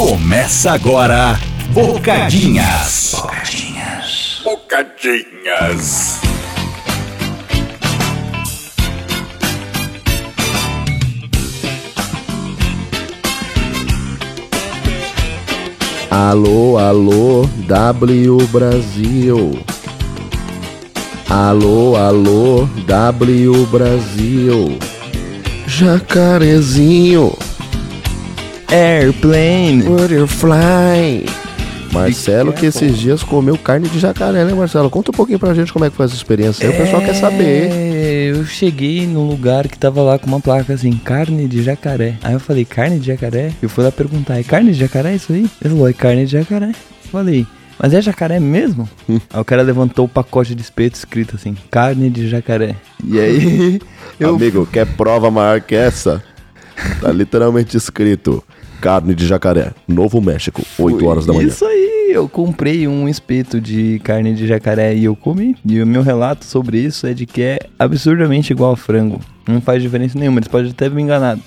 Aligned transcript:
Começa 0.00 0.72
agora, 0.72 1.38
Bocadinhas. 1.74 3.12
Bocadinhas. 3.14 4.40
Bocadinhas. 4.42 6.20
Alô, 16.10 16.78
alô, 16.78 17.46
W 17.66 18.38
Brasil. 18.46 19.62
Alô, 21.28 21.94
alô, 21.96 22.66
W 22.86 23.66
Brasil. 23.66 24.78
Jacarezinho, 25.66 27.36
Airplane. 28.72 29.82
butterfly. 29.82 31.26
Marcelo 31.92 32.52
que 32.52 32.66
esses 32.66 32.96
dias 32.96 33.24
comeu 33.24 33.58
carne 33.58 33.88
de 33.88 33.98
jacaré, 33.98 34.44
né, 34.44 34.54
Marcelo? 34.54 34.88
Conta 34.88 35.10
um 35.10 35.14
pouquinho 35.14 35.40
pra 35.40 35.52
gente 35.54 35.72
como 35.72 35.84
é 35.84 35.90
que 35.90 35.96
foi 35.96 36.06
essa 36.06 36.14
experiência 36.14 36.68
aí. 36.68 36.72
O 36.72 36.78
pessoal 36.78 37.02
quer 37.02 37.14
saber. 37.14 37.68
É, 37.72 38.30
eu 38.30 38.44
cheguei 38.44 39.08
num 39.08 39.26
lugar 39.26 39.66
que 39.66 39.76
tava 39.76 40.00
lá 40.02 40.20
com 40.20 40.28
uma 40.28 40.38
placa 40.38 40.72
assim, 40.72 40.92
carne 40.92 41.48
de 41.48 41.64
jacaré. 41.64 42.16
Aí 42.22 42.32
eu 42.32 42.38
falei, 42.38 42.64
carne 42.64 43.00
de 43.00 43.08
jacaré? 43.08 43.52
Eu 43.60 43.68
fui 43.68 43.82
lá 43.82 43.90
perguntar, 43.90 44.38
é 44.38 44.44
carne 44.44 44.70
de 44.70 44.78
jacaré 44.78 45.16
isso 45.16 45.32
aí? 45.32 45.50
Ele 45.60 45.74
falou, 45.74 45.88
é 45.88 45.92
carne 45.92 46.24
de 46.24 46.30
jacaré. 46.32 46.70
Falei, 47.10 47.44
mas 47.76 47.92
é 47.92 48.00
jacaré 48.00 48.38
mesmo? 48.38 48.88
Aí 49.08 49.40
o 49.40 49.44
cara 49.44 49.62
levantou 49.62 50.04
o 50.04 50.08
pacote 50.08 50.54
de 50.54 50.62
espeto 50.62 50.94
escrito 50.96 51.34
assim, 51.34 51.56
carne 51.72 52.08
de 52.08 52.28
jacaré. 52.28 52.76
E 53.04 53.18
aí, 53.18 53.80
eu 54.20 54.36
Amigo, 54.36 54.64
quer 54.64 54.86
prova 54.86 55.28
maior 55.28 55.60
que 55.60 55.74
essa? 55.74 56.22
Tá 57.00 57.10
literalmente 57.10 57.76
escrito 57.76 58.44
carne 58.80 59.14
de 59.14 59.26
jacaré, 59.26 59.72
Novo 59.86 60.20
México, 60.20 60.62
8 60.78 61.06
horas 61.06 61.26
da 61.26 61.32
manhã. 61.32 61.48
Isso 61.48 61.64
aí, 61.64 62.10
eu 62.12 62.28
comprei 62.28 62.88
um 62.88 63.08
espeto 63.08 63.60
de 63.60 64.00
carne 64.02 64.34
de 64.34 64.46
jacaré 64.46 64.94
e 64.94 65.04
eu 65.04 65.14
comi. 65.14 65.54
E 65.64 65.80
o 65.80 65.86
meu 65.86 66.02
relato 66.02 66.44
sobre 66.44 66.78
isso 66.78 67.06
é 67.06 67.14
de 67.14 67.26
que 67.26 67.42
é 67.42 67.58
absurdamente 67.78 68.52
igual 68.52 68.72
a 68.72 68.76
frango. 68.76 69.20
Não 69.46 69.60
faz 69.60 69.82
diferença 69.82 70.18
nenhuma, 70.18 70.38
eles 70.38 70.48
podem 70.48 70.70
até 70.70 70.88
me 70.88 71.02
enganar. 71.02 71.38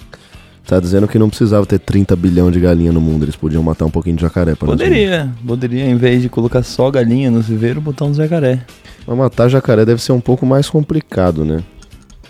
Tá 0.66 0.80
dizendo 0.80 1.08
que 1.10 1.20
não 1.20 1.28
precisava 1.28 1.66
ter 1.66 1.80
30 1.80 2.16
bilhão 2.16 2.50
de 2.50 2.60
galinha 2.60 2.92
no 2.92 3.02
mundo, 3.02 3.26
eles 3.26 3.36
podiam 3.36 3.62
matar 3.62 3.86
um 3.86 3.90
pouquinho 3.90 4.16
de 4.16 4.22
jacaré 4.22 4.56
para 4.56 4.68
Poderia, 4.68 5.30
poderia, 5.46 5.86
em 5.86 5.98
vez 5.98 6.22
de 6.22 6.30
colocar 6.30 6.64
só 6.64 6.90
galinha 6.90 7.30
no 7.30 7.42
viveiro, 7.42 7.82
botar 7.82 8.06
uns 8.06 8.16
jacaré. 8.16 8.62
Mas 9.06 9.18
matar 9.18 9.50
jacaré 9.50 9.84
deve 9.84 10.02
ser 10.02 10.14
um 10.14 10.22
pouco 10.22 10.46
mais 10.46 10.70
complicado, 10.70 11.44
né? 11.44 11.62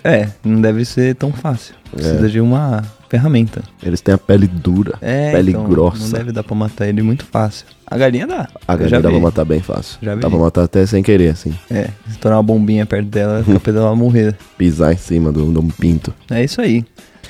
É, 0.04 0.30
não 0.44 0.60
deve 0.60 0.84
ser 0.84 1.16
tão 1.16 1.32
fácil. 1.32 1.76
Precisa 1.92 2.28
de 2.28 2.42
uma 2.42 2.84
ferramenta. 3.18 3.62
Eles 3.84 4.02
têm 4.02 4.16
a 4.16 4.18
pele 4.18 4.48
dura, 4.48 4.98
É, 5.00 5.32
pele 5.34 5.52
então, 5.52 5.62
Não 5.64 5.70
grossa. 5.70 6.18
deve 6.18 6.32
dar 6.32 6.42
pra 6.44 6.56
matar 6.56 6.88
ele 6.88 7.04
muito 7.04 7.24
fácil. 7.26 7.68
A 7.86 7.96
galinha 7.96 8.26
dá. 8.26 8.48
A 8.68 8.76
galinha 8.76 9.00
dá 9.00 9.08
pra 9.10 9.18
vi. 9.20 9.24
matar 9.24 9.46
bem 9.46 9.60
fácil. 9.62 10.00
Já 10.02 10.16
dá 10.16 10.28
vi. 10.28 10.34
pra 10.34 10.44
matar 10.44 10.64
até 10.64 10.84
sem 10.88 11.04
querer, 11.04 11.30
assim. 11.30 11.54
É, 11.70 11.90
se 12.10 12.18
tornar 12.18 12.38
uma 12.38 12.44
bombinha 12.44 12.88
perto 12.88 13.06
dela, 13.08 13.42
é 13.48 13.54
capaz 13.54 13.64
dela 13.76 13.96
morrer. 13.96 14.36
Pisar 14.58 14.94
em 14.94 14.98
cima 14.98 15.32
do- 15.32 15.52
de 15.52 15.60
um 15.60 15.68
pinto. 15.68 16.12
É 16.32 16.44
isso 16.44 16.60
aí. 16.60 16.84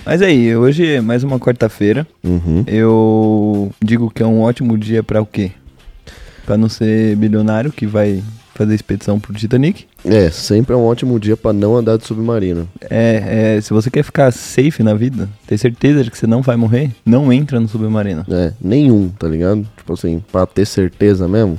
Mas 0.06 0.22
aí, 0.22 0.56
hoje 0.56 0.86
é 0.96 1.02
mais 1.02 1.22
uma 1.26 1.38
quarta-feira. 1.38 2.08
Uhum. 2.24 2.64
Eu 2.66 3.70
digo 3.84 4.10
que 4.10 4.24
é 4.24 4.26
um 4.26 4.40
ótimo 4.42 4.78
dia 4.78 5.04
pra 5.04 5.22
o 5.22 5.26
quê? 5.26 5.52
Pra 6.46 6.58
não 6.58 6.70
ser 6.70 7.18
bilionário 7.18 7.74
que 7.74 7.86
vai 7.86 8.24
fazer 8.54 8.76
expedição 8.76 9.20
pro 9.20 9.34
Titanic. 9.34 9.86
É, 10.06 10.30
sempre 10.30 10.74
é 10.74 10.78
um 10.78 10.86
ótimo 10.86 11.20
dia 11.20 11.36
pra 11.36 11.52
não 11.54 11.76
andar 11.76 11.98
de 11.98 12.06
submarino. 12.06 12.68
É, 12.82 13.56
é, 13.58 13.62
se 13.62 13.74
você 13.74 13.90
quer 13.90 14.04
ficar 14.04 14.32
safe 14.32 14.84
na 14.84 14.94
vida, 14.94 15.28
ter 15.48 15.58
certeza 15.58 16.04
de 16.04 16.12
que 16.12 16.18
você 16.18 16.28
não 16.28 16.42
vai 16.42 16.56
morrer, 16.56 16.92
não 17.06 17.32
entra 17.32 17.60
no 17.60 17.68
submarino. 17.68 18.26
É, 18.30 18.54
nenhum, 18.62 19.10
tá 19.10 19.28
ligado? 19.28 19.68
Tipo 19.78 19.94
assim, 19.94 20.24
pra 20.32 20.46
ter 20.46 20.66
certeza 20.66 21.28
mesmo, 21.28 21.58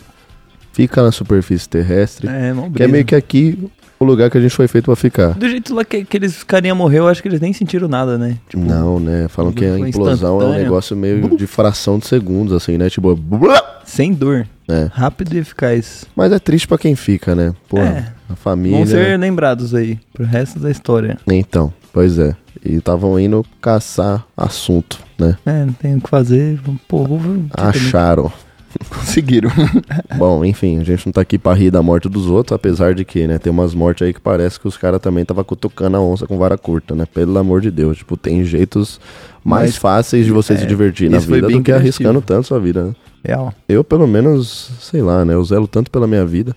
fica 0.73 1.03
na 1.03 1.13
superfície 1.13 1.69
terrestre. 1.69 2.29
É, 2.29 2.53
mó 2.53 2.63
que 2.63 2.69
é 2.69 2.71
brisa. 2.71 2.89
meio 2.89 3.05
que 3.05 3.15
aqui 3.15 3.71
o 3.99 4.05
lugar 4.05 4.31
que 4.31 4.39
a 4.39 4.41
gente 4.41 4.55
foi 4.55 4.69
feito 4.69 4.87
pra 4.87 4.97
ficar. 4.97 5.35
Do 5.35 5.49
jeito 5.49 5.75
lá 5.75 5.85
que, 5.85 6.05
que 6.05 6.17
eles 6.17 6.43
carinha 6.43 6.75
morreu, 6.75 7.05
eu 7.05 7.09
acho 7.09 7.23
que 7.23 7.29
eles 7.29 7.41
nem 7.41 7.53
sentiram 7.53 7.89
nada, 7.89 8.19
né? 8.19 8.37
Tipo, 8.49 8.63
Não, 8.65 8.99
né? 9.01 9.27
Falam 9.29 9.53
que 9.53 9.65
a 9.65 9.79
foi 9.79 9.89
implosão 9.89 10.41
é 10.41 10.45
um 10.45 10.53
negócio 10.53 10.97
meio 10.97 11.37
de 11.37 11.47
fração 11.47 11.99
de 11.99 12.07
segundos, 12.07 12.53
assim, 12.53 12.77
né? 12.77 12.91
Tipo, 12.91 13.19
sem 13.85 14.13
dor. 14.13 14.47
É. 14.69 14.89
Rápido 14.93 15.35
e 15.35 15.39
eficaz. 15.39 16.05
Mas 16.17 16.33
é 16.33 16.39
triste 16.39 16.67
pra 16.67 16.79
quem 16.79 16.97
fica, 16.97 17.35
né? 17.35 17.53
Pô, 17.69 17.79
É. 17.79 18.13
a 18.31 18.35
família. 18.35 18.79
Vão 18.79 18.87
ser 18.87 19.19
lembrados 19.19 19.75
aí, 19.75 19.99
pro 20.13 20.25
resto 20.25 20.59
da 20.59 20.71
história. 20.71 21.19
Então, 21.27 21.73
pois 21.93 22.19
é. 22.19 22.35
E 22.65 22.77
estavam 22.77 23.21
indo 23.21 23.45
caçar 23.61 24.25
assunto, 24.35 24.99
né? 25.19 25.37
É, 25.45 25.65
não 25.67 25.73
tem 25.75 25.97
o 25.97 26.01
que 26.01 26.09
fazer. 26.09 26.59
Pô, 26.89 27.05
vou. 27.05 27.21
Acharam. 27.53 28.33
Conseguiram. 28.91 29.51
Bom, 30.17 30.45
enfim, 30.45 30.81
a 30.81 30.85
gente 30.85 31.07
não 31.07 31.13
tá 31.13 31.21
aqui 31.21 31.39
pra 31.39 31.55
rir 31.55 31.71
da 31.71 31.83
morte 31.83 32.09
dos 32.09 32.27
outros, 32.27 32.55
apesar 32.55 32.95
de 32.95 33.05
que, 33.05 33.27
né, 33.27 33.39
tem 33.39 33.51
umas 33.53 33.75
mortes 33.75 34.07
aí 34.07 34.13
que 34.13 34.21
parece 34.21 34.59
que 34.59 34.67
os 34.69 34.77
caras 34.77 35.01
também 35.01 35.25
tava 35.25 35.43
cutucando 35.45 35.97
a 35.97 36.01
onça 36.01 36.27
com 36.27 36.39
vara 36.39 36.57
curta, 36.59 36.95
né? 36.95 37.07
Pelo 37.07 37.39
amor 37.39 37.61
de 37.61 37.71
Deus. 37.71 37.99
Tipo, 37.99 38.17
tem 38.17 38.45
jeitos 38.45 39.01
mais 39.45 39.71
Mas, 39.71 39.77
fáceis 39.77 40.25
de 40.27 40.33
você 40.33 40.55
é, 40.55 40.57
se 40.57 40.67
divertir 40.67 41.11
na 41.11 41.19
vida 41.19 41.49
do 41.49 41.63
que 41.63 41.73
arriscando 41.73 42.21
tanto 42.21 42.47
sua 42.49 42.59
vida, 42.61 42.85
né? 42.85 42.95
Real. 43.25 43.53
Eu, 43.69 43.83
pelo 43.83 44.07
menos, 44.07 44.71
sei 44.81 45.03
lá, 45.03 45.25
né? 45.25 45.35
Eu 45.35 45.45
zelo 45.45 45.67
tanto 45.67 45.91
pela 45.91 46.07
minha 46.07 46.25
vida 46.27 46.55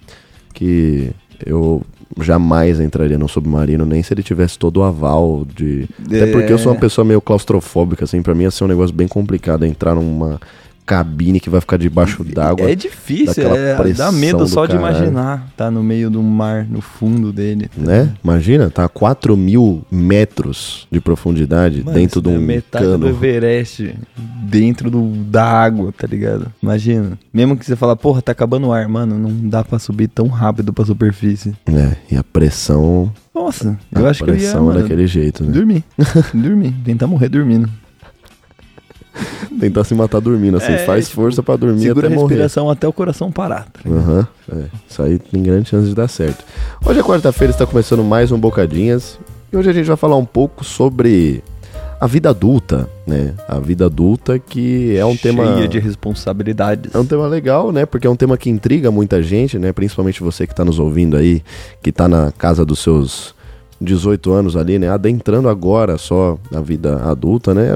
que 0.54 1.12
eu 1.46 1.82
jamais 2.22 2.80
entraria 2.80 3.18
no 3.18 3.28
submarino, 3.28 3.86
nem 3.86 4.02
se 4.02 4.14
ele 4.14 4.24
tivesse 4.24 4.58
todo 4.58 4.78
o 4.78 4.84
aval 4.84 5.46
de. 5.56 5.88
Até 6.06 6.32
porque 6.32 6.52
eu 6.52 6.58
sou 6.58 6.72
uma 6.72 6.78
É. 6.78 6.82
pessoa 6.82 7.06
meio 7.06 7.22
claustrofóbica, 7.22 8.06
assim, 8.06 8.22
pra 8.22 8.34
mim 8.34 8.44
ia 8.44 8.52
ser 8.52 8.64
um 8.64 8.68
negócio 8.68 8.96
bem 8.96 9.08
complicado 9.08 9.66
entrar 9.66 9.94
numa 9.96 10.40
cabine 10.88 11.38
que 11.42 11.50
vai 11.50 11.60
ficar 11.60 11.76
debaixo 11.76 12.24
d'água. 12.24 12.72
É 12.72 12.74
difícil, 12.74 13.44
é, 13.54 13.76
dá 13.94 14.10
medo 14.10 14.40
do 14.40 14.48
só 14.48 14.66
de 14.66 14.78
caralho. 14.78 14.98
imaginar. 14.98 15.50
Tá 15.58 15.70
no 15.70 15.84
meio 15.84 16.10
do 16.10 16.24
mar, 16.24 16.66
no 16.66 16.80
fundo 16.80 17.34
dele. 17.34 17.68
tá 17.68 17.82
Né? 17.82 18.14
Imagina, 18.24 18.70
tá 18.70 18.86
a 18.86 18.90
4 18.90 19.36
mil 19.36 19.86
metros 19.92 20.88
de 20.90 21.02
profundidade 21.02 21.84
Mano, 21.84 21.98
dentro 21.98 22.22
de 22.22 22.30
é 22.30 22.38
um 22.38 22.42
metade 22.42 22.86
cano. 22.86 22.98
do 23.00 23.08
Everest 23.10 23.94
dentro 24.44 24.90
do, 24.90 25.10
da 25.26 25.44
água, 25.44 25.92
tá 25.96 26.08
ligado? 26.08 26.48
Imagina. 26.64 27.20
Mesmo 27.34 27.58
que 27.58 27.66
você 27.66 27.76
fala, 27.76 27.96
porra, 27.98 28.22
tá 28.22 28.32
acabando 28.32 28.68
o 28.68 28.74
ar, 28.74 28.88
mano, 28.88 29.20
não 29.20 29.50
dá 29.50 29.66
pra 29.66 29.78
subir 29.80 30.08
tão 30.08 30.28
rápido 30.28 30.72
pra 30.72 30.86
superfície. 30.86 31.54
É, 31.68 31.98
e 32.10 32.16
a 32.18 32.24
pressão. 32.24 33.12
Nossa, 33.36 33.78
eu 33.94 34.06
a 34.06 34.10
acho 34.10 34.24
que 34.24 34.30
eu 34.30 34.34
ia, 34.34 34.40
pressão 34.40 34.62
é 34.62 34.66
mano, 34.68 34.82
daquele 34.82 35.06
jeito, 35.06 35.44
né? 35.44 35.52
dormir. 35.52 35.84
dormir. 36.34 36.74
Tentar 36.86 37.08
morrer 37.08 37.28
dormindo. 37.28 37.70
Tentar 39.60 39.84
se 39.84 39.94
matar 39.96 40.20
dormindo, 40.20 40.58
assim, 40.58 40.74
É, 40.74 40.78
faz 40.80 41.06
tipo, 41.10 41.22
força 41.22 41.42
pra 41.42 41.56
dormir 41.56 41.82
Segura 41.82 42.08
até 42.08 42.16
a 42.16 42.20
morrer. 42.20 42.36
respiração 42.36 42.70
até 42.70 42.88
o 42.88 42.94
coração 42.94 43.32
parar. 43.32 43.66
tá? 43.72 43.90
Aham, 43.90 44.28
é. 44.52 44.64
Isso 44.90 45.02
aí 45.02 45.18
tem 45.20 45.42
grande 45.42 45.70
chance 45.70 45.88
de 45.88 45.96
dar 45.96 46.08
certo. 46.08 46.44
Hoje 46.86 47.00
é 47.00 47.04
quarta-feira, 47.04 47.52
está 47.52 47.66
começando 47.66 48.04
mais 48.04 48.32
um 48.32 48.38
Bocadinhas. 48.40 49.18
E 49.52 49.58
hoje 49.58 49.70
a 49.70 49.74
gente 49.74 49.86
vai 49.88 49.98
falar 49.98 50.16
um 50.18 50.26
pouco 50.26 50.64
sobre 50.64 51.44
a 52.00 52.06
vida 52.06 52.30
adulta, 52.30 52.88
né? 53.08 53.34
A 53.48 53.60
vida 53.60 53.86
adulta 53.88 54.38
que 54.38 54.96
é 54.96 55.04
um 55.06 55.16
tema... 55.18 55.56
Cheia 55.56 55.68
de 55.68 55.80
responsabilidades. 55.80 56.94
É 56.94 57.00
um 57.00 57.06
tema 57.06 57.26
legal, 57.28 57.72
né? 57.72 57.86
Porque 57.86 58.06
é 58.06 58.10
um 58.10 58.16
tema 58.16 58.38
que 58.38 58.50
intriga 58.52 58.92
muita 58.92 59.24
gente, 59.24 59.58
né? 59.58 59.74
Principalmente 59.74 60.22
você 60.22 60.46
que 60.46 60.54
tá 60.54 60.64
nos 60.64 60.78
ouvindo 60.78 61.18
aí, 61.18 61.42
que 61.82 61.92
tá 61.92 62.08
na 62.08 62.32
casa 62.38 62.64
dos 62.64 62.80
seus 62.80 63.34
18 63.80 64.32
anos 64.32 64.56
ali, 64.56 64.80
né? 64.80 64.90
Adentrando 64.90 65.48
agora 65.50 65.98
só 65.98 66.38
a 66.54 66.60
vida 66.62 66.98
adulta, 67.04 67.54
né? 67.54 67.68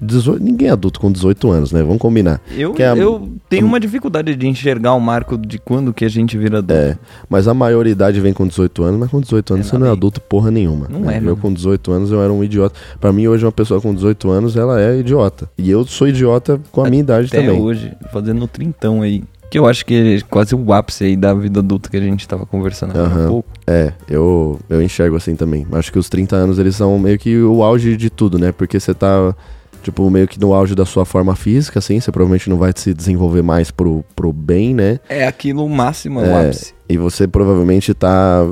18 0.00 0.42
ninguém 0.42 0.68
é 0.68 0.70
adulto 0.72 1.00
com 1.00 1.10
18 1.10 1.50
anos, 1.50 1.72
né? 1.72 1.82
Vamos 1.82 1.98
combinar. 1.98 2.40
Eu, 2.56 2.74
é 2.78 2.86
a- 2.88 2.96
eu 2.96 3.28
tenho 3.48 3.66
uma 3.66 3.80
dificuldade 3.80 4.34
de 4.36 4.46
enxergar 4.46 4.94
o 4.94 5.00
marco 5.00 5.36
de 5.36 5.58
quando 5.58 5.92
que 5.92 6.04
a 6.04 6.08
gente 6.08 6.36
vira 6.38 6.58
adulto. 6.58 6.74
É, 6.80 6.96
mas 7.28 7.48
a 7.48 7.54
maioridade 7.54 8.20
vem 8.20 8.32
com 8.32 8.46
18 8.46 8.82
anos, 8.82 9.00
mas 9.00 9.10
com 9.10 9.20
18 9.20 9.54
anos 9.54 9.66
É, 9.66 9.70
você 9.70 9.78
não 9.78 9.86
é 9.86 9.90
adulto 9.90 10.20
porra 10.20 10.50
nenhuma. 10.50 10.86
Não 10.88 11.00
né? 11.00 11.14
é, 11.14 11.18
Eu 11.18 11.22
mano. 11.22 11.36
com 11.36 11.52
18 11.52 11.92
anos 11.92 12.10
eu 12.10 12.22
era 12.22 12.32
um 12.32 12.42
idiota. 12.44 12.74
Pra 13.00 13.12
mim 13.12 13.26
hoje 13.26 13.44
uma 13.44 13.52
pessoa 13.52 13.80
com 13.80 13.94
18 13.94 14.30
anos, 14.30 14.56
ela 14.56 14.80
é 14.80 14.98
idiota. 15.00 15.48
E 15.58 15.70
eu 15.70 15.84
sou 15.84 16.08
idiota 16.08 16.60
com 16.70 16.84
a 16.84 16.88
minha 16.90 17.00
idade 17.00 17.26
Até 17.28 17.42
também. 17.42 17.60
hoje, 17.60 17.92
fazendo 18.12 18.46
trintão 18.46 19.02
aí. 19.02 19.22
Que 19.52 19.58
eu 19.58 19.66
acho 19.66 19.84
que 19.84 20.16
é 20.16 20.20
quase 20.30 20.54
o 20.54 20.72
ápice 20.72 21.04
aí 21.04 21.14
da 21.14 21.34
vida 21.34 21.60
adulta 21.60 21.90
que 21.90 21.96
a 21.98 22.00
gente 22.00 22.26
tava 22.26 22.46
conversando 22.46 22.92
agora 22.98 23.26
há 23.26 23.28
pouco. 23.28 23.50
É, 23.66 23.92
eu, 24.08 24.58
eu 24.70 24.80
enxergo 24.80 25.14
assim 25.14 25.36
também. 25.36 25.66
Acho 25.72 25.92
que 25.92 25.98
os 25.98 26.08
30 26.08 26.34
anos 26.34 26.58
eles 26.58 26.74
são 26.74 26.98
meio 26.98 27.18
que 27.18 27.36
o 27.36 27.62
auge 27.62 27.94
de 27.94 28.08
tudo, 28.08 28.38
né? 28.38 28.50
Porque 28.50 28.80
você 28.80 28.94
tá, 28.94 29.34
tipo, 29.82 30.08
meio 30.08 30.26
que 30.26 30.40
no 30.40 30.54
auge 30.54 30.74
da 30.74 30.86
sua 30.86 31.04
forma 31.04 31.36
física, 31.36 31.80
assim. 31.80 32.00
Você 32.00 32.10
provavelmente 32.10 32.48
não 32.48 32.56
vai 32.56 32.72
se 32.74 32.94
desenvolver 32.94 33.42
mais 33.42 33.70
pro, 33.70 34.02
pro 34.16 34.32
bem, 34.32 34.74
né? 34.74 34.98
É 35.06 35.26
aquilo 35.26 35.68
máximo, 35.68 36.20
é 36.20 36.22
o 36.22 36.26
É, 36.30 36.46
ápice. 36.46 36.72
E 36.92 36.98
você 36.98 37.26
provavelmente 37.26 37.94
tá. 37.94 38.44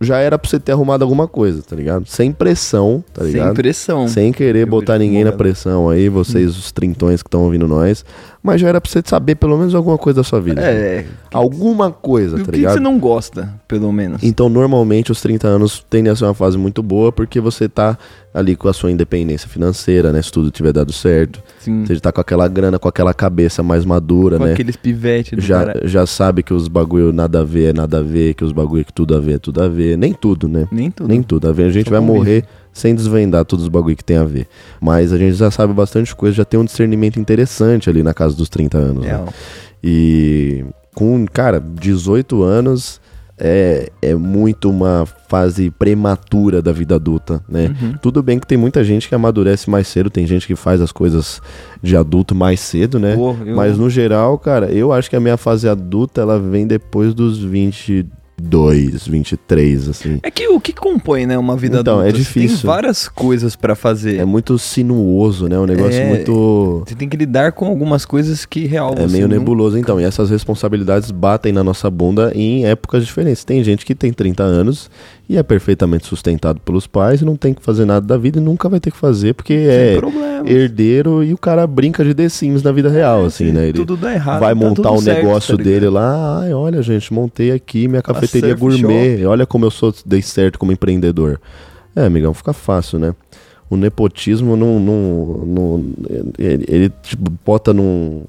Já 0.00 0.18
era 0.18 0.38
pra 0.38 0.48
você 0.48 0.60
ter 0.60 0.70
arrumado 0.72 1.02
alguma 1.02 1.26
coisa, 1.26 1.60
tá 1.62 1.74
ligado? 1.74 2.06
Sem 2.06 2.30
pressão, 2.30 3.02
tá 3.12 3.24
ligado? 3.24 3.46
Sem 3.46 3.54
pressão. 3.54 4.06
Sem 4.08 4.32
querer 4.32 4.62
Eu 4.62 4.66
botar 4.68 4.98
ninguém 4.98 5.24
na 5.24 5.30
ela. 5.30 5.36
pressão 5.38 5.88
aí, 5.90 6.08
vocês, 6.08 6.56
os 6.56 6.70
trintões 6.70 7.22
que 7.22 7.26
estão 7.28 7.42
ouvindo 7.42 7.66
nós. 7.66 8.04
Mas 8.40 8.60
já 8.60 8.68
era 8.68 8.80
pra 8.80 8.88
você 8.90 9.02
saber 9.04 9.34
pelo 9.34 9.58
menos 9.58 9.74
alguma 9.74 9.98
coisa 9.98 10.18
da 10.20 10.24
sua 10.24 10.40
vida. 10.40 10.60
É. 10.60 11.04
Alguma 11.34 11.90
coisa, 11.90 12.36
O 12.36 12.38
tá 12.38 12.44
que, 12.44 12.50
que 12.52 12.56
ligado? 12.58 12.74
você 12.74 12.80
não 12.80 12.96
gosta, 12.98 13.52
pelo 13.66 13.92
menos? 13.92 14.22
Então, 14.22 14.48
normalmente, 14.48 15.10
os 15.10 15.20
30 15.20 15.48
anos 15.48 15.84
tendem 15.90 16.12
a 16.12 16.16
ser 16.16 16.24
uma 16.24 16.34
fase 16.34 16.56
muito 16.56 16.80
boa 16.82 17.10
porque 17.10 17.40
você 17.40 17.68
tá 17.68 17.98
ali 18.32 18.54
com 18.54 18.68
a 18.68 18.72
sua 18.72 18.92
independência 18.92 19.48
financeira, 19.48 20.12
né? 20.12 20.22
Se 20.22 20.30
tudo 20.30 20.50
tiver 20.52 20.72
dado 20.72 20.92
certo. 20.92 21.42
Sim. 21.68 21.84
Você 21.86 22.00
tá 22.00 22.10
com 22.12 22.20
aquela 22.20 22.48
grana, 22.48 22.78
com 22.78 22.88
aquela 22.88 23.12
cabeça 23.14 23.62
mais 23.62 23.84
madura, 23.84 24.38
Com 24.38 24.44
né? 24.44 24.52
aqueles 24.52 24.76
pivetes 24.76 25.32
do 25.36 25.40
Já, 25.40 25.64
cara. 25.66 25.88
já 25.88 26.06
sabe 26.06 26.42
que 26.42 26.52
os 26.54 26.68
bagulho 26.68 27.12
nada 27.12 27.40
a 27.40 27.44
ver 27.44 27.70
é 27.70 27.72
nada 27.72 27.98
a 27.98 28.02
ver, 28.02 28.34
que 28.34 28.44
os 28.44 28.52
bagulho 28.52 28.84
que 28.84 28.92
tudo 28.92 29.14
a 29.14 29.20
ver 29.20 29.34
é 29.34 29.38
tudo 29.38 29.62
a 29.62 29.68
ver. 29.68 29.96
Nem 29.96 30.12
tudo, 30.12 30.48
né? 30.48 30.66
Nem 30.72 30.90
tudo. 30.90 31.08
Nem 31.08 31.22
tudo 31.22 31.48
a 31.48 31.52
ver. 31.52 31.64
A 31.64 31.70
gente 31.70 31.86
Só 31.88 31.90
vai 31.92 32.00
morrer 32.00 32.44
sem 32.72 32.94
desvendar 32.94 33.44
todos 33.44 33.64
os 33.64 33.68
bagulho 33.68 33.96
que 33.96 34.04
tem 34.04 34.16
a 34.16 34.24
ver. 34.24 34.46
Mas 34.80 35.12
a 35.12 35.18
gente 35.18 35.34
já 35.34 35.50
sabe 35.50 35.72
bastante 35.72 36.14
coisa, 36.14 36.36
já 36.36 36.44
tem 36.44 36.58
um 36.58 36.64
discernimento 36.64 37.18
interessante 37.18 37.90
ali 37.90 38.02
na 38.02 38.14
casa 38.14 38.36
dos 38.36 38.48
30 38.48 38.78
anos. 38.78 39.02
né? 39.04 39.08
Real. 39.10 39.28
E 39.82 40.64
com, 40.94 41.24
cara, 41.32 41.60
18 41.60 42.42
anos 42.42 43.00
é, 43.38 43.90
é 44.02 44.14
muito 44.14 44.68
uma 44.70 45.06
fase 45.28 45.70
prematura 45.70 46.60
da 46.62 46.72
vida 46.72 46.94
adulta, 46.96 47.42
né? 47.48 47.74
Uhum. 47.80 47.92
Tudo 48.02 48.22
bem 48.22 48.38
que 48.38 48.46
tem 48.46 48.56
muita 48.58 48.82
gente 48.82 49.08
que 49.08 49.14
amadurece 49.14 49.68
mais 49.70 49.86
cedo, 49.88 50.10
tem 50.10 50.26
gente 50.26 50.46
que 50.46 50.56
faz 50.56 50.80
as 50.80 50.90
coisas 50.92 51.40
de 51.82 51.96
adulto 51.96 52.34
mais 52.34 52.60
cedo, 52.60 52.98
né? 52.98 53.14
Pô, 53.14 53.36
eu- 53.44 53.54
Mas 53.56 53.76
no 53.78 53.88
geral, 53.90 54.38
cara, 54.38 54.70
eu 54.72 54.92
acho 54.92 55.08
que 55.10 55.16
a 55.16 55.20
minha 55.20 55.36
fase 55.36 55.68
adulta 55.68 56.20
ela 56.20 56.38
vem 56.38 56.66
depois 56.66 57.14
dos 57.14 57.38
22, 58.40 59.06
23, 59.08 59.88
assim. 59.88 60.20
É 60.22 60.30
que 60.30 60.46
o 60.48 60.60
que 60.60 60.72
compõe, 60.72 61.26
né, 61.26 61.36
uma 61.36 61.56
vida 61.56 61.80
Então, 61.80 61.98
adulta? 61.98 62.08
é 62.16 62.18
difícil. 62.18 62.58
Tem 62.58 62.66
várias 62.66 63.08
coisas 63.08 63.56
pra 63.56 63.74
fazer. 63.74 64.16
É 64.18 64.24
muito 64.24 64.58
sinuoso, 64.58 65.48
né? 65.48 65.58
Um 65.58 65.66
negócio 65.66 66.00
É, 66.00 66.08
muito. 66.08 66.84
Você 66.86 66.94
tem 66.94 67.08
que 67.08 67.16
lidar 67.16 67.52
com 67.52 67.66
algumas 67.66 68.04
coisas 68.04 68.46
que 68.46 68.64
real 68.66 68.94
É 68.96 69.06
meio 69.08 69.28
não- 69.28 69.36
nebuloso, 69.36 69.76
então. 69.76 70.00
E 70.00 70.04
essas 70.04 70.30
responsabilidades 70.30 71.10
batem 71.10 71.52
na 71.52 71.64
nossa 71.64 71.90
bunda 71.90 72.32
em 72.34 72.64
épocas 72.64 73.04
diferentes. 73.04 73.44
Tem 73.44 73.62
gente 73.64 73.84
que 73.84 73.94
tem 73.94 74.12
30 74.12 74.42
anos 74.44 74.90
e 75.28 75.36
é 75.36 75.42
perfeitamente 75.42 76.06
sustentado 76.06 76.58
pelos 76.60 76.86
pais 76.86 77.20
e 77.20 77.24
não 77.24 77.36
tem 77.36 77.52
que 77.52 77.62
fazer 77.62 77.84
nada 77.84 78.06
da 78.06 78.16
vida 78.16 78.38
e 78.38 78.42
nunca 78.42 78.68
vai 78.68 78.80
ter 78.80 78.90
que 78.90 78.96
fazer 78.96 79.34
porque 79.34 79.54
Sem 79.54 79.66
é 79.68 79.96
problema. 79.96 80.48
herdeiro 80.48 81.22
e 81.22 81.34
o 81.34 81.38
cara 81.38 81.66
brinca 81.66 82.02
de 82.02 82.14
The 82.14 82.28
Sims 82.30 82.62
na 82.62 82.72
vida 82.72 82.88
real, 82.88 83.26
assim, 83.26 83.46
se 83.48 83.52
né? 83.52 83.64
Ele 83.68 83.72
tudo 83.74 83.96
dá 83.96 84.14
errado, 84.14 84.40
vai 84.40 84.54
tá 84.54 84.54
montar 84.54 84.90
o 84.90 85.02
certo, 85.02 85.22
negócio 85.22 85.56
tá 85.56 85.62
ligado? 85.62 85.74
dele 85.74 85.88
lá. 85.90 86.40
Ai, 86.40 86.54
olha, 86.54 86.80
gente, 86.80 87.12
montei 87.12 87.52
aqui 87.52 87.86
minha 87.88 88.00
cafeteria 88.02 88.56
surf 88.56 88.60
gourmet. 88.60 89.26
Olha 89.26 89.44
como 89.44 89.66
eu 89.66 89.70
sou, 89.70 89.94
dei 90.06 90.22
certo 90.22 90.58
como 90.58 90.72
empreendedor. 90.72 91.38
É, 91.94 92.04
amigão, 92.06 92.32
fica 92.32 92.52
fácil, 92.52 92.98
né? 92.98 93.14
O 93.68 93.76
nepotismo 93.76 94.56
não. 94.56 94.80
não, 94.80 95.26
não 95.44 95.84
ele, 96.38 96.64
ele, 96.68 96.92
tipo, 97.02 97.30
bota 97.44 97.74
num. 97.74 98.24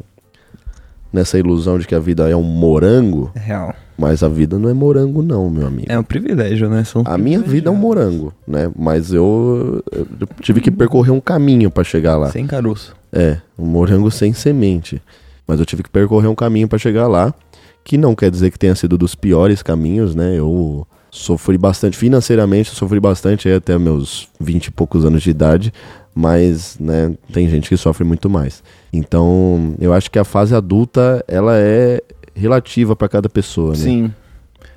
Nessa 1.12 1.40
ilusão 1.40 1.80
de 1.80 1.88
que 1.88 1.96
a 1.96 2.00
vida 2.00 2.30
é 2.30 2.36
um 2.36 2.44
morango, 2.44 3.32
É 3.36 3.40
real. 3.40 3.74
Mas 4.00 4.24
a 4.24 4.30
vida 4.30 4.58
não 4.58 4.70
é 4.70 4.74
morango, 4.74 5.22
não, 5.22 5.50
meu 5.50 5.68
amigo. 5.68 5.88
É 5.90 6.00
um 6.00 6.04
privilégio, 6.04 6.70
né? 6.70 6.86
São 6.86 7.04
A 7.06 7.18
minha 7.18 7.42
vida 7.42 7.68
é 7.68 7.72
um 7.72 7.76
morango, 7.76 8.34
né? 8.48 8.72
Mas 8.78 9.12
eu, 9.12 9.84
eu 9.92 10.08
tive 10.42 10.62
que 10.62 10.72
percorrer 10.72 11.12
um 11.12 11.20
caminho 11.20 11.70
pra 11.70 11.84
chegar 11.84 12.16
lá. 12.16 12.32
Sem 12.32 12.48
caroço. 12.48 12.96
É, 13.12 13.40
um 13.58 13.66
morango 13.66 14.10
sem 14.10 14.32
semente. 14.32 15.02
Mas 15.46 15.60
eu 15.60 15.66
tive 15.66 15.84
que 15.84 15.90
percorrer 15.90 16.30
um 16.30 16.36
caminho 16.36 16.66
pra 16.66 16.80
chegar 16.80 17.08
lá, 17.10 17.34
que 17.84 17.98
não 17.98 18.16
quer 18.16 18.32
dizer 18.32 18.52
que 18.52 18.58
tenha 18.58 18.74
sido 18.74 18.98
dos 18.98 19.16
piores 19.16 19.62
caminhos, 19.62 20.16
né? 20.16 20.36
Eu 20.40 20.88
sofri 21.12 21.58
bastante 21.58 21.98
financeiramente, 21.98 22.70
eu 22.70 22.76
sofri 22.76 23.02
bastante 23.02 23.50
aí 23.50 23.56
até 23.56 23.78
meus 23.78 24.30
20 24.40 24.68
e 24.68 24.72
poucos 24.72 25.04
anos 25.04 25.24
de 25.24 25.30
idade, 25.30 25.74
mas, 26.16 26.78
né, 26.80 27.14
tem 27.34 27.50
gente 27.50 27.68
que 27.68 27.76
sofre 27.76 28.04
muito 28.04 28.30
mais. 28.30 28.64
Então, 28.94 29.76
eu 29.80 29.92
acho 29.92 30.10
que 30.10 30.20
a 30.20 30.24
fase 30.24 30.56
adulta, 30.56 31.24
ela 31.28 31.58
é 31.58 32.02
relativa 32.40 32.96
pra 32.96 33.08
cada 33.08 33.30
pessoa, 33.30 33.72
né? 33.72 33.78
Sim. 33.78 34.14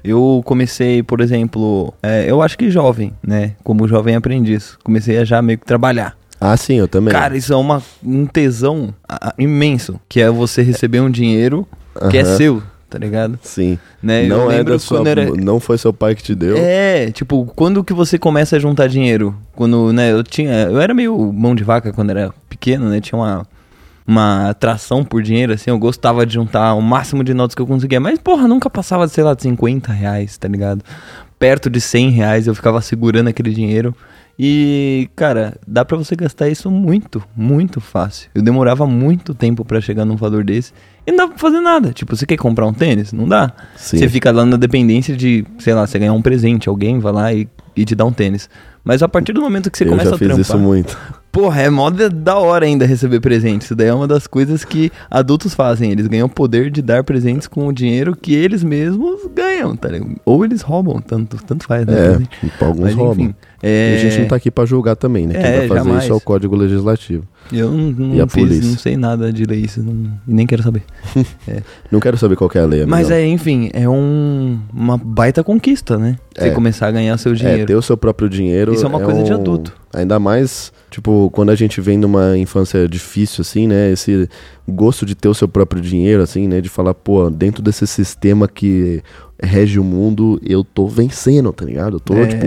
Eu 0.05 0.43
comecei, 0.44 1.03
por 1.03 1.20
exemplo, 1.20 1.94
é, 2.03 2.29
eu 2.29 2.43
acho 2.43 2.59
que 2.59 2.70
jovem, 2.70 3.12
né? 3.23 3.53
Como 3.62 3.87
jovem 3.87 4.17
aprendiz. 4.17 4.76
Comecei 4.82 5.19
a 5.19 5.25
já 5.25 5.41
meio 5.41 5.59
que 5.59 5.64
trabalhar. 5.64 6.17
Ah, 6.41 6.56
sim, 6.56 6.75
eu 6.75 6.88
também. 6.88 7.12
Cara, 7.12 7.37
isso 7.37 7.53
é 7.53 7.56
uma, 7.56 7.81
um 8.05 8.26
tesão 8.26 8.93
imenso. 9.38 10.00
Que 10.09 10.20
é 10.20 10.29
você 10.29 10.61
receber 10.61 11.00
um 11.00 11.09
dinheiro 11.09 11.67
que 12.11 12.19
é 12.19 12.23
Aham. 12.23 12.37
seu, 12.37 12.62
tá 12.91 12.99
ligado? 12.99 13.38
Sim. 13.43 13.79
Né? 14.03 14.26
Não 14.26 14.50
é 14.50 14.64
da 14.64 14.76
sua, 14.76 15.09
era... 15.09 15.25
não 15.37 15.61
foi 15.61 15.79
seu 15.79 15.93
pai 15.93 16.17
que 16.17 16.23
te 16.23 16.35
deu. 16.35 16.56
É, 16.56 17.12
tipo, 17.12 17.47
quando 17.55 17.85
que 17.85 17.93
você 17.93 18.19
começa 18.19 18.56
a 18.56 18.59
juntar 18.59 18.88
dinheiro? 18.88 19.37
Quando, 19.55 19.93
né, 19.93 20.11
eu 20.11 20.25
tinha. 20.25 20.64
Eu 20.64 20.81
era 20.81 20.93
meio 20.93 21.32
mão 21.32 21.55
de 21.55 21.62
vaca 21.62 21.93
quando 21.93 22.11
era 22.11 22.35
pequeno, 22.49 22.88
né? 22.88 23.00
Tinha 23.00 23.17
uma, 23.17 23.47
uma 24.12 24.50
atração 24.50 25.03
por 25.03 25.23
dinheiro, 25.23 25.55
assim, 25.55 25.70
eu 25.70 25.79
gostava 25.79 26.26
de 26.26 26.35
juntar 26.35 26.75
o 26.75 26.82
máximo 26.82 27.25
de 27.25 27.32
notas 27.32 27.55
que 27.55 27.62
eu 27.62 27.67
conseguia. 27.67 27.99
Mas, 27.99 28.19
porra, 28.19 28.47
nunca 28.47 28.69
passava, 28.69 29.09
sei 29.09 29.25
lá, 29.25 29.35
de 29.35 29.43
50 29.43 29.91
reais, 29.91 30.37
tá 30.37 30.47
ligado? 30.47 30.85
Perto 31.38 31.70
de 31.70 31.81
100 31.81 32.11
reais 32.11 32.47
eu 32.47 32.55
ficava 32.55 32.81
segurando 32.81 33.29
aquele 33.29 33.53
dinheiro. 33.53 33.94
E, 34.38 35.09
cara, 35.14 35.56
dá 35.67 35.85
pra 35.85 35.97
você 35.97 36.14
gastar 36.17 36.49
isso 36.49 36.70
muito, 36.70 37.23
muito 37.37 37.81
fácil. 37.81 38.31
Eu 38.35 38.43
demorava 38.43 38.87
muito 38.87 39.35
tempo 39.35 39.64
pra 39.64 39.81
chegar 39.81 40.05
num 40.05 40.17
valor 40.17 40.44
desse. 40.44 40.73
E 41.06 41.11
não 41.11 41.19
dá 41.19 41.29
pra 41.29 41.38
fazer 41.38 41.61
nada. 41.61 41.93
Tipo, 41.93 42.17
você 42.17 42.26
quer 42.26 42.37
comprar 42.37 42.67
um 42.67 42.73
tênis? 42.73 43.12
Não 43.12 43.29
dá. 43.29 43.53
Sim. 43.76 43.99
Você 43.99 44.09
fica 44.09 44.31
lá 44.31 44.44
na 44.44 44.56
dependência 44.56 45.17
de, 45.17 45.44
sei 45.59 45.75
lá, 45.75 45.87
você 45.87 45.99
ganhar 45.99 46.12
um 46.12 46.23
presente, 46.23 46.69
alguém 46.69 46.99
vai 46.99 47.12
lá 47.12 47.32
e, 47.32 47.49
e 47.76 47.85
te 47.85 47.94
dá 47.94 48.05
um 48.05 48.12
tênis. 48.12 48.49
Mas 48.85 49.03
a 49.03 49.09
partir 49.09 49.32
do 49.32 49.41
momento 49.41 49.70
que 49.70 49.79
você 49.79 49.85
eu 49.85 49.88
começa 49.88 50.11
já 50.11 50.17
a 50.17 50.19
fiz 50.19 50.29
trampar, 50.29 50.41
isso 50.41 50.59
muito. 50.59 50.99
Porra, 51.32 51.62
é 51.62 51.70
mó 51.70 51.88
da- 51.90 52.37
hora 52.38 52.67
ainda 52.67 52.84
receber 52.87 53.19
presente. 53.20 53.62
Isso 53.62 53.75
daí 53.75 53.88
é 53.88 53.94
uma 53.94 54.06
das 54.06 54.26
coisas 54.26 54.64
que 54.64 54.93
adultos 55.11 55.55
fazem. 55.55 55.90
Eles 55.90 56.06
ganham 56.06 56.26
o 56.26 56.31
poder 56.31 56.70
de 56.70 56.82
dar 56.82 57.02
presentes 57.02 57.49
com 57.49 57.67
o 57.67 57.73
dinheiro 57.73 58.14
que 58.14 58.34
eles 58.34 58.62
mesmos 58.62 59.20
ganham, 59.34 59.75
tá 59.75 59.88
ligado? 59.88 60.14
Ou 60.25 60.44
eles 60.44 60.61
roubam, 60.61 61.00
tanto, 61.00 61.38
tanto 61.44 61.64
faz, 61.67 61.87
né? 61.87 61.94
É, 62.61 62.64
alguns 62.64 62.82
Mas, 62.84 62.94
roubam. 62.94 63.25
enfim, 63.25 63.34
é, 63.62 63.94
E 63.94 63.96
a 63.96 63.99
gente 64.11 64.20
não 64.20 64.29
tá 64.29 64.37
aqui 64.37 64.50
pra 64.50 64.67
julgar 64.67 64.94
também, 64.94 65.26
né? 65.26 65.34
Quem 65.34 65.43
É, 65.43 65.58
vai 65.61 65.69
fazer 65.69 65.81
jamais. 65.84 66.02
isso 66.05 66.12
é 66.12 66.17
o 66.17 66.20
Código 66.20 66.55
Legislativo. 66.55 67.25
Eu 67.50 67.70
não, 67.70 68.14
E 68.14 68.20
a 68.20 68.22
não 68.22 68.28
fiz, 68.28 68.42
polícia? 68.44 68.70
não 68.70 68.78
sei 68.78 68.96
nada 68.96 69.32
de 69.32 69.44
ler 69.44 69.56
isso, 69.56 69.82
não- 69.82 70.12
e 70.28 70.32
nem 70.34 70.46
quero 70.46 70.62
saber. 70.62 70.82
Não 71.90 72.00
quero 72.00 72.16
saber 72.16 72.36
qual 72.36 72.48
que 72.48 72.56
é 72.56 72.62
a 72.62 72.66
lei, 72.66 72.86
Mas 72.86 73.10
amigão. 73.10 73.16
é, 73.18 73.26
enfim, 73.28 73.70
é 73.74 73.86
um, 73.88 74.58
uma 74.72 74.96
baita 74.96 75.44
conquista, 75.44 75.98
né? 75.98 76.16
Você 76.34 76.48
É. 76.48 76.50
começar 76.50 76.86
a 76.86 76.90
ganhar 76.90 77.16
seu 77.18 77.32
É, 77.32 77.34
dinheiro. 77.34 77.66
ter 77.66 77.74
o 77.74 77.82
seu 77.82 77.96
próprio 77.96 78.28
dinheiro. 78.30 78.72
Isso 78.72 78.84
é 78.84 78.88
uma 78.88 79.00
coisa 79.00 79.22
de 79.22 79.30
um- 79.32 79.34
adulto. 79.34 79.74
Ainda 79.94 80.18
mais, 80.18 80.72
tipo, 80.90 81.30
quando 81.32 81.50
a 81.50 81.54
gente 81.54 81.78
vem 81.82 81.98
numa 81.98 82.38
infância 82.38 82.88
difícil, 82.88 83.42
assim, 83.42 83.66
né? 83.66 83.90
Esse 83.92 84.26
gosto 84.66 85.04
de 85.04 85.14
ter 85.14 85.28
o 85.28 85.34
seu 85.34 85.46
próprio 85.46 85.82
dinheiro, 85.82 86.22
assim, 86.22 86.48
né? 86.48 86.62
De 86.62 86.70
falar, 86.70 86.94
pô, 86.94 87.28
dentro 87.28 87.62
desse 87.62 87.86
sistema 87.86 88.48
que 88.48 89.02
rege 89.42 89.78
o 89.78 89.84
mundo, 89.84 90.40
eu 90.44 90.62
tô 90.62 90.86
vencendo, 90.86 91.52
tá 91.52 91.64
ligado? 91.64 91.96
Eu 91.96 92.00
tô, 92.00 92.14
É. 92.14 92.26
tipo, 92.26 92.46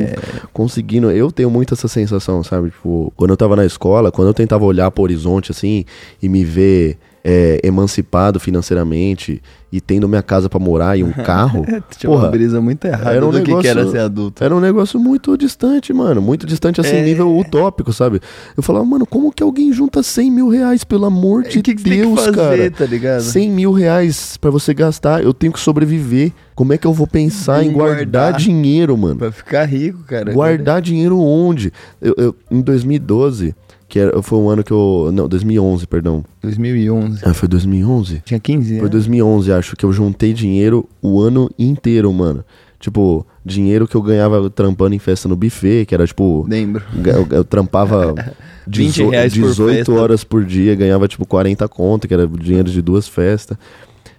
conseguindo. 0.53 1.11
Eu 1.11 1.31
tenho 1.31 1.49
muito 1.49 1.73
essa 1.73 1.87
sensação, 1.87 2.43
sabe? 2.43 2.69
Tipo, 2.69 3.11
quando 3.15 3.31
eu 3.31 3.37
tava 3.37 3.55
na 3.55 3.65
escola, 3.65 4.11
quando 4.11 4.29
eu 4.29 4.33
tentava 4.33 4.63
olhar 4.65 4.89
pro 4.91 5.03
horizonte, 5.03 5.51
assim, 5.51 5.83
e 6.21 6.29
me 6.29 6.43
ver 6.43 6.97
é, 7.27 7.59
emancipado 7.63 8.39
financeiramente 8.39 9.41
e 9.71 9.81
tendo 9.81 10.07
minha 10.07 10.21
casa 10.21 10.47
pra 10.47 10.59
morar 10.59 10.95
e 10.97 11.03
um 11.03 11.11
carro. 11.25 11.65
Tinha 11.97 12.09
uma 12.11 12.19
porra, 12.19 12.29
brisa 12.29 12.61
muito 12.61 12.85
errada 12.85 13.11
era 13.11 13.25
um 13.25 13.31
do 13.31 13.37
que 13.39 13.45
que 13.45 13.49
negócio- 13.49 13.69
era 13.71 13.87
ser 13.89 13.97
adulto. 13.99 14.43
Era 14.43 14.55
um 14.55 14.59
negócio 14.59 14.99
muito 14.99 15.35
distante, 15.35 15.91
mano. 15.91 16.21
Muito 16.21 16.45
distante, 16.45 16.79
assim, 16.79 16.97
É. 16.97 17.01
nível 17.03 17.35
utópico, 17.35 17.91
sabe? 17.91 18.21
Eu 18.55 18.61
falava, 18.61 18.85
mano, 18.85 19.05
como 19.07 19.31
que 19.33 19.41
alguém 19.41 19.73
junta 19.73 20.03
100 20.03 20.29
mil 20.31 20.47
reais, 20.49 20.83
pelo 20.83 21.05
amor 21.05 21.41
de 21.43 21.57
O 21.59 21.63
que, 21.63 21.73
que 21.73 21.83
Deus, 21.83 22.19
fazer, 22.23 22.35
cara? 22.35 22.71
tá 22.71 22.85
ligado? 22.85 23.21
100 23.21 23.49
mil 23.49 23.71
reais 23.71 24.37
pra 24.37 24.51
você 24.51 24.71
gastar, 24.73 25.23
eu 25.23 25.33
tenho 25.33 25.51
que 25.51 25.59
sobreviver. 25.59 26.31
Como 26.53 26.71
é 26.73 26.77
que 26.77 26.85
eu 26.87 26.93
vou 26.93 27.07
pensar 27.07 27.63
Em 27.63 27.69
em 27.69 27.73
guardar, 27.73 27.95
guardar. 27.97 28.33
dinheiro, 28.39 28.95
mano? 28.95 29.15
Pra 29.17 29.31
ficar 29.31 29.65
rico, 29.65 30.03
cara. 30.03 30.31
Guardar 30.31 30.79
dinheiro 30.81 31.19
onde? 31.19 31.73
Eu, 31.99 32.13
eu- 32.17 32.35
em 32.51 32.61
2012, 32.61 33.53
que 33.95 33.99
era, 33.99 34.21
foi 34.21 34.37
um 34.39 34.49
ano 34.49 34.61
que 34.61 34.73
eu. 34.73 35.09
Não, 35.13 35.25
2011, 35.25 35.87
perdão. 35.87 36.21
2011. 36.41 37.21
Ah, 37.23 37.33
foi 37.33 37.47
2011? 37.47 38.21
Tinha 38.25 38.37
15 38.41 38.67
Foi 38.71 38.79
anos. 38.79 38.89
2011, 38.91 39.51
acho, 39.53 39.75
que 39.77 39.85
eu 39.85 39.93
juntei 39.93 40.33
dinheiro 40.33 40.85
o 41.01 41.21
ano 41.21 41.49
inteiro, 41.57 42.11
mano. 42.11 42.43
Tipo, 42.77 43.25
dinheiro 43.45 43.87
que 43.87 43.95
eu 43.95 44.01
ganhava 44.01 44.49
trampando 44.49 44.93
em 44.95 44.99
festa 44.99 45.29
no 45.29 45.37
buffet, 45.37 45.85
que 45.85 45.95
era 45.95 46.05
tipo. 46.05 46.45
Lembro. 46.45 46.83
Eu, 47.05 47.25
eu 47.37 47.43
trampava 47.45 48.13
20 48.67 48.97
dezo- 48.97 49.09
reais 49.11 49.33
por 49.33 49.47
18 49.47 49.75
festa. 49.77 49.91
horas 49.93 50.23
por 50.25 50.43
dia, 50.43 50.75
ganhava 50.75 51.07
tipo 51.07 51.25
40 51.25 51.65
conto, 51.69 52.05
que 52.05 52.13
era 52.13 52.27
dinheiro 52.27 52.69
de 52.69 52.81
duas 52.81 53.07
festas. 53.07 53.57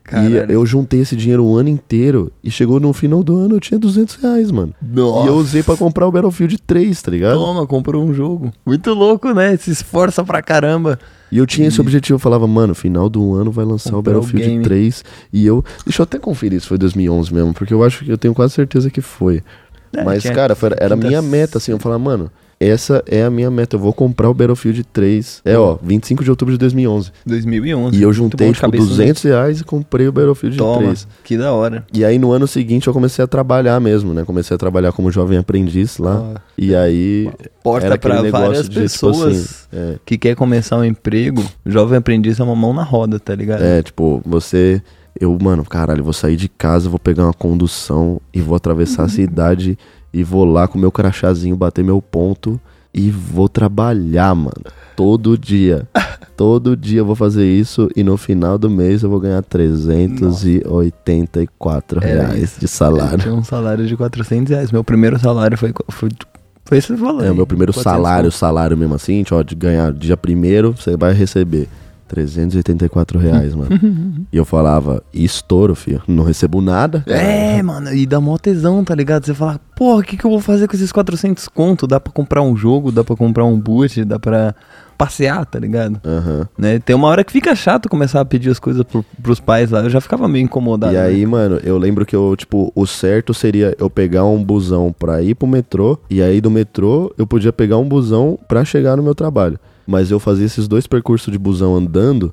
Caralho. 0.06 0.50
E 0.50 0.54
eu 0.54 0.64
juntei 0.64 1.00
esse 1.00 1.16
dinheiro 1.16 1.44
o 1.44 1.56
ano 1.56 1.68
inteiro 1.68 2.30
e 2.42 2.50
chegou 2.50 2.78
no 2.78 2.92
final 2.92 3.22
do 3.24 3.36
ano 3.36 3.56
eu 3.56 3.60
tinha 3.60 3.78
200 3.78 4.14
reais, 4.16 4.50
mano. 4.50 4.72
Nossa. 4.80 5.24
E 5.26 5.28
eu 5.28 5.34
usei 5.34 5.62
pra 5.62 5.76
comprar 5.76 6.06
o 6.06 6.12
Battlefield 6.12 6.58
3, 6.66 7.02
tá 7.02 7.10
ligado? 7.10 7.34
Toma, 7.38 7.66
comprou 7.66 8.04
um 8.04 8.14
jogo. 8.14 8.52
Muito 8.64 8.94
louco, 8.94 9.32
né? 9.32 9.56
Se 9.56 9.70
esforça 9.70 10.22
pra 10.24 10.40
caramba. 10.40 10.98
E 11.30 11.38
eu 11.38 11.46
tinha 11.46 11.66
esse 11.66 11.80
objetivo, 11.80 12.14
eu 12.14 12.20
falava, 12.20 12.46
mano, 12.46 12.72
final 12.74 13.08
do 13.08 13.34
ano 13.34 13.50
vai 13.50 13.64
lançar 13.64 13.90
Comprar 13.90 14.12
o 14.12 14.18
o 14.18 14.20
Battlefield 14.22 14.48
game. 14.48 14.62
3. 14.64 15.04
E 15.32 15.44
eu. 15.44 15.64
Deixa 15.84 16.00
eu 16.02 16.04
até 16.04 16.18
conferir 16.20 16.60
se 16.60 16.68
foi 16.68 16.78
2011 16.78 17.34
mesmo, 17.34 17.52
porque 17.52 17.74
eu 17.74 17.82
acho 17.82 18.04
que 18.04 18.10
eu 18.12 18.16
tenho 18.18 18.32
quase 18.32 18.54
certeza 18.54 18.88
que 18.90 19.00
foi. 19.00 19.42
É, 19.92 20.04
Mas, 20.04 20.22
cara, 20.24 20.54
foi- 20.54 20.70
era 20.78 20.94
a 20.94 20.96
minha 20.96 21.20
meta, 21.20 21.58
assim. 21.58 21.72
Eu 21.72 21.78
falava, 21.80 21.98
mano, 21.98 22.30
essa 22.58 23.04
é 23.06 23.22
a 23.22 23.30
minha 23.30 23.50
meta. 23.50 23.76
Eu 23.76 23.80
vou 23.80 23.92
comprar 23.92 24.30
o 24.30 24.34
Battlefield 24.34 24.82
3. 24.84 25.42
É, 25.44 25.58
ó, 25.58 25.76
25 25.82 26.24
de 26.24 26.30
outubro 26.30 26.54
de 26.54 26.58
2011. 26.58 27.12
2011. 27.26 27.98
E 27.98 28.02
eu 28.02 28.12
juntei, 28.12 28.48
tipo, 28.48 28.60
cabeça, 28.62 28.84
né? 28.84 28.90
200 28.90 29.22
reais 29.24 29.60
e 29.60 29.64
comprei 29.64 30.08
o 30.08 30.12
Battlefield 30.12 30.56
Toma, 30.56 30.78
3. 30.84 31.06
que 31.22 31.36
da 31.36 31.52
hora. 31.52 31.84
E 31.92 32.04
aí, 32.04 32.18
no 32.18 32.32
ano 32.32 32.46
seguinte, 32.46 32.86
eu 32.86 32.94
comecei 32.94 33.22
a 33.22 33.28
trabalhar 33.28 33.78
mesmo, 33.78 34.14
né? 34.14 34.24
Comecei 34.24 34.54
a 34.54 34.58
trabalhar 34.58 34.92
como 34.92 35.10
jovem 35.10 35.38
aprendiz 35.38 35.98
lá. 35.98 36.18
Ó, 36.18 36.34
E 36.56 36.74
aí. 36.74 37.30
Porta 37.62 37.90
negócio 37.90 38.30
várias 38.30 38.62
de, 38.62 38.68
tipo 38.70 38.80
pessoas 38.80 39.36
assim, 39.36 39.66
é, 39.72 39.96
que 40.06 40.16
quer 40.16 40.34
começar 40.34 40.78
um 40.78 40.84
emprego. 40.84 41.44
Jovem 41.64 41.98
aprendiz 41.98 42.40
é 42.40 42.42
uma 42.42 42.56
mão 42.56 42.72
na 42.72 42.82
roda, 42.82 43.20
tá 43.20 43.34
ligado? 43.34 43.62
É, 43.62 43.82
tipo, 43.82 44.22
você. 44.24 44.80
Eu, 45.18 45.36
mano, 45.40 45.64
caralho, 45.64 46.04
vou 46.04 46.12
sair 46.12 46.36
de 46.36 46.46
casa, 46.46 46.90
vou 46.90 46.98
pegar 46.98 47.24
uma 47.24 47.32
condução 47.32 48.20
e 48.34 48.40
vou 48.40 48.54
atravessar 48.54 49.04
a 49.04 49.08
cidade 49.08 49.78
e 50.16 50.24
vou 50.24 50.46
lá 50.46 50.66
com 50.66 50.78
meu 50.78 50.90
crachazinho 50.90 51.54
bater 51.54 51.84
meu 51.84 52.00
ponto 52.00 52.58
e 52.94 53.10
vou 53.10 53.50
trabalhar, 53.50 54.34
mano. 54.34 54.62
Todo 54.96 55.36
dia. 55.36 55.86
Todo 56.34 56.74
dia 56.74 57.00
eu 57.00 57.04
vou 57.04 57.14
fazer 57.14 57.46
isso 57.46 57.90
e 57.94 58.02
no 58.02 58.16
final 58.16 58.56
do 58.56 58.70
mês 58.70 59.02
eu 59.02 59.10
vou 59.10 59.20
ganhar 59.20 59.42
384 59.42 62.02
Era 62.02 62.28
reais 62.28 62.56
de 62.58 62.64
Eu 62.64 62.68
salário. 62.68 63.18
tinha 63.18 63.34
um 63.34 63.44
salário 63.44 63.86
de 63.86 63.94
400 63.94 64.50
reais. 64.50 64.72
Meu 64.72 64.82
primeiro 64.82 65.18
salário 65.18 65.58
foi, 65.58 65.74
foi, 65.90 66.08
foi 66.64 66.78
esse 66.78 66.94
valor. 66.94 67.22
É, 67.22 67.30
o 67.30 67.34
meu 67.34 67.46
primeiro 67.46 67.74
400 67.74 67.92
salário, 67.92 68.32
salário 68.32 68.74
mesmo 68.76 68.94
assim, 68.94 69.22
ó, 69.30 69.42
de 69.42 69.54
ganhar 69.54 69.92
dia 69.92 70.16
primeiro, 70.16 70.72
você 70.72 70.96
vai 70.96 71.12
receber 71.12 71.68
384 72.06 73.18
reais, 73.18 73.54
mano. 73.54 73.70
e 74.32 74.36
eu 74.36 74.44
falava, 74.44 75.02
e 75.12 75.24
estouro, 75.24 75.74
filho, 75.74 76.02
não 76.06 76.24
recebo 76.24 76.60
nada. 76.60 77.04
É, 77.06 77.62
mano, 77.62 77.92
e 77.92 78.06
dá 78.06 78.20
mó 78.20 78.36
tesão, 78.38 78.84
tá 78.84 78.94
ligado? 78.94 79.26
Você 79.26 79.34
fala, 79.34 79.60
porra, 79.74 80.00
o 80.00 80.02
que, 80.02 80.16
que 80.16 80.24
eu 80.24 80.30
vou 80.30 80.40
fazer 80.40 80.68
com 80.68 80.76
esses 80.76 80.92
400 80.92 81.48
conto? 81.48 81.86
Dá 81.86 82.00
pra 82.00 82.12
comprar 82.12 82.42
um 82.42 82.56
jogo, 82.56 82.92
dá 82.92 83.02
pra 83.02 83.16
comprar 83.16 83.44
um 83.44 83.58
boot, 83.58 84.04
dá 84.04 84.18
pra 84.18 84.54
passear, 84.96 85.44
tá 85.46 85.58
ligado? 85.58 86.00
Aham. 86.04 86.48
Né? 86.56 86.78
Tem 86.78 86.96
uma 86.96 87.08
hora 87.08 87.22
que 87.22 87.32
fica 87.32 87.54
chato 87.54 87.88
começar 87.88 88.20
a 88.20 88.24
pedir 88.24 88.50
as 88.50 88.58
coisas 88.58 88.82
pro, 88.82 89.04
pros 89.22 89.38
pais 89.38 89.70
lá. 89.70 89.80
Eu 89.80 89.90
já 89.90 90.00
ficava 90.00 90.26
meio 90.26 90.44
incomodado. 90.44 90.92
E 90.92 90.96
né? 90.96 91.02
aí, 91.02 91.26
mano, 91.26 91.60
eu 91.62 91.78
lembro 91.78 92.04
que 92.06 92.16
eu, 92.16 92.34
tipo, 92.36 92.72
o 92.74 92.86
certo 92.86 93.34
seria 93.34 93.76
eu 93.78 93.90
pegar 93.90 94.24
um 94.24 94.42
busão 94.42 94.94
pra 94.96 95.22
ir 95.22 95.34
pro 95.34 95.46
metrô, 95.46 95.98
e 96.08 96.22
aí 96.22 96.40
do 96.40 96.50
metrô 96.50 97.12
eu 97.18 97.26
podia 97.26 97.52
pegar 97.52 97.76
um 97.76 97.88
busão 97.88 98.38
pra 98.48 98.64
chegar 98.64 98.96
no 98.96 99.02
meu 99.02 99.14
trabalho. 99.14 99.58
Mas 99.86 100.10
eu 100.10 100.18
fazia 100.18 100.44
esses 100.46 100.66
dois 100.66 100.86
percursos 100.86 101.30
de 101.32 101.38
busão 101.38 101.76
andando, 101.76 102.32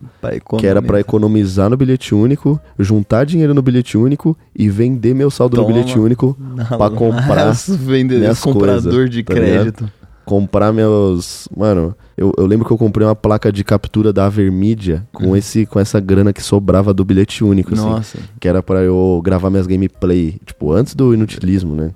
que 0.59 0.65
era 0.65 0.81
pra 0.81 0.99
economizar 0.99 1.69
no 1.69 1.77
bilhete 1.77 2.15
único, 2.15 2.59
juntar 2.79 3.25
dinheiro 3.25 3.53
no 3.53 3.61
bilhete 3.61 3.97
único 3.97 4.35
e 4.57 4.69
vender 4.69 5.13
meu 5.13 5.29
saldo 5.29 5.55
Toma. 5.55 5.67
no 5.67 5.73
bilhete 5.73 5.99
único 5.99 6.35
pra 6.77 6.89
comprar 6.89 7.51
Os 7.53 7.67
vendedores, 7.75 8.21
minhas 8.21 8.39
comprador 8.39 8.81
coisas, 8.93 9.09
de 9.11 9.23
tá 9.23 9.33
ligado? 9.35 9.51
crédito. 9.73 9.91
comprar 10.25 10.73
meus. 10.73 11.47
Mano, 11.55 11.95
eu, 12.17 12.33
eu 12.37 12.45
lembro 12.47 12.65
que 12.65 12.73
eu 12.73 12.77
comprei 12.77 13.05
uma 13.05 13.15
placa 13.15 13.51
de 13.51 13.63
captura 13.63 14.11
da 14.11 14.25
Avermídia 14.25 15.05
com, 15.13 15.35
esse, 15.37 15.65
com 15.67 15.79
essa 15.79 15.99
grana 15.99 16.33
que 16.33 16.41
sobrava 16.41 16.91
do 16.93 17.05
bilhete 17.05 17.43
único, 17.43 17.73
assim. 17.75 17.83
Uhum. 17.83 17.89
Nossa, 17.91 18.17
Que 18.39 18.47
era 18.47 18.63
pra 18.63 18.81
eu 18.81 19.21
gravar 19.23 19.49
minhas 19.51 19.67
gameplay, 19.67 20.39
tipo, 20.45 20.71
antes 20.71 20.95
do 20.95 21.13
inutilismo, 21.13 21.75
né? 21.75 21.91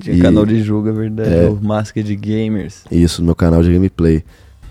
tinha 0.00 0.16
E- 0.16 0.20
canal 0.20 0.46
de 0.46 0.62
jogo, 0.62 0.88
é 0.88 0.92
verdade. 0.92 1.28
É. 1.34 1.48
O 1.48 1.58
Masked 1.62 2.16
Gamers. 2.16 2.84
Isso, 2.90 3.22
meu 3.22 3.34
canal 3.34 3.62
de 3.62 3.70
gameplay. 3.72 4.24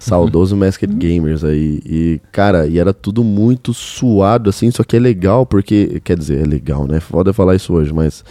Saudoso 0.03 0.55
Masked 0.57 0.93
Gamers 0.95 1.43
aí. 1.43 1.79
E, 1.85 2.21
cara, 2.31 2.67
e 2.67 2.79
era 2.79 2.93
tudo 2.93 3.23
muito 3.23 3.73
suado, 3.73 4.49
assim, 4.49 4.71
só 4.71 4.83
que 4.83 4.95
é 4.95 4.99
legal 4.99 5.45
porque. 5.45 6.01
Quer 6.03 6.17
dizer, 6.17 6.41
é 6.41 6.45
legal, 6.45 6.87
né? 6.87 6.99
Foda 6.99 7.31
falar 7.33 7.55
isso 7.55 7.73
hoje, 7.73 7.93
mas. 7.93 8.23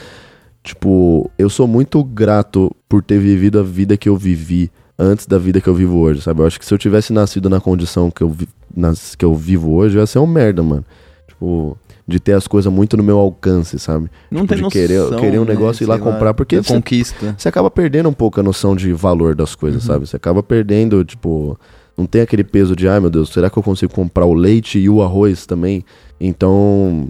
Tipo, 0.62 1.30
eu 1.38 1.48
sou 1.48 1.66
muito 1.66 2.02
grato 2.04 2.70
por 2.88 3.02
ter 3.02 3.18
vivido 3.18 3.58
a 3.58 3.62
vida 3.62 3.96
que 3.96 4.08
eu 4.08 4.16
vivi 4.16 4.70
antes 4.98 5.24
da 5.26 5.38
vida 5.38 5.58
que 5.60 5.68
eu 5.68 5.74
vivo 5.74 5.96
hoje, 5.98 6.20
sabe? 6.20 6.40
Eu 6.42 6.46
acho 6.46 6.58
que 6.58 6.66
se 6.66 6.74
eu 6.74 6.76
tivesse 6.78 7.12
nascido 7.12 7.48
na 7.48 7.58
condição 7.60 8.10
que 8.10 8.22
eu, 8.22 8.28
vi- 8.28 8.48
nas, 8.76 9.14
que 9.14 9.24
eu 9.24 9.34
vivo 9.34 9.72
hoje, 9.72 9.96
eu 9.96 10.00
ia 10.00 10.06
ser 10.06 10.18
um 10.18 10.26
merda, 10.26 10.62
mano. 10.62 10.84
Tipo, 11.26 11.78
de 12.10 12.20
ter 12.20 12.32
as 12.32 12.46
coisas 12.46 12.70
muito 12.72 12.96
no 12.96 13.02
meu 13.02 13.18
alcance, 13.18 13.78
sabe? 13.78 14.10
Não 14.30 14.42
Tipo, 14.42 14.48
tem 14.48 14.56
de 14.56 14.62
noção, 14.64 14.70
querer, 14.80 15.16
querer 15.20 15.38
um 15.38 15.44
né, 15.44 15.52
negócio 15.54 15.82
e 15.82 15.84
ir 15.84 15.88
lá 15.88 15.98
comprar, 15.98 16.34
porque 16.34 16.56
da 16.56 16.62
você 16.62 16.74
conquista. 16.74 17.34
você 17.38 17.48
acaba 17.48 17.70
perdendo 17.70 18.08
um 18.08 18.12
pouco 18.12 18.38
a 18.40 18.42
noção 18.42 18.74
de 18.76 18.92
valor 18.92 19.34
das 19.34 19.54
coisas, 19.54 19.82
sabe? 19.84 20.06
Você 20.06 20.16
acaba 20.16 20.42
perdendo, 20.42 21.02
tipo, 21.04 21.58
não 21.96 22.04
tem 22.06 22.20
aquele 22.20 22.44
peso 22.44 22.74
de, 22.76 22.88
ai 22.88 23.00
meu 23.00 23.10
Deus, 23.10 23.30
será 23.30 23.48
que 23.48 23.56
eu 23.58 23.62
consigo 23.62 23.92
comprar 23.92 24.26
o 24.26 24.34
leite 24.34 24.78
e 24.78 24.88
o 24.90 25.02
arroz 25.02 25.46
também? 25.46 25.84
Então, 26.20 27.08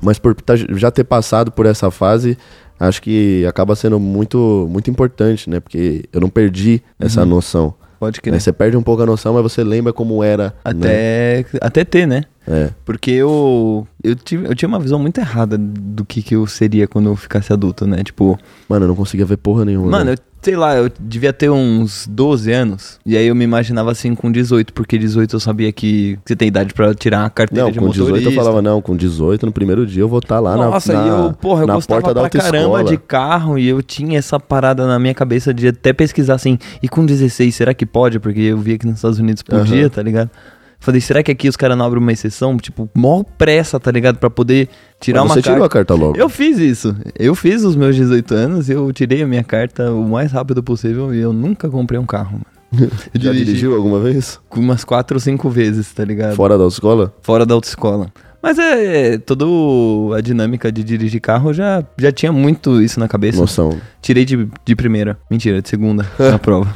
mas 0.00 0.18
por 0.18 0.34
tá- 0.34 0.56
já 0.56 0.90
ter 0.90 1.04
passado 1.04 1.50
por 1.52 1.66
essa 1.66 1.90
fase, 1.90 2.36
acho 2.78 3.00
que 3.02 3.44
acaba 3.46 3.74
sendo 3.76 4.00
muito, 4.00 4.66
muito 4.70 4.90
importante, 4.90 5.48
né? 5.48 5.60
Porque 5.60 6.04
eu 6.12 6.20
não 6.20 6.28
perdi 6.28 6.82
essa 6.98 7.24
noção. 7.24 7.74
Pode 8.02 8.16
Né? 8.18 8.22
crer. 8.22 8.40
Você 8.40 8.52
perde 8.52 8.76
um 8.76 8.82
pouco 8.82 9.00
a 9.00 9.06
noção, 9.06 9.32
mas 9.34 9.44
você 9.44 9.62
lembra 9.62 9.92
como 9.92 10.24
era. 10.24 10.52
né? 10.74 10.80
Até, 10.82 11.44
até 11.60 11.84
ter, 11.84 12.04
né? 12.04 12.24
É. 12.48 12.70
Porque 12.84 13.12
eu, 13.12 13.86
eu, 14.02 14.16
tive, 14.16 14.44
eu 14.48 14.56
tinha 14.56 14.68
uma 14.68 14.80
visão 14.80 14.98
muito 14.98 15.18
errada 15.18 15.56
do 15.56 16.04
que, 16.04 16.20
que 16.20 16.34
eu 16.34 16.44
seria 16.48 16.88
quando 16.88 17.08
eu 17.10 17.14
ficasse 17.14 17.52
adulto, 17.52 17.86
né? 17.86 18.02
Tipo, 18.02 18.36
Mano, 18.68 18.86
eu 18.86 18.88
não 18.88 18.96
conseguia 18.96 19.24
ver 19.24 19.36
porra 19.36 19.64
nenhuma. 19.64 19.88
mano, 19.88 20.06
né? 20.06 20.12
eu, 20.14 20.18
sei 20.42 20.56
lá, 20.56 20.76
eu 20.76 20.90
devia 21.00 21.32
ter 21.32 21.48
uns 21.50 22.06
12 22.10 22.50
anos. 22.52 22.98
E 23.06 23.16
aí 23.16 23.26
eu 23.28 23.34
me 23.34 23.44
imaginava 23.44 23.92
assim 23.92 24.14
com 24.14 24.30
18, 24.30 24.72
porque 24.72 24.98
18 24.98 25.36
eu 25.36 25.40
sabia 25.40 25.70
que 25.72 26.18
você 26.24 26.34
tem 26.34 26.48
idade 26.48 26.74
pra 26.74 26.92
tirar 26.94 27.24
a 27.24 27.30
carteira 27.30 27.64
Não, 27.66 27.70
de 27.72 27.78
com 27.78 27.88
18 27.88 28.08
motorista. 28.08 28.30
eu 28.30 28.34
falava, 28.34 28.60
não, 28.60 28.82
com 28.82 28.96
18 28.96 29.46
no 29.46 29.52
primeiro 29.52 29.86
dia 29.86 30.02
eu 30.02 30.08
vou 30.08 30.18
estar 30.18 30.40
lá 30.40 30.56
na- 30.56 30.66
Nossa, 30.70 30.92
na, 30.92 31.04
e 31.04 31.08
eu, 31.08 31.32
porra, 31.40 31.62
eu 31.62 31.66
gostava 31.68 32.00
porta 32.02 32.14
da 32.14 32.28
pra 32.28 32.40
caramba 32.40 32.82
de 32.84 32.96
carro 32.98 33.56
e 33.58 33.68
eu 33.68 33.80
tinha 33.82 34.18
essa 34.18 34.38
parada 34.40 34.86
na 34.86 34.98
minha 34.98 35.14
cabeça 35.14 35.54
de 35.54 35.68
até 35.68 35.92
pesquisar 35.92 36.34
assim, 36.34 36.58
e 36.82 36.88
com 36.88 37.06
16, 37.06 37.54
será 37.54 37.72
que 37.72 37.86
pode? 37.86 38.18
Porque 38.18 38.40
eu 38.40 38.58
vi 38.58 38.76
que 38.78 38.86
nos 38.86 38.96
Estados 38.96 39.18
Unidos 39.20 39.42
podia, 39.42 39.82
Aham. 39.82 39.88
tá 39.88 40.02
ligado? 40.02 40.30
Falei, 40.82 41.00
será 41.00 41.22
que 41.22 41.30
aqui 41.30 41.48
os 41.48 41.54
caras 41.54 41.78
não 41.78 41.86
abrem 41.86 42.02
uma 42.02 42.10
exceção? 42.12 42.56
Tipo, 42.56 42.90
mó 42.92 43.22
pressa, 43.38 43.78
tá 43.78 43.88
ligado? 43.92 44.18
Pra 44.18 44.28
poder 44.28 44.68
tirar 45.00 45.20
Mas 45.20 45.30
uma 45.30 45.34
você 45.34 45.42
carta. 45.42 45.52
tirou 45.52 45.64
a 45.64 45.68
carta 45.68 45.94
logo. 45.94 46.18
Eu 46.18 46.28
fiz 46.28 46.58
isso. 46.58 46.96
Eu 47.16 47.36
fiz 47.36 47.62
os 47.62 47.76
meus 47.76 47.94
18 47.94 48.34
anos, 48.34 48.68
eu 48.68 48.92
tirei 48.92 49.22
a 49.22 49.26
minha 49.26 49.44
carta 49.44 49.92
o 49.92 50.08
mais 50.08 50.32
rápido 50.32 50.60
possível 50.60 51.14
e 51.14 51.20
eu 51.20 51.32
nunca 51.32 51.70
comprei 51.70 52.00
um 52.00 52.04
carro, 52.04 52.32
mano. 52.32 52.90
Já 53.14 53.30
dirigi 53.30 53.44
dirigiu 53.44 53.76
alguma 53.76 54.00
vez? 54.00 54.40
umas 54.56 54.82
4 54.82 55.14
ou 55.16 55.20
5 55.20 55.48
vezes, 55.50 55.92
tá 55.92 56.04
ligado? 56.04 56.34
Fora 56.34 56.58
da 56.58 56.64
autoescola? 56.64 57.14
Fora 57.22 57.46
da 57.46 57.54
autoescola. 57.54 58.08
Mas 58.42 58.58
é, 58.58 59.18
toda 59.18 59.44
a 60.16 60.20
dinâmica 60.20 60.72
de 60.72 60.82
dirigir 60.82 61.20
carro 61.20 61.52
já, 61.52 61.84
já 61.96 62.10
tinha 62.10 62.32
muito 62.32 62.82
isso 62.82 62.98
na 62.98 63.06
cabeça. 63.06 63.38
Noção. 63.38 63.78
Tirei 64.00 64.24
de, 64.24 64.48
de 64.64 64.74
primeira. 64.74 65.16
Mentira, 65.30 65.62
de 65.62 65.68
segunda 65.68 66.04
na 66.18 66.40
prova. 66.40 66.74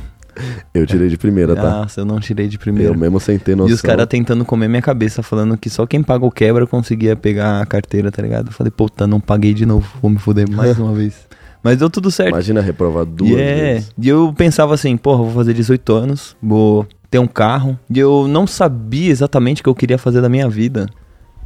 Eu 0.75 0.87
tirei 0.87 1.09
de 1.09 1.17
primeira, 1.17 1.55
tá? 1.55 1.63
Nossa, 1.63 2.01
eu 2.01 2.05
não 2.05 2.21
tirei 2.21 2.49
de 2.49 2.59
primeira. 2.59 2.91
Eu 2.93 2.99
mesmo 2.99 3.19
sem 3.21 3.39
ter 3.39 3.57
noção. 3.57 3.71
E 3.71 3.75
os 3.75 3.81
caras 3.81 4.07
tentando 4.07 4.45
comer 4.45 4.69
minha 4.69 4.83
cabeça, 4.83 5.23
falando 5.23 5.57
que 5.57 5.71
só 5.71 5.87
quem 5.87 6.03
paga 6.03 6.25
o 6.25 6.31
quebra 6.31 6.67
conseguia 6.67 7.17
pegar 7.17 7.61
a 7.61 7.67
carteira, 7.67 8.11
tá 8.11 8.23
ligado? 8.23 8.49
Eu 8.49 8.53
falei, 8.53 8.71
puta, 8.71 9.07
não 9.07 9.21
paguei 9.21 9.55
de 9.55 9.65
novo, 9.65 9.89
vou 10.01 10.11
me 10.11 10.19
fuder 10.19 10.51
mais 10.51 10.77
uma 10.81 10.93
vez. 10.93 11.27
Mas 11.63 11.79
deu 11.79 11.91
tudo 11.91 12.11
certo. 12.11 12.31
Imagina 12.31 12.61
reprovar 12.61 13.05
duas 13.05 13.31
E 13.31 13.35
é, 13.35 13.55
vezes. 13.75 13.91
e 14.01 14.09
eu 14.09 14.33
pensava 14.37 14.75
assim, 14.75 14.97
porra, 14.97 15.19
vou 15.25 15.33
fazer 15.33 15.53
18 15.55 15.93
anos, 15.93 16.37
vou 16.41 16.87
ter 17.11 17.19
um 17.19 17.27
carro. 17.27 17.79
E 17.91 17.99
eu 17.99 18.29
não 18.29 18.47
sabia 18.47 19.11
exatamente 19.11 19.63
o 19.63 19.65
que 19.65 19.69
eu 19.69 19.75
queria 19.75 19.99
fazer 19.99 20.21
da 20.21 20.29
minha 20.29 20.49
vida, 20.49 20.87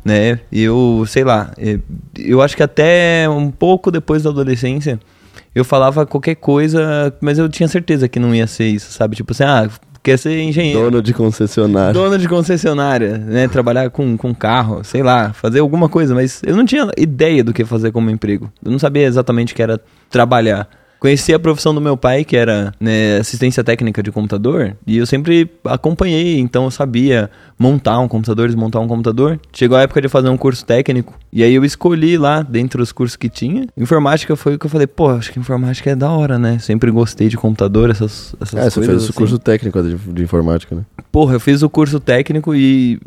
né? 0.04 0.40
E 0.52 0.62
eu, 0.62 1.04
sei 1.06 1.24
lá, 1.24 1.52
eh, 1.56 1.78
eu 2.18 2.42
acho 2.42 2.54
que 2.56 2.62
até 2.62 3.26
um 3.30 3.50
pouco 3.50 3.90
depois 3.90 4.22
da 4.22 4.30
adolescência, 4.30 5.00
eu 5.54 5.64
falava 5.64 6.06
qualquer 6.06 6.36
coisa, 6.36 7.14
mas 7.20 7.38
eu 7.38 7.48
tinha 7.48 7.68
certeza 7.68 8.08
que 8.08 8.18
não 8.18 8.34
ia 8.34 8.46
ser 8.46 8.68
isso, 8.68 8.92
sabe? 8.92 9.16
Tipo 9.16 9.32
assim, 9.32 9.44
ah, 9.44 9.68
quer 10.02 10.18
ser 10.18 10.40
engenheiro. 10.40 10.90
Dono 10.90 11.02
de 11.02 11.12
concessionária. 11.12 11.92
Dono 11.92 12.18
de 12.18 12.28
concessionária, 12.28 13.18
né? 13.18 13.48
Trabalhar 13.48 13.90
com, 13.90 14.16
com 14.16 14.34
carro, 14.34 14.82
sei 14.84 15.02
lá, 15.02 15.32
fazer 15.32 15.60
alguma 15.60 15.88
coisa, 15.88 16.14
mas 16.14 16.42
eu 16.44 16.56
não 16.56 16.64
tinha 16.64 16.88
ideia 16.96 17.42
do 17.42 17.52
que 17.52 17.64
fazer 17.64 17.92
como 17.92 18.10
emprego. 18.10 18.50
Eu 18.64 18.70
não 18.70 18.78
sabia 18.78 19.06
exatamente 19.06 19.52
o 19.52 19.56
que 19.56 19.62
era 19.62 19.80
trabalhar. 20.08 20.68
Conheci 21.00 21.32
a 21.32 21.38
profissão 21.38 21.74
do 21.74 21.80
meu 21.80 21.96
pai, 21.96 22.24
que 22.24 22.36
era 22.36 22.74
né, 22.78 23.16
assistência 23.16 23.64
técnica 23.64 24.02
de 24.02 24.12
computador, 24.12 24.76
e 24.86 24.98
eu 24.98 25.06
sempre 25.06 25.50
acompanhei, 25.64 26.38
então 26.38 26.64
eu 26.64 26.70
sabia 26.70 27.30
montar 27.58 27.98
um 28.00 28.06
computador, 28.06 28.48
desmontar 28.48 28.82
um 28.82 28.86
computador. 28.86 29.40
Chegou 29.50 29.78
a 29.78 29.80
época 29.80 30.02
de 30.02 30.08
fazer 30.08 30.28
um 30.28 30.36
curso 30.36 30.62
técnico, 30.64 31.14
e 31.32 31.42
aí 31.42 31.54
eu 31.54 31.64
escolhi 31.64 32.18
lá, 32.18 32.42
dentre 32.42 32.82
os 32.82 32.92
cursos 32.92 33.16
que 33.16 33.30
tinha. 33.30 33.66
Informática 33.78 34.36
foi 34.36 34.56
o 34.56 34.58
que 34.58 34.66
eu 34.66 34.70
falei, 34.70 34.86
pô, 34.86 35.08
acho 35.08 35.32
que 35.32 35.38
informática 35.40 35.88
é 35.90 35.96
da 35.96 36.10
hora, 36.10 36.38
né? 36.38 36.58
Sempre 36.58 36.90
gostei 36.90 37.28
de 37.28 37.36
computador, 37.38 37.88
essas, 37.88 38.34
essas 38.38 38.54
É, 38.54 38.60
coisas. 38.60 38.74
você 38.74 38.80
fez 38.86 39.02
o 39.02 39.04
assim. 39.04 39.12
curso 39.14 39.38
técnico 39.38 39.82
de, 39.82 39.96
de 39.96 40.22
informática, 40.22 40.76
né? 40.76 40.82
Porra, 41.10 41.34
eu 41.34 41.40
fiz 41.40 41.62
o 41.62 41.70
curso 41.70 41.98
técnico 41.98 42.54
e, 42.54 43.00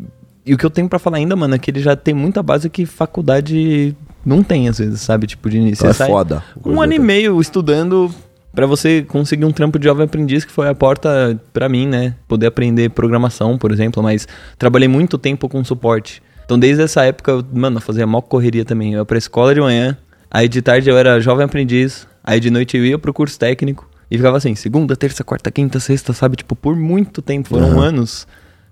e 0.44 0.52
o 0.52 0.58
que 0.58 0.66
eu 0.66 0.70
tenho 0.70 0.88
pra 0.88 0.98
falar 0.98 1.18
ainda, 1.18 1.36
mano, 1.36 1.54
é 1.54 1.58
que 1.60 1.70
ele 1.70 1.78
já 1.80 1.94
tem 1.94 2.12
muita 2.12 2.42
base 2.42 2.68
que 2.68 2.84
faculdade 2.84 3.94
não 4.24 4.42
tem, 4.42 4.68
às 4.68 4.78
vezes, 4.78 5.00
sabe? 5.00 5.26
Tipo, 5.26 5.48
de 5.50 5.58
início. 5.58 5.82
Então 5.82 5.90
é 5.90 5.92
sai 5.92 6.08
foda. 6.08 6.42
Um 6.64 6.80
ano 6.80 6.92
e 6.92 6.98
meio 6.98 7.40
estudando 7.40 8.12
Pra 8.54 8.66
você 8.66 9.02
conseguir 9.02 9.44
um 9.44 9.50
trampo 9.50 9.80
de 9.80 9.84
jovem 9.84 10.04
aprendiz, 10.04 10.44
que 10.44 10.52
foi 10.52 10.68
a 10.68 10.74
porta 10.74 11.40
pra 11.52 11.68
mim, 11.68 11.88
né? 11.88 12.14
Poder 12.28 12.46
aprender 12.46 12.88
programação, 12.90 13.58
por 13.58 13.72
exemplo, 13.72 14.00
mas 14.00 14.28
trabalhei 14.56 14.86
muito 14.86 15.18
tempo 15.18 15.48
com 15.48 15.64
suporte. 15.64 16.22
Então, 16.44 16.56
desde 16.56 16.84
essa 16.84 17.02
época, 17.02 17.32
eu, 17.32 17.44
mano, 17.52 17.78
eu 17.78 17.80
fazia 17.80 18.06
mó 18.06 18.20
correria 18.20 18.64
também. 18.64 18.92
Eu 18.92 19.00
ia 19.00 19.04
pra 19.04 19.18
escola 19.18 19.52
de 19.52 19.60
manhã, 19.60 19.96
aí 20.30 20.48
de 20.48 20.62
tarde 20.62 20.88
eu 20.88 20.96
era 20.96 21.18
jovem 21.18 21.44
aprendiz, 21.44 22.06
aí 22.22 22.38
de 22.38 22.48
noite 22.48 22.76
eu 22.76 22.86
ia 22.86 22.96
pro 22.96 23.12
curso 23.12 23.36
técnico 23.36 23.88
e 24.08 24.16
ficava 24.16 24.36
assim, 24.36 24.54
segunda, 24.54 24.94
terça, 24.94 25.24
quarta, 25.24 25.50
quinta, 25.50 25.80
sexta, 25.80 26.12
sabe? 26.12 26.36
Tipo, 26.36 26.54
por 26.54 26.76
muito 26.76 27.20
tempo, 27.20 27.48
foram 27.48 27.72
Aham. 27.72 27.86
anos, 27.86 28.24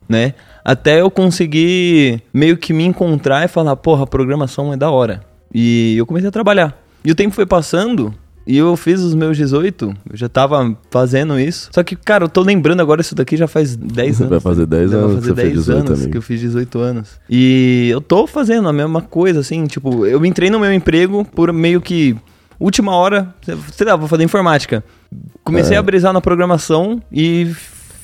né? 0.08 0.34
Até 0.64 1.00
eu 1.00 1.10
conseguir 1.10 2.22
meio 2.32 2.56
que 2.56 2.72
me 2.72 2.84
encontrar 2.84 3.44
e 3.44 3.48
falar, 3.48 3.74
porra, 3.74 4.06
programação 4.06 4.72
é 4.72 4.76
da 4.76 4.92
hora. 4.92 5.31
E 5.54 5.94
eu 5.96 6.06
comecei 6.06 6.28
a 6.28 6.32
trabalhar. 6.32 6.76
E 7.04 7.10
o 7.10 7.14
tempo 7.14 7.34
foi 7.34 7.44
passando 7.46 8.14
e 8.46 8.56
eu 8.56 8.76
fiz 8.76 9.00
os 9.00 9.14
meus 9.14 9.36
18, 9.36 9.94
eu 10.10 10.16
já 10.16 10.28
tava 10.28 10.76
fazendo 10.90 11.38
isso. 11.38 11.68
Só 11.72 11.82
que, 11.84 11.94
cara, 11.94 12.24
eu 12.24 12.28
tô 12.28 12.40
lembrando 12.42 12.80
agora 12.80 13.00
isso 13.00 13.14
daqui 13.14 13.36
já 13.36 13.46
faz 13.46 13.76
10 13.76 14.18
Vai 14.18 14.26
anos. 14.28 14.42
fazer 14.42 14.66
10 14.66 14.90
Já 14.90 14.96
anos 14.96 15.06
Vai 15.12 15.16
fazer 15.22 15.28
você 15.28 15.34
fez 15.34 15.52
10 15.54 15.58
18, 15.66 15.78
anos 15.78 15.90
amigo. 15.98 16.10
que 16.12 16.18
eu 16.18 16.22
fiz 16.22 16.40
18 16.40 16.78
anos. 16.80 17.08
E 17.30 17.88
eu 17.92 18.00
tô 18.00 18.26
fazendo 18.26 18.68
a 18.68 18.72
mesma 18.72 19.00
coisa, 19.00 19.40
assim, 19.40 19.66
tipo, 19.66 20.04
eu 20.06 20.24
entrei 20.26 20.50
no 20.50 20.58
meu 20.58 20.72
emprego 20.72 21.24
por 21.24 21.52
meio 21.52 21.80
que 21.80 22.16
última 22.58 22.94
hora, 22.96 23.32
sei 23.72 23.86
lá, 23.86 23.94
vou 23.96 24.08
fazer 24.08 24.24
informática. 24.24 24.82
Comecei 25.44 25.76
É. 25.76 25.78
a 25.78 25.82
brisar 25.82 26.12
na 26.12 26.20
programação 26.20 27.00
e 27.12 27.52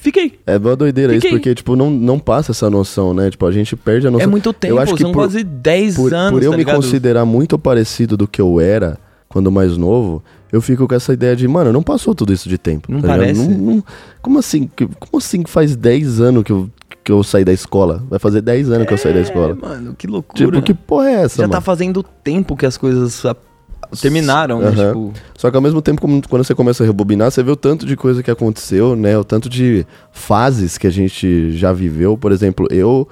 fiquei. 0.01 0.39
É 0.47 0.57
uma 0.57 0.75
doideira 0.77 1.13
isso, 1.13 1.23
Fiquei. 1.23 1.39
porque, 1.39 1.55
tipo, 1.55 1.77
não, 1.77 1.91
não 1.91 2.19
passa 2.19 2.53
essa 2.53 2.69
noção, 2.71 3.13
né? 3.15 3.31
Tipo, 3.31 3.47
a 3.47 3.53
gente 3.53 3.75
perde 3.77 4.07
a 4.07 4.11
noção. 4.11 4.25
É 4.25 4.31
muito 4.31 4.53
tempo, 4.53 4.75
eu 4.75 4.79
acho 4.79 4.95
que 4.95 5.03
são 5.03 5.13
por, 5.13 5.21
quase 5.21 5.43
10 5.45 5.97
por, 5.97 6.15
anos, 6.15 6.33
por 6.33 6.43
eu 6.43 6.51
tá 6.51 6.57
me 6.57 6.65
ligado? 6.65 6.77
considerar 6.77 7.25
muito 7.25 7.59
parecido 7.59 8.17
do 8.17 8.27
que 8.29 8.41
eu 8.41 8.61
era 8.61 8.99
quando 9.29 9.53
mais 9.53 9.77
novo, 9.77 10.23
eu 10.51 10.63
fico 10.63 10.89
com 10.89 10.95
essa 10.95 11.13
ideia 11.13 11.37
de, 11.37 11.47
mano, 11.47 11.71
não 11.73 11.83
passou 11.83 12.15
tudo 12.15 12.33
isso 12.33 12.49
de 12.49 12.57
tempo. 12.57 12.91
Não 12.91 13.03
tá 13.03 13.09
parece. 13.09 13.47
Não- 13.47 13.59
não- 13.77 13.85
como 14.23 14.39
assim? 14.39 14.71
Como 14.99 15.19
assim 15.19 15.43
que 15.43 15.51
faz 15.51 15.77
10 15.77 16.19
anos 16.21 16.43
que 16.45 16.51
eu, 16.53 16.71
que 17.05 17.13
eu 17.13 17.23
saí 17.23 17.45
da 17.45 17.53
escola? 17.53 18.03
Vai 18.09 18.19
fazer 18.19 18.41
10 18.41 18.71
anos 18.71 18.87
que 18.87 18.95
eu 18.95 18.99
saí 18.99 19.13
da 19.13 19.19
É, 19.19 19.23
escola. 19.23 19.55
mano, 19.55 19.95
que 19.99 20.07
loucura. 20.07 20.47
Tipo, 20.47 20.63
que 20.63 20.73
porra 20.73 21.11
é 21.11 21.15
essa, 21.25 21.37
Já 21.37 21.43
mano? 21.43 21.53
tá 21.53 21.61
fazendo 21.61 22.03
tempo 22.03 22.57
que 22.57 22.65
as 22.65 22.79
coisas 22.79 23.23
terminaram, 24.01 24.61
né? 24.61 24.71
Tipo, 24.71 25.13
Só 25.37 25.51
que 25.51 25.57
ao 25.57 25.63
mesmo 25.63 25.81
tempo, 25.81 26.01
como- 26.01 26.21
quando 26.29 26.45
você 26.45 26.55
começa 26.55 26.83
a 26.83 26.87
rebobinar, 26.87 27.31
você 27.31 27.43
vê 27.43 27.51
o 27.51 27.57
tanto 27.57 27.87
de 27.87 27.97
coisa 27.97 28.23
que 28.23 28.31
aconteceu, 28.31 28.95
né? 28.97 29.17
O 29.17 29.25
tanto 29.25 29.49
de 29.49 29.87
fases 30.13 30.77
que 30.79 30.87
a 30.87 30.91
gente 30.91 31.53
já 31.57 31.73
viveu. 31.73 32.17
Por 32.17 32.33
exemplo, 32.33 32.67
eu 32.71 33.09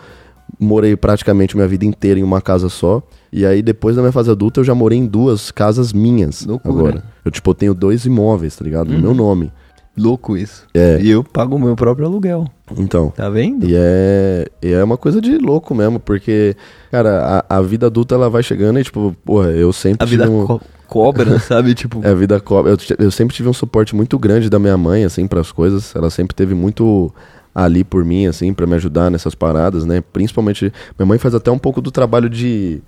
morei 0.59 0.97
praticamente 0.97 1.57
minha 1.57 1.69
vida 1.69 1.85
inteira 1.85 2.19
em 2.21 2.23
uma 2.23 2.41
casa 2.41 2.69
só. 2.69 3.03
E 3.33 3.45
aí, 3.45 3.63
depois 3.63 3.97
da 3.97 4.03
minha 4.03 4.13
fase 4.13 4.31
adulta, 4.31 4.61
eu 4.61 4.65
já 4.65 4.75
morei 4.75 4.99
em 4.99 5.07
duas 5.07 5.51
casas 5.51 5.93
minhas 5.93 6.45
Loucura. 6.47 6.75
agora. 6.75 7.05
Eu, 7.25 7.31
tipo, 7.31 7.53
tenho 7.55 7.75
dois 7.75 8.05
imóveis, 8.07 8.57
tá 8.57 8.65
ligado? 8.65 8.93
No 8.93 8.99
meu 8.99 9.11
Uhum. 9.11 9.17
nome. 9.17 9.53
Louco 9.97 10.37
isso. 10.37 10.67
É. 10.75 10.99
E 11.01 11.11
eu 11.11 11.25
pago 11.25 11.57
o 11.57 11.59
meu 11.59 11.75
próprio 11.77 12.07
aluguel. 12.07 12.47
Então. 12.77 13.11
Tá 13.11 13.29
vendo? 13.31 13.67
E 13.69 13.75
é, 13.77 14.47
e 14.63 14.73
é 14.73 14.83
uma 14.83 14.97
coisa 14.97 15.21
de 15.21 15.39
louco 15.39 15.75
mesmo, 15.75 15.99
porque, 16.01 16.57
cara, 16.91 17.45
a, 17.49 17.57
a 17.59 17.63
vida 17.63 17.87
adulta 17.87 18.15
ela 18.15 18.29
vai 18.29 18.43
chegando 18.43 18.79
e, 18.79 18.85
tipo, 18.85 19.15
porra, 19.25 19.51
eu 19.51 19.73
sempre 19.73 20.05
A 20.05 20.07
vida 20.07 20.31
um- 20.31 20.47
co- 20.47 20.61
cobra, 20.87 21.39
sabe? 21.41 21.75
Tipo, 21.75 22.01
É, 22.05 22.11
a 22.11 22.15
vida 22.15 22.39
cobra. 22.41 22.73
Eu, 22.73 22.79
eu 22.99 23.11
sempre 23.11 23.35
tive 23.35 23.49
um 23.49 23.53
suporte 23.53 23.95
muito 23.95 24.19
grande 24.19 24.51
da 24.51 24.59
minha 24.59 24.77
mãe, 24.77 25.05
assim, 25.05 25.27
para 25.27 25.41
as 25.41 25.53
coisas. 25.53 25.95
Ela 25.95 26.11
sempre 26.11 26.35
teve 26.35 26.55
muito 26.55 27.13
ali 27.55 27.83
por 27.85 28.05
mim, 28.05 28.27
assim, 28.27 28.53
para 28.53 28.67
me 28.67 28.75
ajudar 28.75 29.11
nessas 29.11 29.35
paradas, 29.35 29.85
né? 29.87 30.03
Principalmente, 30.13 30.71
minha 30.99 31.07
mãe 31.07 31.19
faz 31.19 31.35
até 31.35 31.51
um 31.51 31.59
pouco 31.59 31.81
do 31.81 31.91
trabalho 31.91 32.29
de 32.29 32.83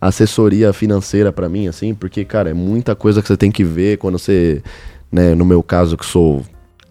assessoria 0.00 0.72
financeira 0.72 1.32
pra 1.32 1.48
mim, 1.48 1.68
assim, 1.68 1.94
porque, 1.94 2.24
cara, 2.24 2.50
é 2.50 2.54
muita 2.54 2.94
coisa 2.94 3.20
que 3.22 3.28
você 3.28 3.36
tem 3.36 3.50
que 3.50 3.64
ver 3.64 3.96
quando 3.98 4.18
você, 4.18 4.62
né, 5.10 5.34
no 5.34 5.44
meu 5.44 5.62
caso, 5.62 5.96
que 5.96 6.04
sou, 6.06 6.42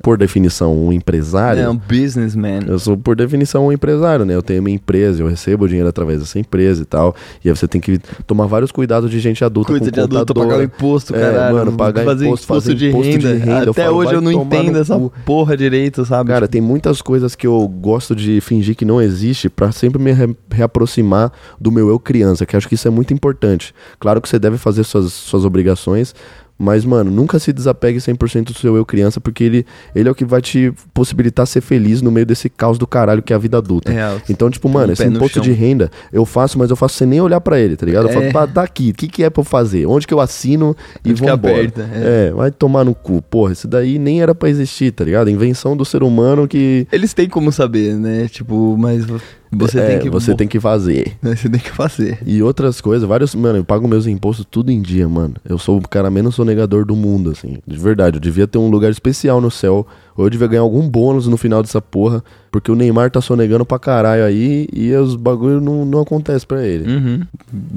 por 0.01 0.19
definição, 0.19 0.77
um 0.77 0.91
empresário. 0.91 1.61
é 1.63 1.67
um 1.69 1.75
businessman. 1.75 2.59
Eu 2.67 2.77
sou, 2.77 2.95
por 2.95 3.15
definição, 3.15 3.65
um 3.65 3.71
empresário, 3.71 4.23
né? 4.23 4.35
Eu 4.35 4.43
tenho 4.43 4.61
minha 4.61 4.75
empresa, 4.75 5.23
eu 5.23 5.27
recebo 5.27 5.67
dinheiro 5.67 5.89
através 5.89 6.19
dessa 6.19 6.37
empresa 6.37 6.83
e 6.83 6.85
tal. 6.85 7.15
E 7.43 7.49
aí 7.49 7.55
você 7.55 7.67
tem 7.67 7.81
que 7.81 7.99
tomar 8.27 8.45
vários 8.45 8.71
cuidados 8.71 9.09
de 9.09 9.19
gente 9.19 9.43
adulta 9.43 9.69
Coisa 9.69 9.85
com 9.85 9.91
de 9.91 9.99
adulto, 9.99 10.19
contadora. 10.33 10.47
pagar 10.47 10.59
o 10.59 10.63
imposto, 10.63 11.15
É, 11.15 11.19
caralho. 11.19 11.55
mano, 11.55 11.71
pagar 11.73 12.05
fazer 12.05 12.27
imposto, 12.27 12.45
fazer 12.45 12.75
de, 12.75 12.89
imposto 12.89 13.17
de 13.17 13.27
renda. 13.27 13.45
renda. 13.45 13.65
Eu 13.65 13.71
Até 13.71 13.85
falo, 13.85 13.97
hoje 13.97 14.13
eu 14.13 14.21
não 14.21 14.31
entendo 14.31 14.77
essa 14.77 14.95
cu. 14.95 15.11
porra 15.25 15.57
direito, 15.57 16.05
sabe? 16.05 16.29
Cara, 16.29 16.47
tem 16.47 16.61
muitas 16.61 17.01
coisas 17.01 17.33
que 17.33 17.47
eu 17.47 17.67
gosto 17.67 18.15
de 18.15 18.39
fingir 18.41 18.75
que 18.75 18.85
não 18.85 19.01
existe 19.01 19.49
pra 19.49 19.71
sempre 19.71 19.99
me 19.99 20.11
re- 20.11 20.35
reaproximar 20.51 21.31
do 21.59 21.71
meu 21.71 21.89
eu 21.89 21.97
criança, 21.97 22.45
que 22.45 22.55
acho 22.55 22.67
que 22.69 22.75
isso 22.75 22.87
é 22.87 22.91
muito 22.91 23.11
importante. 23.11 23.73
Claro 23.99 24.21
que 24.21 24.29
você 24.29 24.37
deve 24.37 24.59
fazer 24.59 24.83
suas, 24.83 25.11
suas 25.13 25.43
obrigações, 25.45 26.13
mas, 26.57 26.85
mano, 26.85 27.11
nunca 27.11 27.37
se 27.37 27.51
desapegue 27.51 27.99
100% 27.99 28.45
do 28.45 28.53
seu 28.53 28.75
eu 28.77 28.85
criança, 28.85 29.19
porque 29.19 29.43
ele, 29.43 29.65
ele 29.93 30.07
é 30.07 30.11
o 30.11 30.15
que 30.15 30.23
vai 30.23 30.41
te 30.41 30.71
possibilitar 30.93 31.45
ser 31.45 31.61
feliz 31.61 32.01
no 32.01 32.11
meio 32.11 32.25
desse 32.25 32.49
caos 32.49 32.77
do 32.77 32.87
caralho 32.87 33.21
que 33.21 33.33
é 33.33 33.35
a 33.35 33.39
vida 33.39 33.57
adulta. 33.57 33.91
Real. 33.91 34.21
Então, 34.29 34.49
tipo, 34.49 34.69
mano, 34.69 34.93
esse 34.93 35.05
imposto 35.05 35.41
de 35.41 35.51
renda 35.51 35.91
eu 36.13 36.25
faço, 36.25 36.57
mas 36.57 36.69
eu 36.69 36.75
faço 36.75 36.95
sem 36.95 37.07
nem 37.07 37.19
olhar 37.19 37.41
pra 37.41 37.59
ele, 37.59 37.75
tá 37.75 37.85
ligado? 37.85 38.05
Eu 38.05 38.09
É. 38.09 38.13
falo, 38.13 38.31
pá, 38.31 38.47
tá 38.47 38.63
aqui, 38.63 38.91
o 38.91 38.93
que, 38.93 39.07
que 39.07 39.23
é 39.23 39.29
pra 39.29 39.41
eu 39.41 39.45
fazer? 39.45 39.85
Onde 39.85 40.07
que 40.07 40.13
eu 40.13 40.19
assino 40.21 40.75
e 41.03 41.11
Onde 41.11 41.21
vambora? 41.21 41.53
aperta, 41.55 41.89
é. 41.93 42.27
É, 42.27 42.31
vai 42.31 42.51
tomar 42.51 42.83
no 42.85 42.95
cu. 42.95 43.21
Porra, 43.21 43.51
isso 43.53 43.67
daí 43.67 43.99
nem 43.99 44.21
era 44.21 44.33
pra 44.33 44.49
existir, 44.49 44.91
tá 44.91 45.03
ligado? 45.03 45.29
Invenção 45.29 45.75
do 45.75 45.83
ser 45.83 46.03
humano 46.03 46.47
que 46.47 46.87
Eles 46.91 47.13
têm 47.13 47.27
como 47.27 47.51
saber, 47.51 47.95
né? 47.95 48.27
Tipo, 48.29 48.77
mas 48.77 49.05
você 49.51 49.79
é, 49.79 49.87
tem 49.87 49.99
que. 49.99 50.09
você 50.09 50.35
tem 50.35 50.47
que 50.47 50.59
fazer. 50.59 51.13
Você 51.21 51.49
tem 51.49 51.59
que 51.59 51.71
fazer. 51.71 52.19
E 52.25 52.41
outras 52.41 52.79
coisas, 52.79 53.07
vários. 53.07 53.35
Mano, 53.35 53.59
eu 53.59 53.65
pago 53.65 53.87
meus 53.87 54.07
impostos 54.07 54.45
tudo 54.49 54.71
em 54.71 54.81
dia, 54.81 55.07
mano. 55.07 55.35
Eu 55.47 55.57
sou 55.57 55.77
o 55.77 55.87
cara 55.87 56.09
menos 56.09 56.35
sonegador 56.35 56.85
do 56.85 56.95
mundo, 56.95 57.31
assim. 57.31 57.57
De 57.65 57.77
verdade. 57.77 58.17
Eu 58.17 58.21
devia 58.21 58.47
ter 58.47 58.57
um 58.57 58.69
lugar 58.69 58.91
especial 58.91 59.41
no 59.41 59.51
céu. 59.51 59.85
Ou 60.17 60.25
eu 60.25 60.29
devia 60.29 60.47
ganhar 60.47 60.61
algum 60.61 60.87
bônus 60.87 61.27
no 61.27 61.35
final 61.37 61.61
dessa 61.61 61.81
porra. 61.81 62.23
Porque 62.51 62.71
o 62.71 62.75
Neymar 62.75 63.11
tá 63.11 63.19
sonegando 63.19 63.65
pra 63.65 63.77
caralho 63.77 64.23
aí. 64.23 64.65
E 64.71 64.93
os 64.93 65.15
bagulho 65.15 65.59
não, 65.59 65.83
não 65.83 65.99
acontece 66.01 66.47
pra 66.47 66.65
ele. 66.65 66.89
Uhum. 66.89 67.21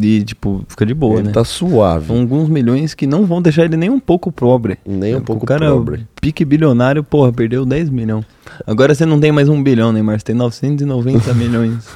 E, 0.00 0.22
tipo, 0.22 0.64
fica 0.68 0.86
de 0.86 0.94
boa, 0.94 1.18
ele 1.18 1.28
né? 1.28 1.32
tá 1.32 1.42
suave. 1.44 2.06
São 2.06 2.20
alguns 2.20 2.48
milhões 2.48 2.94
que 2.94 3.06
não 3.06 3.26
vão 3.26 3.42
deixar 3.42 3.64
ele 3.64 3.76
nem 3.76 3.90
um 3.90 3.98
pouco 3.98 4.30
pobre. 4.30 4.78
Nem 4.86 5.16
um 5.16 5.18
O 5.18 5.22
pouco 5.22 5.44
cara, 5.44 5.68
pobre. 5.72 6.06
pique 6.20 6.44
bilionário, 6.44 7.02
porra, 7.02 7.32
perdeu 7.32 7.64
10 7.66 7.90
milhões. 7.90 8.24
Agora 8.66 8.94
você 8.94 9.04
não 9.04 9.18
tem 9.18 9.32
mais 9.32 9.48
um 9.48 9.60
bilhão, 9.60 9.92
Neymar, 9.92 10.18
você 10.20 10.26
tem 10.26 10.36
990 10.36 11.34
milhões. 11.34 11.88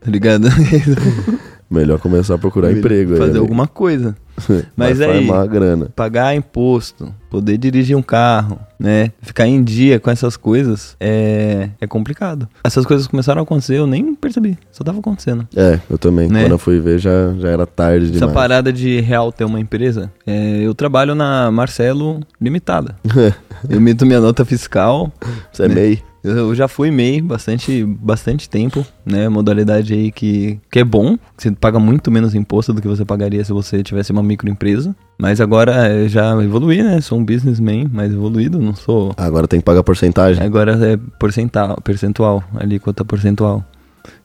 Tá 0.00 0.10
ligado? 0.10 0.48
Melhor 1.70 1.98
começar 1.98 2.34
a 2.34 2.38
procurar 2.38 2.72
emprego 2.72 3.12
aí. 3.12 3.18
Fazer 3.18 3.30
amigo. 3.30 3.44
alguma 3.44 3.66
coisa. 3.66 4.14
Mas 4.76 4.98
Vai 4.98 5.18
aí, 5.18 5.48
grana. 5.48 5.88
pagar 5.94 6.34
imposto, 6.34 7.12
poder 7.32 7.56
dirigir 7.56 7.96
um 7.96 8.02
carro, 8.02 8.58
né? 8.78 9.10
Ficar 9.22 9.46
em 9.46 9.64
dia 9.64 9.98
com 9.98 10.10
essas 10.10 10.36
coisas 10.36 10.94
é, 11.00 11.70
é 11.80 11.86
complicado. 11.86 12.46
Essas 12.62 12.84
coisas 12.84 13.06
começaram 13.06 13.40
a 13.40 13.42
acontecer, 13.42 13.78
eu 13.78 13.86
nem 13.86 14.14
percebi. 14.14 14.58
Só 14.70 14.84
tava 14.84 14.98
acontecendo. 14.98 15.48
É, 15.56 15.80
eu 15.88 15.96
também. 15.96 16.28
Né? 16.28 16.42
Quando 16.42 16.52
eu 16.52 16.58
fui 16.58 16.78
ver, 16.78 16.98
já, 16.98 17.32
já 17.38 17.48
era 17.48 17.66
tarde 17.66 18.10
Essa 18.10 18.18
demais. 18.18 18.34
parada 18.34 18.70
de 18.70 19.00
real 19.00 19.32
ter 19.32 19.44
uma 19.44 19.58
empresa, 19.58 20.12
é, 20.26 20.58
eu 20.58 20.74
trabalho 20.74 21.14
na 21.14 21.50
Marcelo 21.50 22.20
Limitada. 22.38 22.96
Eu 23.70 23.76
emito 23.76 24.04
minha 24.04 24.18
nota 24.18 24.44
fiscal. 24.44 25.12
Você 25.52 25.62
é 25.62 25.68
Né? 25.68 25.74
MEI? 25.74 26.02
Eu 26.24 26.54
já 26.54 26.68
fui 26.68 26.90
MEI 26.90 27.20
bastante, 27.20 27.84
bastante 27.84 28.48
tempo, 28.48 28.86
né? 29.04 29.28
Modalidade 29.28 29.92
aí 29.92 30.12
que, 30.12 30.60
que 30.70 30.78
é 30.78 30.84
bom, 30.84 31.16
que 31.36 31.42
você 31.42 31.50
paga 31.50 31.80
muito 31.80 32.10
menos 32.12 32.32
imposto 32.34 32.72
do 32.72 32.80
que 32.80 32.86
você 32.86 33.04
pagaria 33.04 33.44
se 33.44 33.52
você 33.52 33.82
tivesse 33.82 34.12
uma 34.12 34.22
microempresa. 34.22 34.94
Mas 35.22 35.40
agora 35.40 35.88
eu 35.88 36.08
já 36.08 36.32
evoluí, 36.42 36.82
né? 36.82 37.00
Sou 37.00 37.16
um 37.16 37.24
businessman 37.24 37.86
mais 37.92 38.12
evoluído, 38.12 38.58
não 38.58 38.74
sou. 38.74 39.14
Agora 39.16 39.46
tem 39.46 39.60
que 39.60 39.64
pagar 39.64 39.84
porcentagem. 39.84 40.44
Agora 40.44 40.72
é 40.84 40.96
porcentual, 41.16 41.80
percentual, 41.80 42.42
alíquota 42.56 43.04
percentual. 43.04 43.64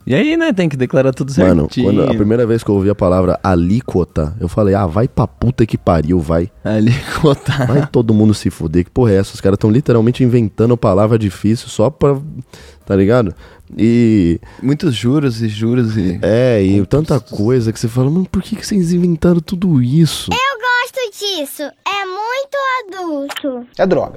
E 0.07 0.15
aí, 0.15 0.35
né, 0.35 0.51
tem 0.51 0.67
que 0.67 0.75
declarar 0.75 1.13
tudo 1.13 1.31
certinho. 1.31 1.55
Mano, 1.55 1.69
quando 1.69 2.01
a 2.09 2.15
primeira 2.15 2.47
vez 2.47 2.63
que 2.63 2.71
eu 2.71 2.75
ouvi 2.75 2.89
a 2.89 2.95
palavra 2.95 3.39
alíquota, 3.43 4.35
eu 4.39 4.47
falei, 4.47 4.73
ah, 4.73 4.87
vai 4.87 5.07
pra 5.07 5.27
puta 5.27 5.67
que 5.67 5.77
pariu, 5.77 6.19
vai. 6.19 6.49
Alíquota. 6.63 7.51
Vai 7.67 7.85
todo 7.85 8.11
mundo 8.11 8.33
se 8.33 8.49
fuder, 8.49 8.85
que 8.85 8.89
porra 8.89 9.11
é 9.11 9.15
essa? 9.17 9.35
Os 9.35 9.41
caras 9.41 9.59
tão 9.59 9.69
literalmente 9.69 10.23
inventando 10.23 10.75
palavra 10.75 11.19
difícil 11.19 11.67
só 11.67 11.91
pra. 11.91 12.17
Tá 12.85 12.95
ligado? 12.95 13.35
E. 13.77 14.39
Muitos 14.63 14.95
juros 14.95 15.41
e 15.43 15.47
juros 15.47 15.95
e. 15.95 16.17
É, 16.23 16.63
e 16.63 16.83
tanta 16.85 17.19
coisa 17.19 17.71
que 17.71 17.79
você 17.79 17.87
fala, 17.87 18.09
mano, 18.09 18.27
por 18.31 18.41
que, 18.41 18.55
que 18.55 18.65
vocês 18.65 18.93
inventaram 18.93 19.41
tudo 19.41 19.81
isso? 19.81 20.31
Disso. 21.11 21.63
É 21.63 22.05
muito 22.05 22.95
adulto. 22.95 23.67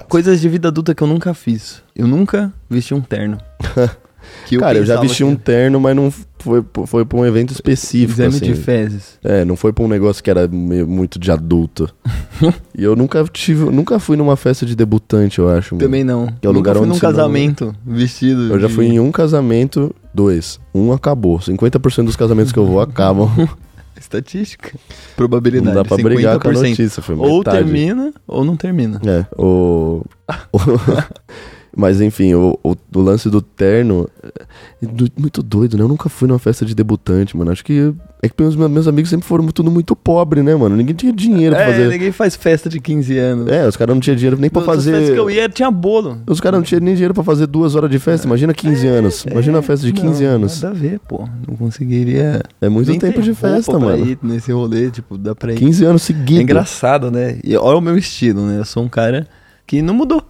Coisas 0.09 0.41
de 0.41 0.49
vida 0.49 0.69
adulta 0.69 0.95
que 0.95 1.03
eu 1.03 1.07
nunca 1.07 1.33
fiz. 1.35 1.83
Eu 1.95 2.07
nunca 2.07 2.53
vesti 2.69 2.95
um 2.95 3.01
terno. 3.01 3.39
Que 4.47 4.59
Cara, 4.59 4.77
eu 4.77 4.85
já 4.85 5.01
vesti 5.01 5.17
que- 5.19 5.25
um 5.25 5.35
terno, 5.35 5.81
mas 5.81 5.97
não 5.97 6.13
foi, 6.39 6.63
foi 6.87 7.07
pra 7.07 7.19
um 7.19 7.25
evento 7.25 7.53
específico. 7.53 8.13
Exame 8.21 8.37
assim. 8.37 8.45
de 8.45 8.55
fezes. 8.55 9.19
É, 9.25 9.47
não 9.47 9.57
foi 9.57 9.73
pra 9.73 9.83
um 9.83 9.89
negócio 9.89 10.23
que 10.23 10.29
era 10.31 10.47
meio- 10.47 10.87
muito 10.87 11.19
de 11.19 11.33
adulto. 11.33 11.89
e 12.77 12.85
eu 12.85 12.95
nunca 12.95 13.25
tive, 13.25 13.65
nunca 13.71 13.99
fui 13.99 14.19
numa 14.19 14.37
festa 14.37 14.67
de 14.67 14.77
debutante, 14.77 15.39
eu 15.39 15.49
acho. 15.49 15.75
Também 15.77 16.05
não. 16.05 16.27
Que 16.39 16.47
é 16.47 16.51
o 16.51 16.53
Nunca 16.53 16.59
lugar 16.71 16.75
fui 16.75 16.83
onde 16.83 16.89
num 16.91 16.95
você 16.97 17.07
não- 17.07 17.13
casamento 17.13 17.75
vestido. 17.85 18.53
Eu 18.53 18.61
já 18.61 18.69
de- 18.69 18.75
fui 18.75 18.87
em 18.89 19.01
um 19.01 19.11
casamento, 19.11 19.93
dois. 20.13 20.61
Um 20.75 20.93
acabou. 20.93 21.39
50% 21.41 22.05
dos 22.05 22.15
casamentos 22.15 22.53
que 22.53 22.59
eu 22.59 22.67
vou 22.67 22.79
acabam. 22.81 23.27
Estatística. 24.01 24.73
Probabilidade. 25.15 25.77
Não 25.77 25.83
dá 25.83 25.85
pra 25.87 25.99
brigar 25.99 26.39
com 26.39 26.49
a 26.49 26.53
notícia, 26.53 27.03
foi 27.03 27.15
Ou 27.17 27.45
termina 27.45 28.15
ou 28.27 28.43
não 28.45 28.57
termina. 28.57 28.99
É, 29.07 29.27
o... 29.37 30.03
Mas 31.81 31.99
enfim, 31.99 32.35
o, 32.35 32.59
o, 32.63 32.77
o, 32.95 33.01
lance 33.01 33.31
do 33.31 33.41
terno 33.41 34.07
é 34.23 34.87
muito 35.19 35.43
doido, 35.43 35.79
né? 35.79 35.83
Eu 35.83 35.89
nunca 35.89 36.11
fui 36.11 36.29
numa 36.29 36.39
festa 36.39 36.67
de 36.67 36.75
debutante, 36.75 37.35
mano. 37.35 37.51
Acho 37.51 37.65
que 37.65 37.95
é 38.23 38.29
que 38.29 38.35
meus, 38.39 38.55
meus 38.55 38.87
amigos 38.87 39.09
sempre 39.09 39.27
foram 39.27 39.47
tudo 39.47 39.71
muito 39.71 39.97
pobre, 39.97 40.43
né, 40.43 40.55
mano? 40.55 40.77
Ninguém 40.77 40.95
tinha 40.95 41.11
dinheiro 41.11 41.57
pra 41.57 41.65
é, 41.65 41.73
fazer. 41.73 41.89
ninguém 41.89 42.13
faz 42.13 42.37
festa 42.37 42.69
de 42.69 42.79
15 42.79 43.17
anos. 43.17 43.49
É, 43.49 43.67
os 43.67 43.79
caras 43.79 43.95
não 43.95 44.01
tinham 44.01 44.15
dinheiro 44.15 44.37
nem 44.39 44.51
pra 44.51 44.61
fazer. 44.61 44.95
As 44.95 45.09
que 45.09 45.19
eu 45.19 45.31
ia 45.31 45.49
tinha 45.49 45.71
bolo. 45.71 46.19
Os 46.27 46.39
caras 46.39 46.59
não 46.59 46.63
tinham 46.63 46.83
nem 46.83 46.93
dinheiro 46.93 47.15
pra 47.15 47.25
fazer 47.25 47.47
duas 47.47 47.75
horas 47.75 47.91
de 47.91 47.99
festa. 47.99 48.27
Imagina 48.27 48.53
15 48.53 48.87
é, 48.87 48.91
anos. 48.91 49.25
Imagina 49.25 49.57
é, 49.57 49.61
uma 49.61 49.63
festa 49.63 49.87
de 49.87 49.93
15 49.95 50.23
não, 50.23 50.31
anos. 50.35 50.61
Nada 50.61 50.77
a 50.77 50.79
ver, 50.79 51.01
pô. 51.01 51.27
Não 51.49 51.57
conseguiria. 51.57 52.43
É 52.61 52.69
muito 52.69 52.95
tempo 52.99 53.23
de 53.23 53.33
festa, 53.33 53.79
mano. 53.79 54.05
Ir 54.05 54.19
nesse 54.23 54.53
rolê, 54.53 54.91
tipo, 54.91 55.17
dá 55.17 55.35
pra 55.35 55.55
ir. 55.55 55.57
15 55.57 55.85
anos 55.87 56.03
seguidos. 56.03 56.41
É 56.41 56.43
engraçado, 56.43 57.11
né? 57.11 57.39
E 57.43 57.57
olha 57.57 57.79
o 57.79 57.81
meu 57.81 57.97
estilo, 57.97 58.47
né? 58.47 58.59
Eu 58.59 58.67
sou 58.67 58.83
um 58.83 58.89
cara 58.89 59.27
que 59.67 59.81
não 59.81 59.95
mudou. 59.95 60.23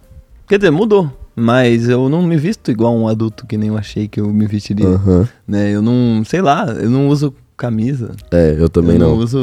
Quer 0.46 0.58
dizer, 0.58 0.70
mudou. 0.70 1.10
Mas 1.40 1.88
eu 1.88 2.08
não 2.08 2.22
me 2.22 2.36
visto 2.36 2.70
igual 2.70 2.94
um 2.94 3.08
adulto 3.08 3.46
que 3.46 3.56
nem 3.56 3.68
eu 3.68 3.78
achei 3.78 4.06
que 4.06 4.20
eu 4.20 4.28
me 4.32 4.46
vestiria. 4.46 4.86
Uhum. 4.86 5.26
Né? 5.48 5.70
Eu 5.70 5.82
não, 5.82 6.22
sei 6.24 6.42
lá, 6.42 6.66
eu 6.66 6.90
não 6.90 7.08
uso 7.08 7.34
camisa. 7.56 8.12
É, 8.30 8.56
eu 8.58 8.68
também 8.68 8.94
eu 8.94 9.00
não. 9.00 9.16
não 9.16 9.18
uso 9.18 9.38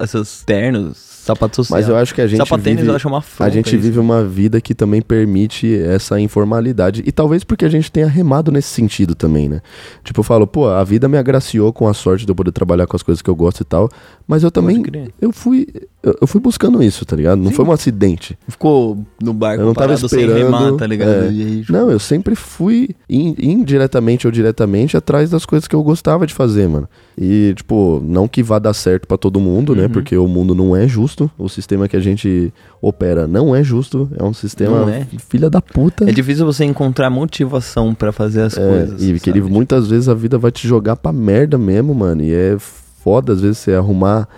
essas 0.00 0.42
ternos, 0.44 0.96
sapato 1.24 1.56
social. 1.56 1.78
Mas 1.78 1.88
eu 1.88 1.96
acho 1.96 2.14
que 2.14 2.20
a 2.20 2.26
gente 2.26 2.38
Sapatênis 2.38 2.80
vive, 2.80 2.90
eu 2.90 2.96
acho 2.96 3.08
uma 3.08 3.18
afronta 3.18 3.50
A 3.50 3.52
gente 3.52 3.76
vive 3.76 3.98
uma 3.98 4.24
vida 4.24 4.60
que 4.60 4.74
também 4.74 5.00
permite 5.00 5.74
essa 5.74 6.20
informalidade. 6.20 7.02
E 7.06 7.12
talvez 7.12 7.42
porque 7.44 7.64
a 7.64 7.68
gente 7.68 7.90
tenha 7.90 8.06
remado 8.06 8.52
nesse 8.52 8.68
sentido 8.68 9.14
também, 9.14 9.48
né? 9.48 9.60
Tipo, 10.02 10.20
eu 10.20 10.24
falo, 10.24 10.46
pô, 10.46 10.68
a 10.68 10.84
vida 10.84 11.08
me 11.08 11.16
agraciou 11.16 11.72
com 11.72 11.88
a 11.88 11.94
sorte 11.94 12.24
de 12.24 12.30
eu 12.30 12.36
poder 12.36 12.52
trabalhar 12.52 12.86
com 12.86 12.96
as 12.96 13.02
coisas 13.02 13.22
que 13.22 13.30
eu 13.30 13.34
gosto 13.34 13.60
e 13.60 13.64
tal. 13.64 13.88
Mas 14.26 14.42
eu 14.42 14.50
também. 14.50 14.82
Eu 15.20 15.32
fui. 15.32 15.66
Eu, 16.02 16.26
fui 16.26 16.40
buscando 16.40 16.82
isso, 16.82 17.04
tá 17.04 17.16
ligado? 17.16 17.38
Não 17.38 17.50
Sim. 17.50 17.56
foi 17.56 17.64
um 17.64 17.72
acidente. 17.72 18.38
Ficou 18.46 18.98
no 19.22 19.32
barco 19.32 19.62
eu 19.62 19.66
não 19.66 19.74
tava 19.74 19.94
esperando, 19.94 20.36
remar, 20.36 20.72
tá 20.74 20.86
ligado? 20.86 21.10
É, 21.10 21.28
aí, 21.28 21.60
tipo... 21.60 21.72
Não, 21.72 21.90
eu 21.90 21.98
sempre 21.98 22.34
fui 22.34 22.90
in, 23.08 23.34
indiretamente 23.38 24.26
ou 24.26 24.30
diretamente 24.30 24.96
atrás 24.96 25.30
das 25.30 25.46
coisas 25.46 25.66
que 25.66 25.74
eu 25.74 25.82
gostava 25.82 26.26
de 26.26 26.34
fazer, 26.34 26.68
mano. 26.68 26.88
E, 27.16 27.54
tipo, 27.56 28.02
não 28.04 28.26
que 28.26 28.42
vá 28.42 28.58
dar 28.58 28.74
certo 28.74 29.06
para 29.06 29.16
todo 29.16 29.40
mundo, 29.40 29.74
né? 29.74 29.82
uhum. 29.82 29.88
né? 29.88 29.92
Porque 29.92 30.16
o 30.16 30.26
mundo 30.26 30.54
não 30.54 30.74
é 30.74 30.86
justo. 30.88 31.13
O 31.38 31.48
sistema 31.48 31.88
que 31.88 31.96
a 31.96 32.00
gente 32.00 32.52
opera 32.80 33.26
não 33.26 33.54
é 33.54 33.62
justo. 33.62 34.08
É 34.18 34.22
um 34.22 34.34
sistema 34.34 34.90
é. 34.92 35.06
filha 35.28 35.48
da 35.48 35.60
puta. 35.60 36.08
É 36.08 36.12
difícil 36.12 36.44
você 36.44 36.64
encontrar 36.64 37.10
motivação 37.10 37.94
para 37.94 38.12
fazer 38.12 38.42
as 38.42 38.56
é, 38.56 38.68
coisas. 38.68 39.02
E 39.02 39.20
que 39.20 39.30
ele, 39.30 39.40
muitas 39.40 39.88
vezes 39.88 40.08
a 40.08 40.14
vida 40.14 40.36
vai 40.38 40.50
te 40.50 40.66
jogar 40.66 40.96
pra 40.96 41.12
merda 41.12 41.56
mesmo, 41.56 41.94
mano. 41.94 42.22
E 42.22 42.32
é 42.32 42.56
foda, 42.58 43.32
às 43.32 43.40
vezes, 43.40 43.58
você 43.58 43.74
arrumar 43.74 44.28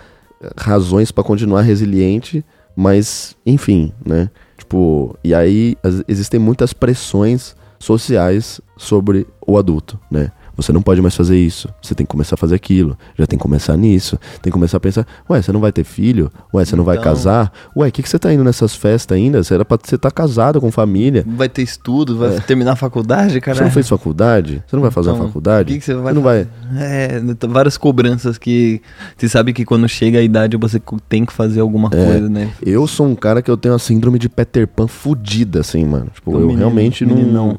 razões 0.57 1.11
para 1.11 1.23
continuar 1.23 1.61
resiliente, 1.61 2.43
mas, 2.75 3.35
enfim, 3.45 3.91
né? 4.05 4.29
Tipo, 4.57 5.17
e 5.23 5.33
aí 5.33 5.75
as, 5.83 6.03
existem 6.07 6.39
muitas 6.39 6.73
pressões 6.73 7.55
sociais 7.79 8.59
sobre 8.75 9.27
o 9.45 9.57
adulto, 9.57 9.99
né? 10.11 10.31
Você 10.57 10.73
não 10.73 10.81
pode 10.81 10.99
mais 11.01 11.15
fazer 11.15 11.37
isso. 11.37 11.69
Você 11.79 11.93
tem 11.93 12.03
que 12.03 12.09
começar 12.09 12.33
a 12.33 12.37
fazer 12.37 12.55
aquilo. 12.55 12.97
Já 13.17 13.27
tem 13.27 13.37
que 13.37 13.43
começar 13.43 13.77
nisso. 13.77 14.17
Tem 14.41 14.49
que 14.49 14.51
começar 14.51 14.77
a 14.77 14.79
pensar: 14.79 15.05
ué, 15.29 15.39
você 15.39 15.51
não 15.51 15.59
vai 15.59 15.71
ter 15.71 15.83
filho? 15.83 16.31
Ué, 16.51 16.65
você 16.65 16.75
não 16.75 16.83
vai 16.83 16.97
então. 16.97 17.03
casar? 17.03 17.53
Ué, 17.75 17.87
o 17.87 17.91
que, 17.91 18.01
que 18.01 18.09
você 18.09 18.17
tá 18.17 18.33
indo 18.33 18.43
nessas 18.43 18.75
festas 18.75 19.15
ainda? 19.15 19.43
Você 19.43 19.53
era 19.53 19.63
pra 19.63 19.77
você 19.77 19.95
estar 19.95 20.09
tá 20.09 20.15
casado 20.15 20.59
com 20.59 20.71
família. 20.71 21.23
Vai 21.27 21.47
ter 21.47 21.61
estudo, 21.61 22.17
vai 22.17 22.35
é. 22.35 22.39
terminar 22.39 22.73
a 22.73 22.75
faculdade, 22.75 23.39
cara. 23.39 23.57
Você 23.57 23.63
não 23.63 23.71
fez 23.71 23.87
faculdade? 23.87 24.63
Você 24.65 24.75
não 24.75 24.81
vai 24.81 24.91
fazer 24.91 25.11
então, 25.11 25.23
a 25.23 25.27
faculdade? 25.27 25.71
O 25.71 25.73
que, 25.73 25.79
que 25.79 25.85
você 25.85 25.93
vai 25.93 26.11
você 26.11 26.15
não 26.15 26.23
vai. 26.23 26.47
É, 26.75 27.21
várias 27.47 27.77
cobranças 27.77 28.39
que 28.39 28.81
você 29.15 29.29
sabe 29.29 29.53
que 29.53 29.63
quando 29.63 29.87
chega 29.87 30.17
a 30.17 30.23
idade 30.23 30.57
você 30.57 30.81
tem 31.07 31.23
que 31.23 31.33
fazer 31.33 31.59
alguma 31.59 31.89
é. 31.93 32.05
coisa, 32.05 32.29
né? 32.29 32.49
Eu 32.65 32.87
sou 32.87 33.07
um 33.07 33.15
cara 33.15 33.43
que 33.43 33.51
eu 33.51 33.57
tenho 33.57 33.75
a 33.75 33.79
síndrome 33.79 34.17
de 34.17 34.27
Peter 34.27 34.67
Pan 34.67 34.87
fudida, 34.87 35.59
assim, 35.59 35.85
mano. 35.85 36.07
Tipo, 36.13 36.31
eu 36.31 36.39
menino, 36.39 36.57
realmente 36.57 37.05
não. 37.05 37.15
não 37.15 37.57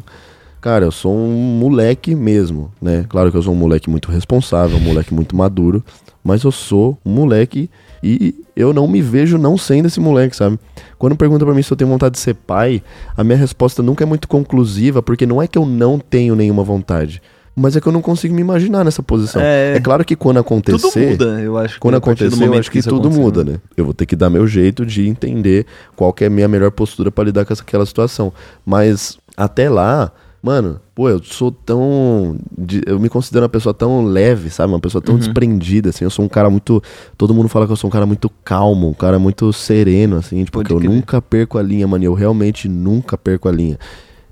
Cara, 0.61 0.85
eu 0.85 0.91
sou 0.91 1.15
um 1.15 1.59
moleque 1.59 2.15
mesmo, 2.15 2.73
né? 2.83 3.05
Claro 3.09 3.31
que 3.31 3.37
eu 3.37 3.43
sou 3.43 3.53
um 3.53 3.57
moleque 3.57 3.89
muito 3.89 4.11
responsável, 4.11 4.77
um 4.77 4.81
moleque 4.81 5.15
muito 5.15 5.37
maduro, 5.37 5.85
mas 6.23 6.43
eu 6.43 6.51
sou 6.51 6.99
um 7.05 7.11
moleque 7.11 7.71
e 8.03 8.35
eu 8.57 8.73
não 8.73 8.89
me 8.89 9.01
vejo 9.01 9.39
não 9.39 9.57
sendo 9.57 9.87
esse 9.87 10.01
moleque, 10.01 10.35
sabe? 10.35 10.59
Quando 10.99 11.17
pergunta 11.17 11.45
para 11.45 11.55
mim 11.55 11.63
se 11.63 11.73
eu 11.73 11.77
tenho 11.77 11.91
vontade 11.91 12.15
de 12.15 12.21
ser 12.21 12.35
pai, 12.35 12.83
a 13.17 13.23
minha 13.23 13.39
resposta 13.39 13.83
nunca 13.83 14.03
é 14.03 14.07
muito 14.07 14.27
conclusiva, 14.27 15.01
porque 15.01 15.27
não 15.27 15.41
é 15.41 15.47
que 15.47 15.57
eu 15.57 15.65
não 15.65 15.99
tenho 15.99 16.35
nenhuma 16.35 16.65
vontade 16.65 17.23
mas 17.59 17.77
é 17.77 17.81
que 17.81 17.89
eu 17.89 17.93
não 17.93 18.01
consigo 18.01 18.33
me 18.35 18.41
imaginar 18.41 18.85
nessa 18.85 19.03
posição. 19.03 19.43
É, 19.43 19.75
é 19.77 19.81
claro 19.81 20.05
que 20.05 20.15
quando 20.15 20.39
acontecer. 20.39 20.91
Tudo 20.91 21.11
muda, 21.11 21.41
eu 21.41 21.59
acho. 21.59 21.81
Quando 21.81 21.97
acontecer, 21.97 22.45
eu 22.45 22.55
acho 22.55 22.71
que, 22.71 22.81
que 22.81 22.89
tudo 22.89 23.11
muda, 23.11 23.43
né? 23.43 23.57
Eu 23.77 23.85
vou 23.85 23.93
ter 23.93 24.07
que 24.07 24.15
dar 24.15 24.31
meu 24.31 24.47
jeito 24.47 24.87
de 24.87 25.09
entender 25.09 25.67
qual 25.97 26.15
é 26.21 26.27
a 26.27 26.31
minha 26.31 26.47
melhor 26.47 26.71
postura 26.71 27.11
para 27.11 27.25
lidar 27.25 27.45
com 27.45 27.53
aquela 27.53 27.85
situação. 27.85 28.33
Mas 28.65 29.19
até 29.37 29.69
lá, 29.69 30.13
Mano, 30.41 30.81
pô, 30.95 31.09
eu 31.09 31.23
sou 31.23 31.51
tão. 31.51 32.39
Eu 32.87 33.01
me 33.01 33.09
considero 33.09 33.43
uma 33.43 33.49
pessoa 33.49 33.75
tão 33.75 34.05
leve, 34.05 34.51
sabe? 34.51 34.73
Uma 34.73 34.79
pessoa 34.79 35.03
tão 35.03 35.15
uhum. 35.15 35.21
desprendida, 35.21 35.91
assim. 35.91 36.05
Eu 36.05 36.11
sou 36.11 36.25
um 36.25 36.29
cara 36.29 36.49
muito. 36.49 36.81
Todo 37.17 37.35
mundo 37.35 37.49
fala 37.49 37.67
que 37.67 37.73
eu 37.73 37.77
sou 37.77 37.89
um 37.89 37.91
cara 37.91 38.07
muito 38.07 38.31
calmo, 38.45 38.89
um 38.89 38.95
cara 38.95 39.19
muito 39.19 39.53
sereno, 39.53 40.17
assim. 40.17 40.45
Tipo, 40.45 40.63
que 40.63 40.73
eu 40.73 40.79
nunca 40.79 41.21
perco 41.21 41.59
a 41.59 41.63
linha, 41.63 41.89
mano. 41.89 42.05
Eu 42.05 42.15
realmente 42.15 42.69
nunca 42.69 43.19
perco 43.19 43.49
a 43.49 43.53
linha. 43.53 43.79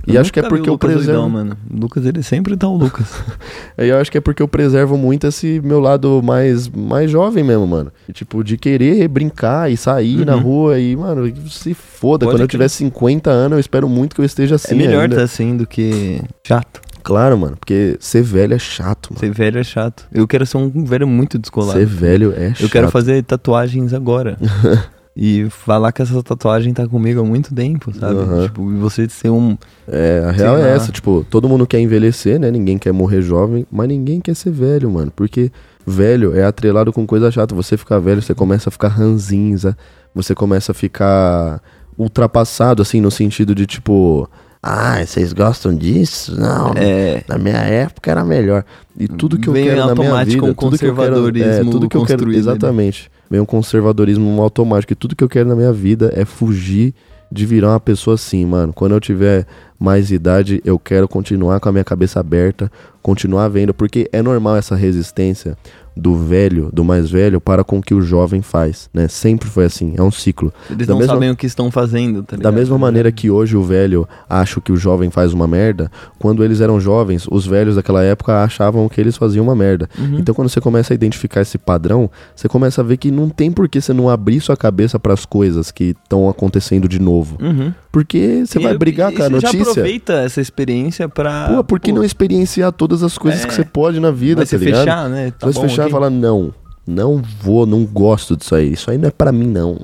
E 0.06 0.16
acho 0.16 0.32
que 0.32 0.38
é 0.38 0.42
porque 0.42 0.68
eu 0.68 0.78
preservo. 0.78 1.04
Doidão, 1.06 1.28
mano. 1.28 1.56
O 1.68 1.80
Lucas, 1.80 2.06
ele 2.06 2.22
sempre 2.22 2.56
tá 2.56 2.68
o 2.68 2.76
Lucas. 2.76 3.06
e 3.76 3.88
eu 3.88 3.98
acho 3.98 4.10
que 4.10 4.18
é 4.18 4.20
porque 4.20 4.42
eu 4.42 4.48
preservo 4.48 4.96
muito 4.96 5.26
esse 5.26 5.60
meu 5.64 5.80
lado 5.80 6.22
mais, 6.22 6.68
mais 6.68 7.10
jovem 7.10 7.42
mesmo, 7.42 7.66
mano. 7.66 7.92
E, 8.08 8.12
tipo, 8.12 8.44
de 8.44 8.56
querer 8.56 9.08
brincar 9.08 9.70
e 9.70 9.76
sair 9.76 10.20
uhum. 10.20 10.24
na 10.24 10.34
rua 10.34 10.78
e, 10.78 10.94
mano, 10.94 11.32
se 11.50 11.74
foda. 11.74 12.24
Pode 12.24 12.36
Quando 12.36 12.42
eu 12.42 12.48
tiver 12.48 12.68
50 12.68 13.30
anos, 13.30 13.56
eu 13.56 13.60
espero 13.60 13.88
muito 13.88 14.14
que 14.14 14.20
eu 14.20 14.24
esteja 14.24 14.54
assim. 14.54 14.74
É 14.74 14.78
melhor 14.78 15.02
ainda. 15.02 15.16
tá 15.16 15.22
assim 15.22 15.56
do 15.56 15.66
que 15.66 16.22
chato. 16.44 16.80
Claro, 17.02 17.38
mano, 17.38 17.56
porque 17.56 17.96
ser 18.00 18.22
velho 18.22 18.54
é 18.54 18.58
chato, 18.58 19.10
mano. 19.10 19.20
Ser 19.20 19.30
velho 19.30 19.60
é 19.60 19.62
chato. 19.62 20.08
Eu 20.12 20.26
quero 20.26 20.44
ser 20.44 20.56
um 20.56 20.84
velho 20.84 21.06
muito 21.06 21.38
descolado. 21.38 21.78
Ser 21.78 21.86
velho 21.86 22.34
é 22.36 22.48
chato. 22.48 22.62
Eu 22.62 22.68
quero 22.68 22.90
fazer 22.90 23.22
tatuagens 23.22 23.94
agora. 23.94 24.36
E 25.18 25.48
falar 25.48 25.92
que 25.92 26.02
essa 26.02 26.22
tatuagem 26.22 26.74
tá 26.74 26.86
comigo 26.86 27.22
há 27.22 27.24
muito 27.24 27.54
tempo, 27.54 27.90
sabe? 27.98 28.16
Uhum. 28.16 28.42
Tipo, 28.42 28.70
você 28.76 29.08
ser 29.08 29.30
um. 29.30 29.56
É, 29.88 30.22
a 30.28 30.30
real 30.30 30.58
é 30.58 30.76
essa, 30.76 30.92
tipo, 30.92 31.24
todo 31.30 31.48
mundo 31.48 31.66
quer 31.66 31.80
envelhecer, 31.80 32.38
né? 32.38 32.50
Ninguém 32.50 32.76
quer 32.76 32.92
morrer 32.92 33.22
jovem, 33.22 33.66
mas 33.72 33.88
ninguém 33.88 34.20
quer 34.20 34.36
ser 34.36 34.50
velho, 34.50 34.90
mano. 34.90 35.10
Porque 35.16 35.50
velho 35.86 36.36
é 36.36 36.44
atrelado 36.44 36.92
com 36.92 37.06
coisa 37.06 37.30
chata. 37.30 37.54
Você 37.54 37.78
ficar 37.78 37.98
velho, 37.98 38.20
você 38.20 38.34
começa 38.34 38.68
a 38.68 38.70
ficar 38.70 38.88
ranzinza, 38.88 39.74
você 40.14 40.34
começa 40.34 40.72
a 40.72 40.74
ficar 40.74 41.62
ultrapassado, 41.96 42.82
assim, 42.82 43.00
no 43.00 43.10
sentido 43.10 43.54
de 43.54 43.64
tipo. 43.64 44.28
Ah, 44.62 45.02
vocês 45.02 45.32
gostam 45.32 45.74
disso? 45.74 46.38
Não. 46.38 46.74
É. 46.76 47.24
Na 47.26 47.38
minha 47.38 47.56
época 47.56 48.10
era 48.10 48.22
melhor. 48.22 48.64
E 48.98 49.08
tudo 49.08 49.38
que 49.38 49.48
eu 49.48 49.54
Vem 49.54 49.64
quero 49.64 49.86
na 49.86 49.94
minha 49.94 50.24
vida, 50.24 50.54
tudo 50.54 50.76
que 50.76 50.84
eu 50.84 50.94
quero, 50.94 51.38
é, 51.38 51.64
tudo 51.64 51.88
que 51.88 51.96
eu 51.96 52.04
quero, 52.04 52.30
exatamente 52.34 53.10
meio 53.30 53.42
um 53.42 53.46
conservadorismo 53.46 54.40
automático. 54.42 54.92
E 54.92 54.96
tudo 54.96 55.16
que 55.16 55.24
eu 55.24 55.28
quero 55.28 55.48
na 55.48 55.56
minha 55.56 55.72
vida 55.72 56.12
é 56.14 56.24
fugir 56.24 56.94
de 57.30 57.44
virar 57.44 57.70
uma 57.70 57.80
pessoa 57.80 58.14
assim, 58.14 58.44
mano. 58.44 58.72
Quando 58.72 58.92
eu 58.92 59.00
tiver 59.00 59.46
mais 59.78 60.10
idade, 60.10 60.60
eu 60.64 60.78
quero 60.78 61.08
continuar 61.08 61.60
com 61.60 61.68
a 61.68 61.72
minha 61.72 61.84
cabeça 61.84 62.20
aberta, 62.20 62.70
continuar 63.02 63.48
vendo, 63.48 63.74
porque 63.74 64.08
é 64.12 64.22
normal 64.22 64.56
essa 64.56 64.74
resistência 64.74 65.56
do 65.96 66.14
velho, 66.14 66.68
do 66.72 66.84
mais 66.84 67.10
velho, 67.10 67.40
para 67.40 67.64
com 67.64 67.78
o 67.78 67.82
que 67.82 67.94
o 67.94 68.02
jovem 68.02 68.42
faz, 68.42 68.90
né? 68.92 69.08
Sempre 69.08 69.48
foi 69.48 69.64
assim, 69.64 69.94
é 69.96 70.02
um 70.02 70.10
ciclo. 70.10 70.52
Eles 70.70 70.86
da 70.86 70.92
não 70.92 71.00
mesma, 71.00 71.14
sabem 71.14 71.30
o 71.30 71.36
que 71.36 71.46
estão 71.46 71.70
fazendo, 71.70 72.22
tá 72.22 72.36
Da 72.36 72.52
mesma 72.52 72.76
maneira 72.76 73.10
que 73.10 73.30
hoje 73.30 73.56
o 73.56 73.62
velho 73.62 74.06
acha 74.28 74.60
que 74.60 74.70
o 74.70 74.76
jovem 74.76 75.10
faz 75.10 75.32
uma 75.32 75.46
merda, 75.46 75.90
quando 76.18 76.44
eles 76.44 76.60
eram 76.60 76.78
jovens, 76.78 77.26
os 77.30 77.46
velhos 77.46 77.76
daquela 77.76 78.02
época 78.02 78.42
achavam 78.42 78.88
que 78.88 79.00
eles 79.00 79.16
faziam 79.16 79.44
uma 79.44 79.56
merda. 79.56 79.88
Uhum. 79.98 80.18
Então 80.18 80.34
quando 80.34 80.48
você 80.48 80.60
começa 80.60 80.92
a 80.92 80.94
identificar 80.94 81.40
esse 81.40 81.56
padrão, 81.56 82.10
você 82.34 82.48
começa 82.48 82.80
a 82.82 82.84
ver 82.84 82.98
que 82.98 83.10
não 83.10 83.28
tem 83.28 83.50
por 83.50 83.68
que 83.68 83.80
você 83.80 83.92
não 83.92 84.10
abrir 84.10 84.40
sua 84.40 84.56
cabeça 84.56 84.98
para 84.98 85.14
as 85.14 85.24
coisas 85.24 85.70
que 85.70 85.96
estão 86.02 86.28
acontecendo 86.28 86.88
de 86.88 86.98
novo. 86.98 87.38
Uhum. 87.40 87.72
Porque 87.90 88.44
você 88.44 88.58
e 88.58 88.62
vai 88.62 88.76
brigar 88.76 89.10
com 89.10 89.22
a 89.22 89.30
notícia. 89.30 89.58
Você 89.58 89.70
aproveita 89.70 90.12
essa 90.14 90.38
experiência 90.38 91.08
pra... 91.08 91.48
Pô, 91.48 91.64
por 91.64 91.80
que 91.80 91.92
não 91.92 92.04
experienciar 92.04 92.70
todas 92.70 93.02
as 93.02 93.16
coisas 93.16 93.42
é, 93.42 93.46
que 93.46 93.54
você 93.54 93.64
pode 93.64 93.98
na 93.98 94.10
vida, 94.10 94.44
vai 94.44 94.46
tá 94.46 94.56
ligado? 94.58 94.80
fechar, 94.80 95.08
né? 95.08 95.30
Tá 95.30 95.48
vai 95.48 95.68
fechar 95.68 95.85
vai 95.90 96.00
falar, 96.00 96.10
não, 96.10 96.52
não 96.86 97.22
vou, 97.40 97.66
não 97.66 97.84
gosto 97.84 98.36
disso 98.36 98.54
aí. 98.54 98.72
Isso 98.72 98.90
aí 98.90 98.98
não 98.98 99.08
é 99.08 99.10
para 99.10 99.32
mim, 99.32 99.46
não. 99.46 99.80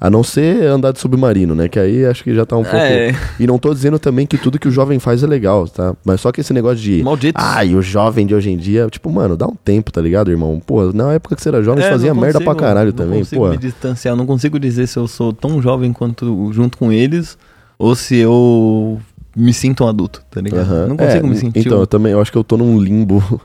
A 0.00 0.10
não 0.10 0.22
ser 0.22 0.66
andar 0.66 0.92
de 0.92 0.98
submarino, 0.98 1.54
né? 1.54 1.68
Que 1.68 1.78
aí 1.78 2.04
acho 2.04 2.22
que 2.22 2.34
já 2.34 2.44
tá 2.44 2.56
um 2.56 2.62
pouco. 2.62 2.76
É. 2.76 3.14
E 3.40 3.46
não 3.46 3.58
tô 3.58 3.72
dizendo 3.72 3.98
também 3.98 4.26
que 4.26 4.36
tudo 4.36 4.58
que 4.58 4.68
o 4.68 4.70
jovem 4.70 4.98
faz 4.98 5.22
é 5.22 5.26
legal, 5.26 5.66
tá? 5.66 5.94
Mas 6.04 6.20
só 6.20 6.30
que 6.30 6.40
esse 6.40 6.52
negócio 6.52 6.78
de. 6.78 7.02
Maldito. 7.02 7.40
Ai, 7.40 7.74
o 7.74 7.80
jovem 7.80 8.26
de 8.26 8.34
hoje 8.34 8.50
em 8.50 8.56
dia, 8.56 8.86
tipo, 8.90 9.10
mano, 9.10 9.36
dá 9.36 9.46
um 9.46 9.54
tempo, 9.54 9.90
tá 9.90 10.00
ligado, 10.00 10.30
irmão? 10.30 10.60
Pô, 10.64 10.92
na 10.92 11.14
época 11.14 11.36
que 11.36 11.42
você 11.42 11.48
era 11.48 11.62
jovem, 11.62 11.82
é, 11.82 11.90
fazia 11.90 12.10
consigo, 12.10 12.20
merda 12.20 12.40
pra 12.40 12.54
caralho 12.54 12.90
não 12.90 12.96
também, 12.96 13.20
consigo 13.20 13.42
pô. 13.42 13.50
me 13.50 13.56
distanciar, 13.56 14.14
não 14.14 14.26
consigo 14.26 14.58
dizer 14.58 14.86
se 14.88 14.98
eu 14.98 15.08
sou 15.08 15.32
tão 15.32 15.62
jovem 15.62 15.92
quanto 15.92 16.52
junto 16.52 16.76
com 16.76 16.92
eles 16.92 17.38
ou 17.78 17.94
se 17.94 18.16
eu 18.16 19.00
me 19.34 19.54
sinto 19.54 19.84
um 19.84 19.88
adulto, 19.88 20.22
tá 20.30 20.40
ligado? 20.40 20.70
Uhum. 20.70 20.88
Não 20.88 20.96
consigo 20.96 21.26
é, 21.26 21.30
me 21.30 21.36
sentir. 21.36 21.60
Então, 21.60 21.78
eu 21.78 21.86
também, 21.86 22.12
eu 22.12 22.20
acho 22.20 22.30
que 22.30 22.38
eu 22.38 22.44
tô 22.44 22.56
num 22.56 22.78
limbo 22.78 23.40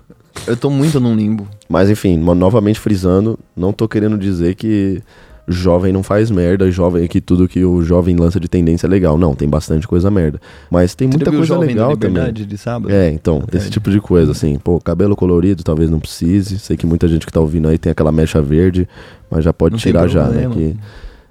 Eu 0.47 0.57
tô 0.57 0.69
muito 0.69 0.99
num 0.99 1.15
limbo. 1.15 1.47
Mas 1.67 1.89
enfim, 1.89 2.17
novamente 2.17 2.79
frisando, 2.79 3.37
não 3.55 3.71
tô 3.71 3.87
querendo 3.87 4.17
dizer 4.17 4.55
que 4.55 5.01
jovem 5.49 5.91
não 5.91 6.03
faz 6.03 6.29
merda, 6.29 6.69
jovem 6.69 7.07
que 7.07 7.19
tudo 7.19 7.47
que 7.47 7.65
o 7.65 7.81
jovem 7.81 8.15
lança 8.15 8.39
de 8.39 8.47
tendência 8.47 8.85
é 8.85 8.89
legal. 8.89 9.17
Não, 9.17 9.33
tem 9.33 9.49
bastante 9.49 9.87
coisa 9.87 10.11
merda. 10.11 10.39
Mas 10.69 10.93
tem 10.93 11.07
muita 11.07 11.31
coisa 11.31 11.57
legal 11.57 11.97
também. 11.97 12.31
De 12.31 12.57
sábado? 12.57 12.93
É, 12.93 13.09
então, 13.09 13.43
é. 13.51 13.57
esse 13.57 13.69
tipo 13.69 13.89
de 13.89 13.99
coisa, 13.99 14.31
assim, 14.31 14.57
pô, 14.59 14.79
cabelo 14.79 15.15
colorido 15.15 15.63
talvez 15.63 15.89
não 15.89 15.99
precise. 15.99 16.59
Sei 16.59 16.77
que 16.77 16.85
muita 16.85 17.07
gente 17.07 17.25
que 17.25 17.33
tá 17.33 17.39
ouvindo 17.39 17.67
aí 17.67 17.77
tem 17.77 17.91
aquela 17.91 18.11
mecha 18.11 18.41
verde, 18.41 18.87
mas 19.29 19.43
já 19.43 19.51
pode 19.51 19.73
não 19.73 19.79
tirar 19.79 20.07
já, 20.07 20.27
né? 20.27 20.47
Que, 20.53 20.77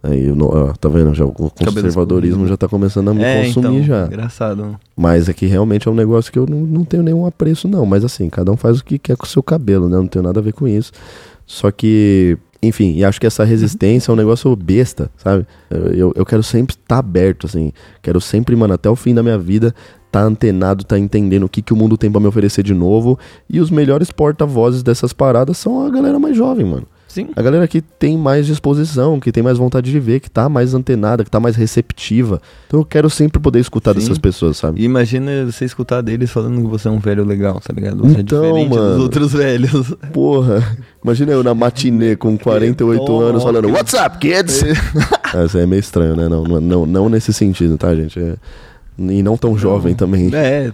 Aí, 0.02 0.30
ó, 0.30 0.72
tá 0.74 0.88
vendo? 0.88 1.12
Já, 1.14 1.24
o 1.24 1.32
conservadorismo 1.32 2.46
já 2.46 2.56
tá 2.56 2.68
começando 2.68 3.08
a 3.08 3.14
me 3.14 3.22
é, 3.22 3.46
consumir 3.46 3.66
então, 3.66 3.82
já. 3.82 4.06
Engraçado. 4.06 4.78
Mas 4.96 5.28
é 5.28 5.32
que 5.32 5.46
realmente 5.46 5.88
é 5.88 5.90
um 5.90 5.94
negócio 5.94 6.30
que 6.30 6.38
eu 6.38 6.46
não, 6.46 6.60
não 6.60 6.84
tenho 6.84 7.02
nenhum 7.02 7.26
apreço, 7.26 7.66
não. 7.66 7.84
Mas 7.84 8.04
assim, 8.04 8.28
cada 8.30 8.52
um 8.52 8.56
faz 8.56 8.78
o 8.78 8.84
que 8.84 8.98
quer 8.98 9.16
com 9.16 9.24
o 9.24 9.28
seu 9.28 9.42
cabelo, 9.42 9.88
né? 9.88 9.96
Não 9.96 10.06
tenho 10.06 10.22
nada 10.22 10.38
a 10.38 10.42
ver 10.42 10.52
com 10.52 10.68
isso. 10.68 10.92
Só 11.46 11.70
que 11.70 12.38
enfim, 12.60 12.94
e 12.96 13.04
acho 13.04 13.20
que 13.20 13.26
essa 13.26 13.44
resistência 13.44 14.10
é 14.10 14.12
um 14.12 14.16
negócio 14.16 14.54
besta, 14.56 15.10
sabe? 15.16 15.46
Eu, 15.70 16.12
eu 16.16 16.26
quero 16.26 16.42
sempre 16.42 16.74
estar 16.74 16.96
tá 16.96 16.98
aberto, 16.98 17.46
assim. 17.46 17.72
Quero 18.02 18.20
sempre, 18.20 18.56
mano, 18.56 18.74
até 18.74 18.90
o 18.90 18.96
fim 18.96 19.14
da 19.14 19.22
minha 19.22 19.38
vida, 19.38 19.72
tá 20.10 20.22
antenado, 20.22 20.84
tá 20.84 20.98
entendendo 20.98 21.44
o 21.44 21.48
que, 21.48 21.62
que 21.62 21.72
o 21.72 21.76
mundo 21.76 21.96
tem 21.96 22.10
para 22.10 22.20
me 22.20 22.26
oferecer 22.26 22.64
de 22.64 22.74
novo. 22.74 23.16
E 23.48 23.60
os 23.60 23.70
melhores 23.70 24.10
porta-vozes 24.10 24.82
dessas 24.82 25.12
paradas 25.12 25.56
são 25.56 25.86
a 25.86 25.90
galera 25.90 26.18
mais 26.18 26.36
jovem, 26.36 26.66
mano. 26.66 26.86
Sim. 27.08 27.30
A 27.34 27.40
galera 27.40 27.66
que 27.66 27.80
tem 27.80 28.18
mais 28.18 28.46
disposição, 28.46 29.18
que 29.18 29.32
tem 29.32 29.42
mais 29.42 29.56
vontade 29.56 29.90
de 29.90 29.98
ver, 29.98 30.20
que 30.20 30.30
tá 30.30 30.46
mais 30.46 30.74
antenada, 30.74 31.24
que 31.24 31.30
tá 31.30 31.40
mais 31.40 31.56
receptiva. 31.56 32.40
Então 32.66 32.80
eu 32.80 32.84
quero 32.84 33.08
sempre 33.08 33.40
poder 33.40 33.58
escutar 33.60 33.94
Sim. 33.94 34.00
dessas 34.00 34.18
pessoas, 34.18 34.58
sabe? 34.58 34.80
E 34.80 34.84
imagina 34.84 35.46
você 35.46 35.64
escutar 35.64 36.02
deles 36.02 36.30
falando 36.30 36.60
que 36.60 36.68
você 36.68 36.86
é 36.86 36.90
um 36.90 36.98
velho 36.98 37.24
legal, 37.24 37.60
tá 37.60 37.72
ligado? 37.72 38.02
Você 38.02 38.18
é 38.18 38.20
então, 38.20 38.44
é 38.44 38.48
diferente 38.48 38.70
mano, 38.70 38.94
dos 38.94 39.02
outros 39.02 39.32
velhos. 39.32 39.94
Porra, 40.12 40.62
imagina 41.02 41.32
eu 41.32 41.42
na 41.42 41.54
matinê 41.54 42.14
com 42.14 42.36
48 42.38 43.20
anos 43.20 43.42
falando 43.42 43.70
What's 43.70 43.94
up, 43.94 44.18
kids? 44.18 44.62
É. 45.34 45.44
Essa 45.44 45.58
é 45.58 45.66
meio 45.66 45.80
estranho, 45.80 46.16
né? 46.16 46.26
Não, 46.26 46.42
não, 46.42 46.86
não 46.86 47.08
nesse 47.10 47.34
sentido, 47.34 47.76
tá, 47.76 47.94
gente? 47.94 48.18
É... 48.18 48.36
E 48.98 49.22
não 49.22 49.36
tão 49.36 49.56
jovem 49.56 49.94
também. 49.94 50.28
É, 50.34 50.72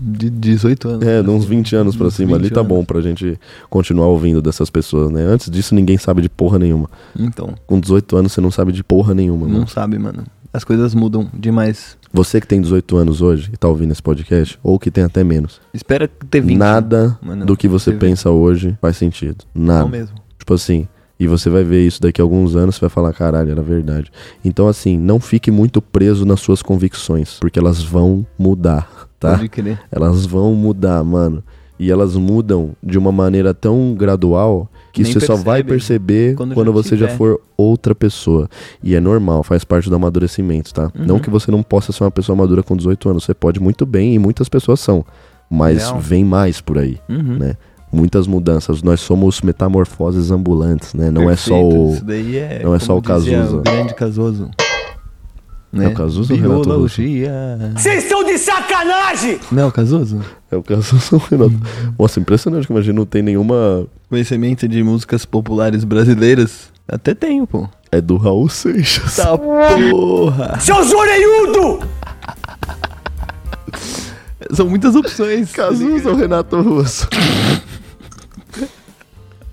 de 0.00 0.28
18 0.30 0.88
anos. 0.88 1.06
É, 1.06 1.22
de 1.22 1.30
uns 1.30 1.44
20 1.44 1.76
anos 1.76 1.94
pra 1.96 2.10
cima 2.10 2.36
ali 2.36 2.50
tá 2.50 2.62
bom 2.62 2.84
pra 2.84 3.00
gente 3.00 3.38
continuar 3.70 4.06
ouvindo 4.08 4.42
dessas 4.42 4.68
pessoas, 4.68 5.10
né? 5.12 5.22
Antes 5.22 5.48
disso 5.48 5.74
ninguém 5.74 5.96
sabe 5.96 6.22
de 6.22 6.28
porra 6.28 6.58
nenhuma. 6.58 6.90
Então. 7.16 7.54
Com 7.66 7.78
18 7.78 8.16
anos 8.16 8.32
você 8.32 8.40
não 8.40 8.50
sabe 8.50 8.72
de 8.72 8.82
porra 8.82 9.14
nenhuma, 9.14 9.46
Não 9.46 9.54
mano. 9.54 9.68
sabe, 9.68 9.98
mano. 9.98 10.24
As 10.52 10.64
coisas 10.64 10.94
mudam 10.94 11.28
demais. 11.34 11.96
Você 12.12 12.40
que 12.40 12.46
tem 12.48 12.60
18 12.60 12.96
anos 12.96 13.20
hoje 13.20 13.50
e 13.52 13.56
tá 13.56 13.68
ouvindo 13.68 13.92
esse 13.92 14.02
podcast, 14.02 14.58
ou 14.62 14.78
que 14.78 14.90
tem 14.90 15.04
até 15.04 15.22
menos. 15.22 15.60
Espera 15.74 16.08
ter 16.08 16.40
20. 16.40 16.56
Nada 16.58 17.18
mano, 17.22 17.44
do 17.44 17.56
que 17.56 17.68
você 17.68 17.92
pensa 17.92 18.30
20. 18.30 18.36
hoje 18.38 18.78
faz 18.80 18.96
sentido. 18.96 19.44
Nada. 19.54 19.80
Não 19.82 19.88
mesmo. 19.88 20.16
Tipo 20.38 20.54
assim, 20.54 20.88
e 21.18 21.26
você 21.26 21.48
vai 21.48 21.64
ver 21.64 21.86
isso 21.86 22.00
daqui 22.00 22.20
a 22.20 22.24
alguns 22.24 22.54
anos, 22.54 22.74
você 22.74 22.82
vai 22.82 22.90
falar, 22.90 23.12
caralho, 23.12 23.50
era 23.50 23.62
verdade. 23.62 24.10
Então, 24.44 24.68
assim, 24.68 24.98
não 24.98 25.18
fique 25.18 25.50
muito 25.50 25.80
preso 25.80 26.24
nas 26.24 26.40
suas 26.40 26.62
convicções, 26.62 27.38
porque 27.40 27.58
elas 27.58 27.82
vão 27.82 28.26
mudar, 28.38 29.08
tá? 29.18 29.36
Pode 29.36 29.48
crer. 29.48 29.80
Elas 29.90 30.26
vão 30.26 30.54
mudar, 30.54 31.02
mano. 31.02 31.42
E 31.78 31.90
elas 31.90 32.16
mudam 32.16 32.74
de 32.82 32.96
uma 32.96 33.12
maneira 33.12 33.52
tão 33.52 33.94
gradual 33.94 34.70
que 34.92 35.02
Nem 35.02 35.12
você 35.12 35.20
só 35.20 35.36
vai 35.36 35.62
perceber 35.62 36.34
quando, 36.34 36.54
quando 36.54 36.72
você 36.72 36.96
tiver. 36.96 37.10
já 37.10 37.16
for 37.16 37.38
outra 37.54 37.94
pessoa. 37.94 38.48
E 38.82 38.94
é 38.94 39.00
normal, 39.00 39.42
faz 39.42 39.62
parte 39.62 39.90
do 39.90 39.96
amadurecimento, 39.96 40.72
tá? 40.72 40.90
Uhum. 40.94 41.04
Não 41.04 41.18
que 41.18 41.28
você 41.28 41.50
não 41.50 41.62
possa 41.62 41.92
ser 41.92 42.02
uma 42.02 42.10
pessoa 42.10 42.34
madura 42.34 42.62
com 42.62 42.74
18 42.74 43.10
anos, 43.10 43.24
você 43.24 43.34
pode 43.34 43.60
muito 43.60 43.84
bem 43.84 44.14
e 44.14 44.18
muitas 44.18 44.48
pessoas 44.48 44.80
são. 44.80 45.04
Mas 45.50 45.82
Real. 45.82 46.00
vem 46.00 46.24
mais 46.24 46.62
por 46.62 46.78
aí, 46.78 46.98
uhum. 47.08 47.36
né? 47.38 47.56
Muitas 47.96 48.26
mudanças. 48.26 48.82
Nós 48.82 49.00
somos 49.00 49.40
metamorfoses 49.40 50.30
ambulantes, 50.30 50.94
né? 50.94 51.10
Não 51.10 51.26
Perfeito. 51.26 51.32
é 51.32 51.36
só 51.36 51.62
o 51.62 51.94
Isso 51.94 52.04
daí 52.04 52.36
é, 52.36 52.60
não 52.62 52.74
é 52.74 52.78
só 52.78 52.96
o 52.96 53.02
Cazuza. 53.02 53.56
O 53.56 53.62
grande 53.62 53.94
Cazuza. 53.94 54.50
Né? 55.72 55.86
É 55.86 55.88
o 55.88 55.94
Cazuza 55.94 56.32
ou 56.32 56.38
o 56.38 56.42
Renato 56.42 56.88
Vocês 57.74 58.04
estão 58.04 58.24
de 58.24 58.38
sacanagem! 58.38 59.38
Não 59.50 59.64
é 59.64 59.66
o 59.66 59.72
Cazuza? 59.72 60.20
É 60.50 60.56
o 60.56 60.62
Cazuza 60.62 61.16
ou 61.16 61.20
o 61.20 61.24
Renato. 61.28 61.54
Nossa, 61.98 62.20
impressionante 62.20 62.66
que 62.66 62.72
imagina 62.72 62.98
não 62.98 63.06
tem 63.06 63.22
nenhuma... 63.22 63.86
Conhecimento 64.08 64.66
de 64.68 64.82
músicas 64.82 65.24
populares 65.24 65.84
brasileiras? 65.84 66.70
Até 66.88 67.14
tenho, 67.14 67.46
pô. 67.46 67.68
É 67.90 68.00
do 68.00 68.16
Raul 68.16 68.48
Seixas. 68.48 69.16
Tá 69.16 69.36
porra! 69.36 70.58
Seu 70.60 70.82
zoreiudo! 70.84 71.80
São 74.52 74.68
muitas 74.68 74.94
opções. 74.94 75.52
Cazuza 75.52 76.10
ou 76.10 76.16
Renato 76.16 76.60
Russo? 76.60 77.08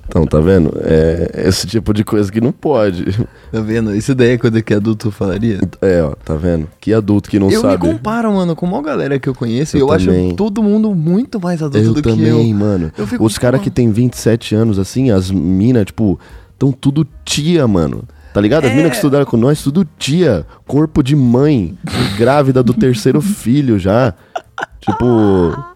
Então, 0.08 0.26
tá 0.26 0.40
vendo? 0.40 0.72
É 0.82 1.44
esse 1.48 1.66
tipo 1.66 1.94
de 1.94 2.04
coisa 2.04 2.32
que 2.32 2.42
não 2.42 2.52
pode. 2.52 3.06
Tá 3.52 3.62
vendo? 3.62 3.96
Isso 3.96 4.14
daí 4.14 4.32
é 4.32 4.38
coisa 4.38 4.62
que 4.62 4.74
adulto 4.74 5.12
falaria? 5.12 5.60
É, 5.82 6.02
ó, 6.02 6.14
tá 6.24 6.36
vendo? 6.36 6.68
Que 6.80 6.94
adulto 6.94 7.30
que 7.30 7.40
não 7.40 7.50
eu 7.50 7.62
sabe. 7.62 7.86
Eu 7.86 7.92
me 7.92 7.98
comparo, 7.98 8.34
mano, 8.34 8.56
com 8.56 8.66
uma 8.66 8.82
galera 8.82 9.18
que 9.20 9.30
eu 9.30 9.36
conheço 9.36 9.78
eu 9.78 9.80
e 9.80 9.82
eu 9.82 9.88
também. 9.98 10.28
acho 10.28 10.36
todo 10.36 10.62
mundo 10.62 10.94
muito 10.94 11.40
mais 11.40 11.62
adulto 11.62 11.88
eu 11.88 11.94
do 11.94 12.02
também, 12.02 12.18
que 12.18 12.24
eu. 12.30 12.38
também, 12.38 12.54
mano. 12.54 12.92
Eu 12.98 13.08
Os 13.20 13.38
caras 13.38 13.62
que 13.62 13.70
tem 13.70 13.92
27 13.92 14.56
anos, 14.56 14.78
assim, 14.80 15.12
as 15.12 15.32
minas, 15.32 15.86
tipo, 15.86 16.20
tão 16.58 16.72
tudo 16.72 17.08
tia, 17.24 17.68
mano. 17.68 18.04
Tá 18.34 18.42
ligado? 18.42 18.66
As 18.66 18.72
é... 18.72 18.76
minas 18.76 18.92
que 18.92 18.98
estudaram 18.98 19.26
com 19.26 19.38
nós, 19.38 19.62
tudo 19.62 19.88
tia. 19.98 20.46
Corpo 20.68 21.04
de 21.04 21.16
mãe. 21.16 21.78
grávida 22.18 22.64
do 22.64 22.74
terceiro 22.74 23.22
filho 23.22 23.78
já. 23.78 24.14
Tipo. 24.82 25.73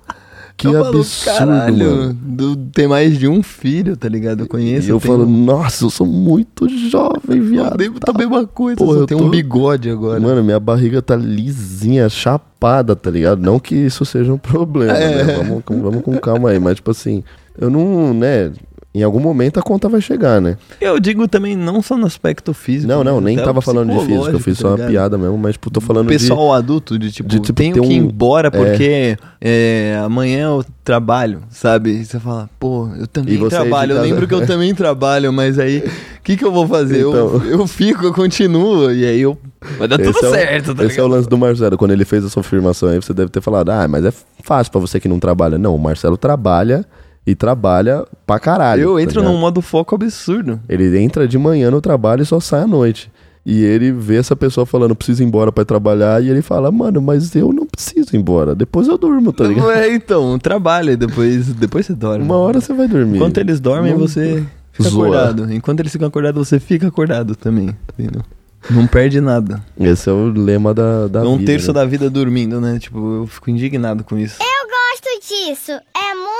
Que 0.58 0.66
eu 0.66 0.84
absurdo, 0.84 1.38
caralho, 1.38 1.78
mano. 1.78 2.14
Do, 2.20 2.56
ter 2.56 2.88
mais 2.88 3.16
de 3.20 3.28
um 3.28 3.44
filho, 3.44 3.96
tá 3.96 4.10
ligado? 4.10 4.40
Eu 4.40 4.48
conheço. 4.48 4.88
E 4.88 4.90
eu, 4.90 5.00
falo, 5.00 5.24
nossa, 5.28 5.86
eu 5.86 5.90
sou 5.92 6.08
muito 6.08 6.68
jovem, 6.68 7.40
viado. 7.42 7.80
Eu 7.80 7.94
tá 8.00 8.12
a 8.12 8.18
mesma 8.18 8.48
coisa, 8.48 8.78
Pô, 8.78 8.96
eu 8.96 9.06
tenho 9.06 9.20
tô... 9.20 9.28
um 9.28 9.30
bigode 9.30 9.88
agora. 9.88 10.20
Mano, 10.20 10.44
minha 10.44 10.60
barriga 10.60 11.00
tá 11.00 11.16
lisinha, 11.16 12.10
chapada, 12.10 12.96
tá 12.96 13.12
ligado? 13.12 13.40
Não 13.40 13.60
que 13.60 13.76
isso 13.76 14.04
seja 14.04 14.34
um 14.34 14.38
problema, 14.40 14.98
é. 14.98 15.24
né? 15.24 15.34
Vamos, 15.36 15.64
vamos 15.68 16.02
com 16.02 16.18
calma 16.18 16.50
aí. 16.50 16.60
Mas, 16.60 16.78
tipo 16.78 16.90
assim, 16.90 17.24
eu 17.56 17.70
não, 17.70 18.12
né? 18.16 18.52
Em 18.94 19.04
algum 19.04 19.20
momento 19.20 19.60
a 19.60 19.62
conta 19.62 19.88
vai 19.88 20.02
chegar, 20.02 20.42
né? 20.42 20.58
Eu 20.82 21.00
digo 21.00 21.28
também 21.28 21.56
não 21.56 21.82
só 21.82 21.96
no 21.96 22.08
aspecto 22.08 22.54
físico. 22.54 22.92
Não, 22.92 23.04
não, 23.04 23.22
nem 23.22 23.38
tava 23.38 23.62
falando 23.62 23.94
de 23.94 24.06
físico, 24.06 24.30
eu 24.30 24.40
fiz 24.40 24.58
tá 24.58 24.62
só 24.62 24.76
uma 24.76 24.88
piada 24.88 25.18
mesmo, 25.18 25.38
mas 25.38 25.54
tipo, 25.54 25.70
tô 25.70 25.80
falando 25.80 26.08
Pessoal 26.08 26.50
de... 26.52 26.58
adulto, 26.58 26.98
de 26.98 27.12
tipo, 27.12 27.30
de, 27.30 27.40
tipo 27.40 27.54
tenho 27.54 27.74
que 27.74 27.80
ir 27.80 28.02
um... 28.02 28.06
embora 28.06 28.50
porque 28.50 29.18
é... 29.40 29.94
É, 29.94 30.02
amanhã 30.04 30.48
eu 30.48 30.66
trabalho, 30.84 31.42
sabe? 31.50 31.92
E 31.92 32.06
você 32.06 32.20
fala, 32.20 32.50
pô, 32.60 32.90
eu 32.98 33.06
também 33.06 33.38
trabalho, 33.50 33.94
eu 33.94 34.02
lembro 34.02 34.28
que 34.28 34.34
eu 34.34 34.48
também 34.48 34.74
trabalho, 34.76 35.32
mas 35.32 35.60
aí, 35.60 35.80
o 35.80 36.22
que 36.24 36.36
que 36.36 36.44
eu 36.44 36.52
vou 36.52 36.68
fazer? 36.68 37.00
Então... 37.00 37.12
Eu, 37.12 37.44
eu 37.46 37.68
fico, 37.68 38.04
eu 38.04 38.14
continuo, 38.14 38.92
e 38.92 39.06
aí 39.06 39.22
eu... 39.22 39.38
Vai 39.78 39.88
dar 39.88 39.98
tudo 39.98 40.10
esse 40.10 40.30
certo, 40.30 40.70
é 40.70 40.72
o, 40.72 40.76
tá 40.76 40.84
Esse 40.84 40.94
ligado? 40.94 41.00
é 41.00 41.04
o 41.04 41.08
lance 41.08 41.30
do 41.30 41.38
Marcelo, 41.38 41.78
quando 41.78 41.92
ele 41.92 42.06
fez 42.06 42.24
essa 42.26 42.40
afirmação 42.40 42.90
aí, 42.90 42.96
você 42.96 43.14
deve 43.14 43.30
ter 43.30 43.42
falado, 43.42 43.70
ah, 43.70 43.88
mas 43.88 44.06
é 44.06 44.14
fácil 44.44 44.72
para 44.72 44.82
você 44.82 45.00
que 45.00 45.08
não 45.08 45.20
trabalha. 45.20 45.58
Não, 45.58 45.76
o 45.76 45.80
Marcelo 45.80 46.18
trabalha 46.18 46.86
e 47.28 47.36
trabalha 47.36 48.06
pra 48.26 48.40
caralho. 48.40 48.84
Eu 48.84 48.96
tá 48.96 49.02
entro 49.02 49.22
num 49.22 49.38
modo 49.38 49.62
foco 49.62 49.94
absurdo. 49.94 50.62
Ele 50.70 50.98
entra 50.98 51.28
de 51.28 51.38
manhã 51.38 51.70
no 51.70 51.82
trabalho 51.82 52.24
e 52.24 52.26
só 52.26 52.40
sai 52.40 52.62
à 52.62 52.68
noite. 52.68 53.12
E 53.46 53.64
ele 53.64 53.92
vê 53.92 54.16
essa 54.16 54.36
pessoa 54.36 54.66
falando, 54.66 54.96
preciso 54.96 55.24
ir 55.24 55.26
embora 55.26 55.52
para 55.52 55.64
trabalhar, 55.64 56.22
e 56.22 56.30
ele 56.30 56.42
fala, 56.42 56.70
mano, 56.70 57.02
mas 57.02 57.34
eu 57.36 57.54
não 57.54 57.66
preciso 57.66 58.14
ir 58.14 58.20
embora. 58.20 58.56
Depois 58.56 58.88
eu 58.88 58.98
durmo, 58.98 59.32
tá 59.32 59.46
ligado? 59.46 59.64
Não 59.64 59.72
é, 59.72 59.94
então, 59.94 60.38
trabalha 60.40 60.92
e 60.92 60.96
depois, 60.98 61.48
depois 61.54 61.86
você 61.86 61.94
dorme. 61.94 62.26
Uma 62.26 62.38
hora 62.38 62.60
você 62.60 62.74
vai 62.74 62.88
dormir. 62.88 63.18
Enquanto 63.18 63.38
eles 63.38 63.60
dormem, 63.60 63.92
não... 63.92 64.00
você 64.00 64.44
fica 64.72 64.90
Zoa. 64.90 65.08
acordado. 65.08 65.54
Enquanto 65.54 65.80
eles 65.82 65.92
ficam 65.92 66.08
acordados, 66.08 66.48
você 66.48 66.60
fica 66.60 66.88
acordado 66.88 67.36
também. 67.36 67.76
Entendeu? 67.98 68.22
Não 68.70 68.86
perde 68.86 69.22
nada. 69.22 69.64
Esse 69.80 70.10
é 70.10 70.14
o 70.14 70.26
lema 70.26 70.74
da, 70.74 71.08
da 71.08 71.22
um 71.22 71.38
vida. 71.38 71.44
Um 71.44 71.46
terço 71.46 71.68
né? 71.68 71.74
da 71.74 71.86
vida 71.86 72.10
dormindo, 72.10 72.60
né? 72.60 72.80
Tipo, 72.80 73.22
eu 73.22 73.28
fico 73.28 73.50
indignado 73.50 74.04
com 74.04 74.18
isso. 74.18 74.38
Eu 74.42 74.68
gosto 74.68 75.28
disso. 75.28 75.72
É 75.72 76.16
muito 76.16 76.37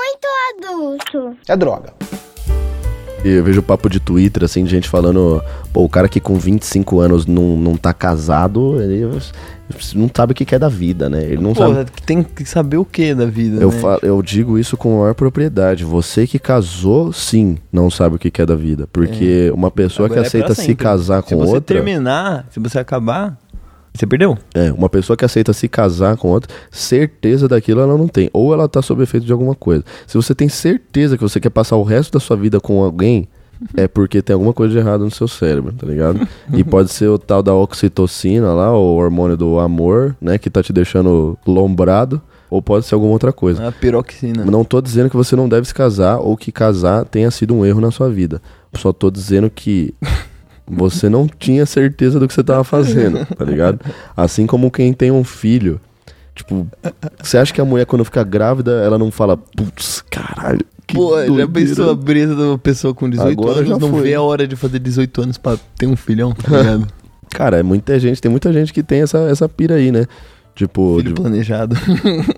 adulto. 0.56 1.36
É 1.46 1.56
droga. 1.56 1.92
E 3.24 3.30
eu 3.30 3.42
vejo 3.42 3.60
papo 3.62 3.90
de 3.90 3.98
Twitter, 3.98 4.44
assim, 4.44 4.62
de 4.62 4.70
gente 4.70 4.88
falando, 4.88 5.42
pô, 5.72 5.82
o 5.82 5.88
cara 5.88 6.08
que 6.08 6.20
com 6.20 6.36
25 6.36 7.00
anos 7.00 7.26
não, 7.26 7.56
não 7.56 7.76
tá 7.76 7.92
casado, 7.92 8.80
ele 8.80 9.04
não 9.94 10.08
sabe 10.14 10.32
o 10.32 10.34
que 10.34 10.54
é 10.54 10.58
da 10.58 10.68
vida, 10.68 11.10
né? 11.10 11.24
Ele 11.24 11.42
não 11.42 11.52
pô, 11.52 11.74
sabe. 11.74 11.90
Tem 12.06 12.22
que 12.22 12.44
saber 12.44 12.76
o 12.76 12.84
que 12.84 13.14
da 13.14 13.26
vida. 13.26 13.60
Eu, 13.60 13.72
né? 13.72 13.78
falo, 13.80 13.98
eu 14.02 14.22
digo 14.22 14.56
isso 14.56 14.76
com 14.76 15.00
maior 15.00 15.14
propriedade. 15.14 15.84
Você 15.84 16.28
que 16.28 16.38
casou, 16.38 17.12
sim, 17.12 17.58
não 17.72 17.90
sabe 17.90 18.14
o 18.14 18.18
que 18.18 18.40
é 18.40 18.46
da 18.46 18.54
vida. 18.54 18.88
Porque 18.92 19.48
é. 19.50 19.52
uma 19.52 19.70
pessoa 19.70 20.06
Agora 20.06 20.20
que 20.20 20.24
é 20.24 20.28
aceita 20.28 20.52
é 20.52 20.54
se 20.54 20.74
casar 20.76 21.22
com 21.22 21.34
outra. 21.34 21.46
Se 21.46 21.52
você 21.54 21.60
terminar, 21.60 22.46
se 22.50 22.60
você 22.60 22.78
acabar, 22.78 23.36
você 23.98 24.06
perdeu? 24.06 24.38
É, 24.54 24.72
uma 24.72 24.88
pessoa 24.88 25.16
que 25.16 25.24
aceita 25.24 25.52
se 25.52 25.68
casar 25.68 26.16
com 26.16 26.28
outra, 26.28 26.54
certeza 26.70 27.48
daquilo 27.48 27.80
ela 27.80 27.96
não 27.96 28.06
tem. 28.06 28.30
Ou 28.32 28.52
ela 28.54 28.68
tá 28.68 28.80
sob 28.80 29.02
efeito 29.02 29.26
de 29.26 29.32
alguma 29.32 29.54
coisa. 29.54 29.84
Se 30.06 30.16
você 30.16 30.34
tem 30.34 30.48
certeza 30.48 31.16
que 31.16 31.22
você 31.22 31.40
quer 31.40 31.50
passar 31.50 31.76
o 31.76 31.82
resto 31.82 32.12
da 32.12 32.20
sua 32.20 32.36
vida 32.36 32.60
com 32.60 32.82
alguém, 32.82 33.28
é 33.76 33.88
porque 33.88 34.22
tem 34.22 34.34
alguma 34.34 34.52
coisa 34.52 34.72
de 34.72 34.78
errado 34.78 35.04
no 35.04 35.10
seu 35.10 35.26
cérebro, 35.26 35.72
tá 35.72 35.86
ligado? 35.86 36.26
E 36.52 36.62
pode 36.62 36.90
ser 36.92 37.08
o 37.08 37.18
tal 37.18 37.42
da 37.42 37.52
oxitocina 37.52 38.52
lá, 38.52 38.72
o 38.72 38.96
hormônio 38.96 39.36
do 39.36 39.58
amor, 39.58 40.16
né, 40.20 40.38
que 40.38 40.48
tá 40.48 40.62
te 40.62 40.72
deixando 40.72 41.36
lombrado. 41.46 42.22
ou 42.50 42.62
pode 42.62 42.86
ser 42.86 42.94
alguma 42.94 43.12
outra 43.12 43.32
coisa. 43.32 43.66
A 43.66 43.72
piroxina. 43.72 44.44
Não 44.44 44.64
tô 44.64 44.80
dizendo 44.80 45.10
que 45.10 45.16
você 45.16 45.36
não 45.36 45.48
deve 45.48 45.66
se 45.66 45.74
casar 45.74 46.18
ou 46.18 46.36
que 46.36 46.50
casar 46.50 47.04
tenha 47.04 47.30
sido 47.30 47.54
um 47.54 47.64
erro 47.64 47.80
na 47.80 47.90
sua 47.90 48.08
vida. 48.08 48.40
Só 48.74 48.92
tô 48.92 49.10
dizendo 49.10 49.50
que 49.50 49.94
você 50.70 51.08
não 51.08 51.26
tinha 51.26 51.64
certeza 51.66 52.18
do 52.20 52.26
que 52.28 52.34
você 52.34 52.42
tava 52.44 52.62
fazendo, 52.64 53.24
tá 53.26 53.44
ligado? 53.44 53.80
Assim 54.16 54.46
como 54.46 54.70
quem 54.70 54.92
tem 54.92 55.10
um 55.10 55.24
filho. 55.24 55.80
Tipo, 56.34 56.66
você 57.20 57.36
acha 57.38 57.52
que 57.52 57.60
a 57.60 57.64
mulher 57.64 57.84
quando 57.86 58.04
fica 58.04 58.22
grávida, 58.22 58.70
ela 58.84 58.96
não 58.98 59.10
fala, 59.10 59.36
putz, 59.36 60.02
caralho. 60.10 60.60
Que 60.86 60.94
Pô, 60.94 61.18
já 61.20 61.26
doideira." 61.26 61.48
pensou 61.48 61.90
a 61.90 61.94
brisa 61.94 62.34
de 62.34 62.40
uma 62.42 62.56
pessoa 62.58 62.94
com 62.94 63.10
18 63.10 63.30
Agora 63.40 63.64
já 63.64 63.72
anos 63.74 63.78
não 63.82 63.90
foi. 63.90 64.02
vê 64.02 64.14
a 64.14 64.22
hora 64.22 64.46
de 64.46 64.54
fazer 64.56 64.78
18 64.78 65.22
anos 65.22 65.36
pra 65.38 65.56
ter 65.76 65.86
um 65.86 65.96
filhão, 65.96 66.32
tá 66.32 66.56
ligado? 66.56 66.86
Cara, 67.30 67.58
é 67.58 67.62
muita 67.62 67.98
gente, 68.00 68.22
tem 68.22 68.30
muita 68.30 68.50
gente 68.52 68.72
que 68.72 68.82
tem 68.82 69.02
essa, 69.02 69.18
essa 69.30 69.48
pira 69.48 69.74
aí, 69.74 69.92
né? 69.92 70.06
Tipo, 70.54 70.96
Filho 70.98 71.12
de- 71.14 71.20
planejado. 71.20 71.76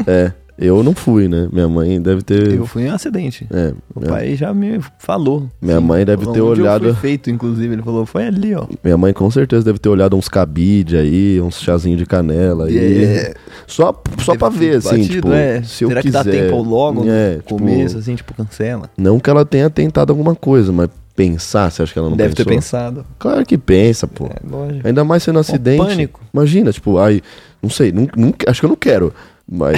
é, 0.06 0.32
eu 0.60 0.82
não 0.82 0.94
fui, 0.94 1.26
né? 1.26 1.48
Minha 1.52 1.68
mãe 1.68 2.00
deve 2.00 2.22
ter. 2.22 2.52
Eu 2.54 2.66
fui 2.66 2.82
em 2.84 2.90
um 2.90 2.94
acidente. 2.94 3.46
É, 3.50 3.72
O 3.94 4.00
minha, 4.00 4.12
pai 4.12 4.36
já 4.36 4.52
me 4.52 4.78
falou. 4.98 5.48
minha 5.60 5.80
mãe 5.80 6.04
deve 6.04 6.26
ter 6.32 6.40
olhado. 6.40 6.86
Eu 6.86 6.92
fui 6.94 7.00
feito, 7.00 7.30
inclusive. 7.30 7.72
Ele 7.74 7.82
falou, 7.82 8.04
foi 8.04 8.26
ali, 8.26 8.54
ó. 8.54 8.66
Minha 8.84 8.96
mãe 8.98 9.12
com 9.12 9.30
certeza 9.30 9.64
deve 9.64 9.78
ter 9.78 9.88
olhado 9.88 10.16
uns 10.16 10.28
cabide 10.28 10.96
aí, 10.96 11.40
uns 11.40 11.60
chazinhos 11.60 11.98
de 11.98 12.06
canela 12.06 12.66
aí. 12.66 13.04
É. 13.04 13.34
Só, 13.66 13.92
só 14.22 14.32
Deve 14.32 14.38
pra 14.38 14.50
ter 14.50 14.58
ver, 14.58 14.76
assim, 14.76 14.88
batido, 14.98 15.08
tipo, 15.14 15.32
é. 15.32 15.62
se 15.62 15.84
eu 15.84 15.88
Será 15.88 16.02
quiser. 16.02 16.22
que 16.24 16.30
dá 16.30 16.30
tempo 16.30 16.62
logo 16.62 17.04
é, 17.08 17.30
no 17.36 17.42
tipo, 17.42 17.58
começo, 17.58 17.98
assim, 17.98 18.14
tipo, 18.14 18.34
cancela? 18.34 18.90
Não 18.98 19.18
que 19.18 19.30
ela 19.30 19.44
tenha 19.44 19.70
tentado 19.70 20.12
alguma 20.12 20.34
coisa, 20.34 20.70
mas 20.72 20.88
pensar, 21.16 21.70
você 21.70 21.82
acha 21.82 21.92
que 21.92 21.98
ela 21.98 22.08
não 22.10 22.16
Deve 22.16 22.34
ter 22.34 22.44
pensou? 22.44 22.56
pensado. 22.56 23.06
Claro 23.18 23.44
que 23.44 23.58
pensa, 23.58 24.06
pô. 24.06 24.26
É, 24.26 24.36
lógico. 24.48 24.86
Ainda 24.86 25.04
mais 25.04 25.22
sendo 25.22 25.38
acidente. 25.38 25.78
pânico. 25.84 26.20
Imagina, 26.32 26.72
tipo, 26.72 26.98
aí, 26.98 27.20
não 27.62 27.68
sei, 27.70 27.92
não- 27.92 28.08
acho 28.46 28.60
que 28.60 28.64
eu 28.66 28.70
não 28.70 28.76
quero. 28.76 29.12
Mas. 29.50 29.76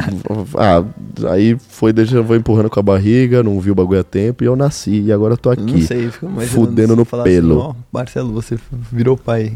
ah, 0.56 0.82
aí 1.30 1.56
foi, 1.68 1.92
deixa, 1.92 2.16
eu 2.16 2.24
vou 2.24 2.34
empurrando 2.34 2.70
com 2.70 2.80
a 2.80 2.82
barriga, 2.82 3.42
não 3.42 3.60
vi 3.60 3.70
o 3.70 3.74
bagulho 3.74 4.00
a 4.00 4.04
tempo 4.04 4.42
e 4.42 4.46
eu 4.46 4.56
nasci. 4.56 5.02
E 5.02 5.12
agora 5.12 5.34
eu 5.34 5.38
tô 5.38 5.50
aqui. 5.50 5.72
Não 5.72 5.80
sei, 5.82 6.10
fica 6.10 6.24
imaginando 6.24 6.50
fudendo 6.50 6.96
no 6.96 7.04
falar 7.04 7.24
pelo. 7.24 7.60
Assim, 7.60 7.68
ó, 7.68 7.74
Marcelo, 7.92 8.32
você 8.32 8.58
virou 8.90 9.16
pai. 9.16 9.52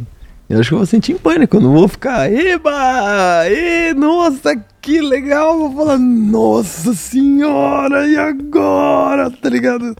Eu 0.48 0.60
acho 0.60 0.68
que 0.68 0.74
eu 0.74 0.78
vou 0.78 0.86
sentir 0.86 1.12
em 1.12 1.18
pânico, 1.18 1.56
eu 1.56 1.60
não 1.60 1.72
vou 1.72 1.88
ficar, 1.88 2.30
eba, 2.30 3.48
e, 3.50 3.92
nossa, 3.94 4.54
que 4.80 5.00
legal, 5.00 5.58
vou 5.58 5.74
falar, 5.74 5.98
nossa 5.98 6.94
senhora, 6.94 8.06
e 8.06 8.16
agora, 8.16 9.28
tá 9.28 9.48
ligado? 9.48 9.96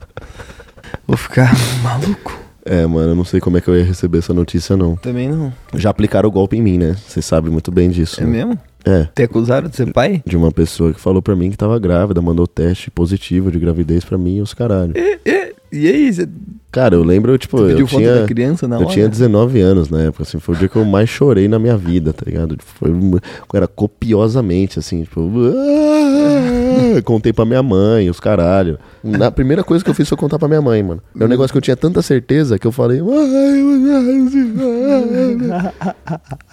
Vou 1.05 1.17
ficar 1.17 1.53
maluco. 1.83 2.36
É, 2.67 2.85
mano, 2.85 3.13
eu 3.13 3.15
não 3.15 3.25
sei 3.25 3.39
como 3.39 3.57
é 3.57 3.61
que 3.61 3.69
eu 3.69 3.77
ia 3.77 3.85
receber 3.85 4.19
essa 4.19 4.35
notícia, 4.35 4.77
não. 4.77 4.97
Também 4.97 5.29
não. 5.29 5.53
Já 5.75 5.91
aplicaram 5.91 6.29
o 6.29 6.33
golpe 6.33 6.57
em 6.57 6.63
mim, 6.63 6.79
né? 6.79 6.97
Você 7.07 7.23
sabe 7.23 7.49
muito 7.49 7.71
bem 7.71 7.89
disso. 7.89 8.21
É 8.21 8.25
né? 8.25 8.31
mesmo? 8.31 8.59
É. 8.85 9.09
Te 9.15 9.23
acusaram 9.23 9.69
de 9.69 9.77
ser 9.77 9.93
pai? 9.93 10.23
De 10.27 10.37
uma 10.37 10.51
pessoa 10.51 10.93
que 10.93 11.01
falou 11.01 11.23
pra 11.23 11.37
mim 11.37 11.51
que 11.51 11.57
tava 11.57 11.79
grávida, 11.79 12.21
mandou 12.21 12.47
teste 12.47 12.91
positivo 12.91 13.51
de 13.51 13.59
gravidez 13.59 14.05
pra 14.05 14.19
mim 14.19 14.37
e 14.37 14.43
os 14.43 14.53
caralho. 14.53 14.93
E, 14.97 15.19
e, 15.25 15.55
e 15.73 15.89
aí, 15.89 16.13
você 16.13 16.29
Cara, 16.77 16.95
eu 16.95 17.03
lembro, 17.03 17.39
tipo, 17.39 17.57
eu 17.59 17.69
pediu 17.69 17.87
foto 17.87 18.03
tinha. 18.03 18.27
criança 18.27 18.69
na 18.69 18.77
Eu 18.77 18.83
hora? 18.83 18.91
tinha 18.91 19.09
19 19.09 19.61
anos 19.63 19.89
na 19.89 20.03
época, 20.03 20.25
assim, 20.25 20.39
foi 20.39 20.55
o 20.55 20.59
dia 20.59 20.69
que 20.69 20.77
eu 20.77 20.85
mais 20.85 21.09
chorei 21.09 21.49
na 21.49 21.59
minha 21.59 21.75
vida, 21.75 22.13
tá 22.13 22.23
ligado? 22.27 22.55
Foi, 22.79 22.91
um- 22.91 23.19
era 23.55 23.67
copiosamente, 23.67 24.79
assim, 24.79 25.03
tipo. 25.05 25.31
"Ah!" 25.55 27.01
Contei 27.03 27.33
pra 27.33 27.47
minha 27.47 27.63
mãe, 27.63 28.11
os 28.11 28.21
caralho. 28.21 28.79
Na 29.03 29.31
primeira 29.31 29.65
coisa 29.65 29.83
que 29.83 29.89
eu 29.89 29.95
fiz 29.95 30.07
foi 30.07 30.19
contar 30.19 30.39
pra 30.39 30.49
minha 30.49 30.61
mãe, 30.61 30.83
mano. 30.83 31.01
É 31.19 31.25
um 31.25 31.29
negócio 31.29 31.51
que 31.53 31.57
eu 31.57 31.63
tinha 31.63 31.77
tanta 31.77 32.03
certeza 32.03 32.59
que 32.59 32.67
eu 32.67 32.73
falei. 32.73 33.01
"Ai, 33.01 33.63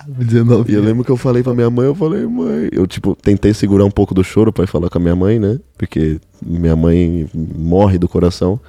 19 0.08 0.72
E 0.72 0.76
eu 0.76 0.82
lembro 0.82 1.04
que 1.04 1.12
eu 1.12 1.18
falei 1.18 1.44
pra 1.44 1.54
minha 1.54 1.70
mãe, 1.70 1.86
eu 1.86 1.96
falei, 1.96 2.26
mãe. 2.26 2.70
Eu, 2.72 2.88
tipo, 2.88 3.14
tentei 3.22 3.54
segurar 3.54 3.86
um 3.86 3.92
pouco 3.92 4.14
do 4.14 4.24
choro 4.24 4.52
pra 4.54 4.64
ir 4.64 4.68
falar 4.68 4.90
com 4.90 4.98
a 4.98 5.02
minha 5.02 5.16
mãe, 5.16 5.40
né? 5.40 5.60
Porque 5.78 6.20
minha 6.46 6.76
mãe 6.76 7.28
morre 7.34 7.98
do 7.98 8.08
coração. 8.08 8.60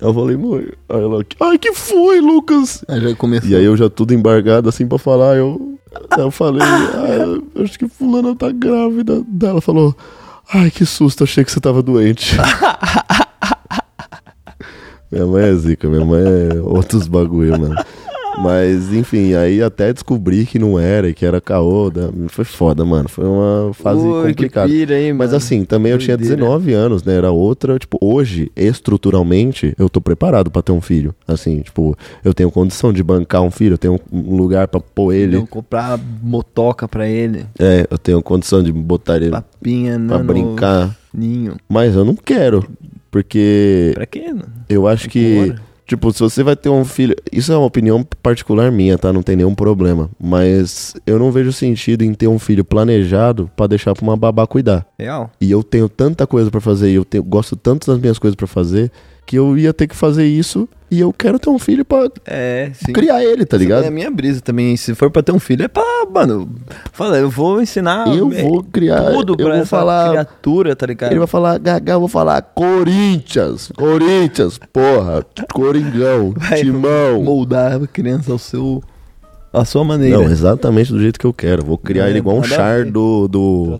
Eu 0.00 0.14
falei, 0.14 0.36
mãe. 0.36 0.68
Aí 0.88 1.00
ela, 1.00 1.24
ai, 1.40 1.58
que 1.58 1.72
foi, 1.72 2.20
Lucas? 2.20 2.84
Ah, 2.88 2.98
já 2.98 3.14
começou. 3.14 3.48
E 3.48 3.56
aí 3.56 3.64
eu 3.64 3.76
já 3.76 3.88
tudo 3.88 4.14
embargado 4.14 4.68
assim 4.68 4.86
pra 4.86 4.98
falar, 4.98 5.36
eu, 5.36 5.78
eu 6.18 6.30
falei, 6.30 6.62
ah, 6.62 7.40
acho 7.62 7.78
que 7.78 7.88
fulana 7.88 8.34
tá 8.34 8.50
grávida. 8.50 9.22
Daí 9.26 9.50
ela 9.50 9.60
falou, 9.60 9.94
ai 10.52 10.70
que 10.70 10.84
susto, 10.84 11.24
achei 11.24 11.44
que 11.44 11.52
você 11.52 11.60
tava 11.60 11.82
doente. 11.82 12.36
minha 15.10 15.26
mãe 15.26 15.44
é 15.44 15.54
zica, 15.54 15.88
minha 15.88 16.04
mãe 16.04 16.22
é 16.22 16.60
outros 16.60 17.06
bagulho, 17.06 17.60
mano. 17.60 17.76
Mas, 18.38 18.92
enfim, 18.92 19.34
aí 19.34 19.62
até 19.62 19.92
descobri 19.92 20.46
que 20.46 20.58
não 20.58 20.78
era 20.78 21.08
e 21.08 21.14
que 21.14 21.24
era 21.26 21.40
caô. 21.40 21.90
da- 21.90 22.10
Foi 22.28 22.44
foda, 22.44 22.84
mano. 22.84 23.08
Foi 23.08 23.24
uma 23.24 23.72
fase 23.74 24.00
Ui, 24.00 24.28
complicada. 24.30 24.68
Pira, 24.68 24.98
hein, 25.00 25.12
Mas 25.12 25.34
assim, 25.34 25.64
também 25.64 25.92
eu 25.92 25.98
tinha 25.98 26.16
Doideira. 26.16 26.40
19 26.42 26.72
anos, 26.72 27.02
né? 27.04 27.14
Era 27.14 27.30
outra, 27.30 27.78
tipo, 27.78 27.98
hoje, 28.00 28.50
estruturalmente, 28.56 29.74
eu 29.78 29.88
tô 29.88 30.00
preparado 30.00 30.50
pra 30.50 30.62
ter 30.62 30.72
um 30.72 30.80
filho. 30.80 31.14
Assim, 31.26 31.60
tipo, 31.60 31.96
eu 32.24 32.32
tenho 32.34 32.50
condição 32.50 32.92
de 32.92 33.02
bancar 33.02 33.42
um 33.42 33.50
filho, 33.50 33.74
eu 33.74 33.78
tenho 33.78 34.00
um 34.12 34.36
lugar 34.36 34.68
pra 34.68 34.80
pôr 34.80 35.12
ele. 35.12 35.36
Não, 35.36 35.46
comprar 35.46 35.98
motoca 36.22 36.86
pra 36.88 37.06
ele. 37.08 37.46
É, 37.58 37.86
eu 37.90 37.98
tenho 37.98 38.22
condição 38.22 38.62
de 38.62 38.72
botar 38.72 39.16
ele 39.16 39.30
Papinha, 39.30 40.00
pra 40.06 40.18
brincar. 40.18 40.96
Ninho. 41.12 41.56
Mas 41.68 41.94
eu 41.94 42.04
não 42.04 42.14
quero. 42.16 42.64
Porque 43.10 43.90
Pra 43.94 44.06
quê? 44.06 44.24
mano? 44.28 44.46
eu 44.68 44.88
acho 44.88 45.08
que. 45.08 45.46
Bora. 45.48 45.71
Tipo, 45.86 46.12
se 46.12 46.20
você 46.20 46.42
vai 46.42 46.56
ter 46.56 46.68
um 46.68 46.84
filho. 46.84 47.14
Isso 47.30 47.52
é 47.52 47.56
uma 47.56 47.66
opinião 47.66 48.02
particular 48.22 48.70
minha, 48.70 48.96
tá? 48.96 49.12
Não 49.12 49.22
tem 49.22 49.36
nenhum 49.36 49.54
problema. 49.54 50.08
Mas 50.22 50.94
eu 51.06 51.18
não 51.18 51.30
vejo 51.32 51.52
sentido 51.52 52.02
em 52.02 52.14
ter 52.14 52.28
um 52.28 52.38
filho 52.38 52.64
planejado 52.64 53.50
pra 53.56 53.66
deixar 53.66 53.92
pra 53.94 54.02
uma 54.02 54.16
babá 54.16 54.46
cuidar. 54.46 54.86
Real? 54.98 55.30
E 55.40 55.50
eu 55.50 55.62
tenho 55.62 55.88
tanta 55.88 56.26
coisa 56.26 56.50
pra 56.50 56.60
fazer 56.60 56.90
e 56.90 56.94
eu 56.94 57.04
tenho- 57.04 57.24
gosto 57.24 57.56
tanto 57.56 57.86
das 57.90 57.98
minhas 57.98 58.18
coisas 58.18 58.36
pra 58.36 58.46
fazer 58.46 58.90
que 59.26 59.36
eu 59.38 59.56
ia 59.56 59.72
ter 59.72 59.86
que 59.86 59.96
fazer 59.96 60.26
isso 60.26 60.68
e 60.90 61.00
eu 61.00 61.10
quero 61.12 61.38
ter 61.38 61.48
um 61.48 61.58
filho 61.58 61.84
pra 61.86 62.06
É, 62.26 62.70
criar 62.92 63.24
ele, 63.24 63.46
tá 63.46 63.56
Essa 63.56 63.62
ligado? 63.64 63.84
É 63.84 63.88
a 63.88 63.90
minha 63.90 64.10
brisa 64.10 64.42
também. 64.42 64.76
Se 64.76 64.94
for 64.94 65.10
pra 65.10 65.22
ter 65.22 65.32
um 65.32 65.38
filho, 65.40 65.64
é 65.64 65.68
pra, 65.68 65.82
mano. 66.12 66.50
Fala, 66.92 67.16
eu 67.16 67.30
vou 67.30 67.62
ensinar 67.62 68.14
Eu 68.14 68.30
é, 68.30 68.42
vou 68.42 68.62
criar, 68.62 69.10
tudo 69.12 69.32
eu 69.32 69.36
pra 69.36 69.46
vou 69.46 69.54
essa 69.54 69.64
falar- 69.66 70.10
criatura, 70.10 70.76
tá 70.76 70.84
ligado? 70.86 71.10
Ele 71.12 71.18
vai 71.20 71.26
falar, 71.28 71.58
Gaga, 71.58 71.92
eu 71.92 72.00
vou 72.00 72.08
falar 72.08 72.42
Corinthians, 72.42 73.70
Corinthians, 73.76 74.60
porra, 74.72 75.24
Coringão, 75.52 76.34
Vai 76.36 76.60
Timão. 76.60 77.22
moldar 77.22 77.82
a 77.82 77.86
criança 77.86 78.30
ao 78.32 78.38
seu. 78.38 78.82
A 79.52 79.64
sua 79.64 79.84
maneira. 79.84 80.16
Não, 80.18 80.24
exatamente 80.30 80.92
do 80.92 80.98
jeito 81.00 81.18
que 81.20 81.26
eu 81.26 81.32
quero. 81.32 81.64
Vou 81.64 81.76
criar 81.76 82.06
É, 82.06 82.10
ele 82.10 82.18
igual 82.18 82.36
um 82.38 82.42
char 82.42 82.84
do, 82.84 83.28
do, 83.28 83.78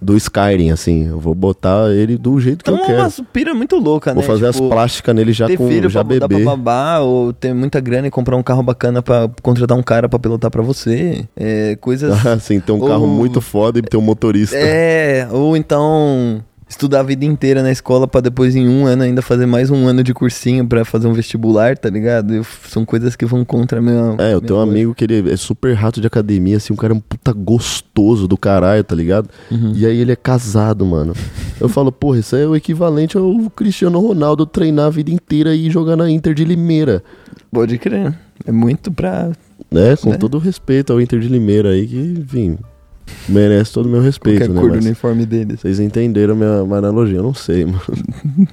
do 0.00 0.16
Skyrim, 0.16 0.70
assim. 0.70 1.08
Eu 1.08 1.18
vou 1.20 1.34
botar 1.34 1.90
ele 1.92 2.16
do 2.16 2.40
jeito 2.40 2.64
que 2.64 2.70
Então 2.70 2.82
eu 2.82 2.84
é 2.84 2.96
quero. 2.96 3.02
uma 3.20 3.26
pira 3.32 3.54
muito 3.54 3.76
louca, 3.76 4.12
Vou 4.14 4.22
né? 4.22 4.26
fazer 4.26 4.50
Tipo, 4.52 4.64
as 4.64 4.70
plásticas 4.70 5.14
nele 5.14 5.32
já 5.32 5.46
com 5.56 5.68
filho 5.68 5.90
já 5.90 6.04
pra 6.04 6.26
bebê. 6.26 6.42
pra 6.42 6.56
babar, 6.56 7.02
ou 7.02 7.32
ter 7.32 7.52
muita 7.54 7.80
grana 7.80 8.06
e 8.08 8.10
comprar 8.10 8.36
um 8.36 8.42
carro 8.42 8.62
bacana 8.62 9.02
pra 9.02 9.28
contratar 9.42 9.76
um 9.76 9.82
cara 9.82 10.08
pra 10.08 10.18
pilotar 10.18 10.50
pra 10.50 10.62
você. 10.62 11.24
É, 11.36 11.76
coisas. 11.80 12.12
assim, 12.26 12.58
ter 12.60 12.72
um 12.72 12.80
carro 12.80 13.02
Ou- 13.02 13.06
muito 13.08 13.40
foda 13.40 13.78
e 13.78 13.82
ter 13.82 13.96
um 13.96 14.02
motorista. 14.02 14.56
É, 14.56 15.28
ou 15.30 15.56
então 15.56 16.42
estudar 16.72 17.00
a 17.00 17.02
vida 17.02 17.24
inteira 17.26 17.62
na 17.62 17.70
escola 17.70 18.08
pra 18.08 18.20
depois 18.22 18.56
em 18.56 18.66
um 18.66 18.86
ano 18.86 19.02
ainda 19.02 19.20
fazer 19.20 19.44
mais 19.46 19.70
um 19.70 19.86
ano 19.86 20.02
de 20.02 20.14
cursinho 20.14 20.66
pra 20.66 20.84
fazer 20.86 21.06
um 21.06 21.12
vestibular, 21.12 21.76
tá 21.76 21.90
ligado? 21.90 22.34
Eu- 22.34 22.46
são 22.68 22.84
coisas 22.84 23.14
que 23.14 23.26
vão 23.26 23.44
contra 23.44 23.78
a 23.78 23.82
minha. 23.82 24.16
É, 24.18 24.32
eu 24.32 24.40
tenho 24.40 24.58
um 24.58 24.62
amigo 24.62 24.94
que 24.94 25.04
ele 25.04 25.30
é 25.30 25.36
super 25.36 25.74
rato 25.74 26.00
de 26.00 26.06
academia, 26.06 26.56
assim, 26.56 26.72
um 26.72 26.76
cara 26.76 26.94
é 26.94 26.96
um 26.96 27.00
puta 27.00 27.32
gostoso 27.32 28.26
do 28.26 28.36
caralho, 28.38 28.82
tá 28.82 28.94
ligado? 28.94 29.28
Uhum. 29.50 29.72
E 29.76 29.84
aí 29.84 29.98
ele 29.98 30.12
é 30.12 30.16
casado, 30.16 30.84
mano. 30.86 31.12
Eu 31.60 31.68
falo, 31.68 31.92
porra, 31.92 32.18
isso 32.18 32.34
é 32.34 32.46
o 32.46 32.56
equivalente 32.56 33.16
ao 33.18 33.50
Cristiano 33.54 34.00
Ronaldo 34.00 34.46
treinar 34.46 34.86
a 34.86 34.90
vida 34.90 35.10
inteira 35.10 35.54
e 35.54 35.70
jogar 35.70 35.94
na 35.96 36.10
Inter 36.10 36.32
de 36.34 36.44
Limeira. 36.44 37.02
Pode 37.52 37.76
crer. 37.78 38.18
É 38.46 38.50
muito 38.50 38.90
pra. 38.90 39.30
Né? 39.70 39.94
Com 39.96 40.10
Né? 40.10 40.16
todo 40.16 40.38
respeito 40.38 40.92
ao 40.92 41.00
Inter 41.00 41.20
de 41.20 41.28
Limeira 41.28 41.68
aí, 41.70 41.86
que, 41.86 41.96
enfim, 42.18 42.58
merece 43.28 43.72
todo 43.72 43.86
o 43.86 43.88
meu 43.88 44.00
respeito, 44.00 44.38
qualquer 44.38 44.54
né? 44.54 44.60
cor 44.60 44.70
do 44.70 44.76
Mas 44.76 44.84
uniforme 44.86 45.26
deles. 45.26 45.60
vocês 45.60 45.80
entenderam 45.80 46.34
a 46.34 46.36
minha, 46.36 46.64
minha 46.64 46.78
analogia, 46.78 47.18
eu 47.18 47.22
não 47.22 47.34
sei, 47.34 47.64
mano. 47.64 47.80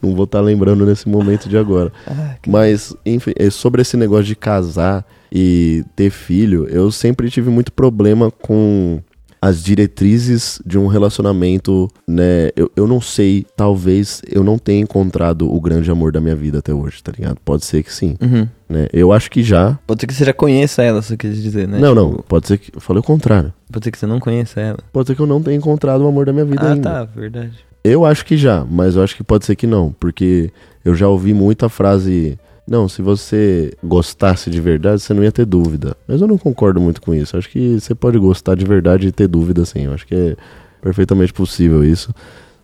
não 0.00 0.14
vou 0.14 0.24
estar 0.24 0.40
lembrando 0.40 0.84
nesse 0.86 1.08
momento 1.08 1.48
de 1.48 1.56
agora. 1.56 1.92
Ah, 2.06 2.36
que- 2.42 2.50
Mas, 2.50 2.94
enfim, 3.04 3.32
é 3.36 3.50
sobre 3.50 3.82
esse 3.82 3.96
negócio 3.96 4.24
de 4.24 4.36
casar 4.36 5.04
e 5.30 5.84
ter 5.96 6.10
filho, 6.10 6.66
eu 6.68 6.90
sempre 6.90 7.30
tive 7.30 7.50
muito 7.50 7.72
problema 7.72 8.30
com 8.30 9.00
as 9.44 9.60
diretrizes 9.62 10.62
de 10.64 10.78
um 10.78 10.86
relacionamento, 10.86 11.90
né? 12.06 12.50
Eu, 12.54 12.70
eu 12.76 12.86
não 12.86 13.00
sei, 13.00 13.44
talvez 13.56 14.22
eu 14.30 14.44
não 14.44 14.56
tenha 14.56 14.80
encontrado 14.80 15.52
o 15.52 15.60
grande 15.60 15.90
amor 15.90 16.12
da 16.12 16.20
minha 16.20 16.36
vida 16.36 16.60
até 16.60 16.72
hoje, 16.72 17.02
tá 17.02 17.10
ligado? 17.10 17.38
Pode 17.44 17.64
ser 17.64 17.82
que 17.82 17.92
sim, 17.92 18.16
Uhum. 18.22 18.46
né? 18.68 18.86
Eu 18.92 19.12
acho 19.12 19.28
que 19.30 19.42
já. 19.42 19.76
Pode 19.84 20.00
ser 20.00 20.06
que 20.06 20.14
você 20.14 20.24
já 20.24 20.32
conheça 20.32 20.82
ela, 20.82 21.02
você 21.02 21.16
quer 21.16 21.30
dizer, 21.32 21.66
né? 21.66 21.78
não, 21.80 21.88
Tipo, 21.94 22.00
não, 22.18 22.24
pode 22.28 22.46
ser 22.46 22.58
que. 22.58 22.70
Eu 22.74 22.80
falei 22.80 23.00
o 23.00 23.04
contrário. 23.04 23.52
Pode 23.70 23.84
ser 23.84 23.90
que 23.90 23.98
você 23.98 24.06
não 24.06 24.20
conheça 24.20 24.60
ela. 24.60 24.78
Pode 24.92 25.08
ser 25.08 25.16
que 25.16 25.20
eu 25.22 25.26
não 25.26 25.42
tenha 25.42 25.56
encontrado 25.56 26.02
o 26.02 26.06
amor 26.06 26.24
da 26.26 26.32
minha 26.32 26.44
vida 26.44 26.62
Ah, 26.62 26.72
ainda. 26.74 26.90
tá, 26.90 27.04
verdade. 27.04 27.52
Eu 27.84 28.04
acho 28.06 28.24
que 28.24 28.36
já, 28.36 28.64
mas 28.64 28.94
eu 28.94 29.02
acho 29.02 29.16
que 29.16 29.24
pode 29.24 29.44
ser 29.44 29.56
que 29.56 29.66
não, 29.66 29.92
porque 29.98 30.52
eu 30.84 30.94
já 30.94 31.08
ouvi 31.08 31.34
muita 31.34 31.68
frase 31.68 32.38
não, 32.66 32.88
se 32.88 33.02
você 33.02 33.72
gostasse 33.82 34.48
de 34.48 34.60
verdade, 34.60 35.02
você 35.02 35.12
não 35.12 35.24
ia 35.24 35.32
ter 35.32 35.44
dúvida. 35.44 35.96
Mas 36.06 36.20
eu 36.20 36.28
não 36.28 36.38
concordo 36.38 36.80
muito 36.80 37.02
com 37.02 37.14
isso. 37.14 37.36
Acho 37.36 37.48
que 37.48 37.80
você 37.80 37.94
pode 37.94 38.18
gostar 38.18 38.54
de 38.54 38.64
verdade 38.64 39.08
e 39.08 39.12
ter 39.12 39.26
dúvida, 39.26 39.64
sim. 39.64 39.86
Eu 39.86 39.92
acho 39.92 40.06
que 40.06 40.14
é 40.14 40.36
perfeitamente 40.80 41.32
possível 41.32 41.84
isso. 41.84 42.14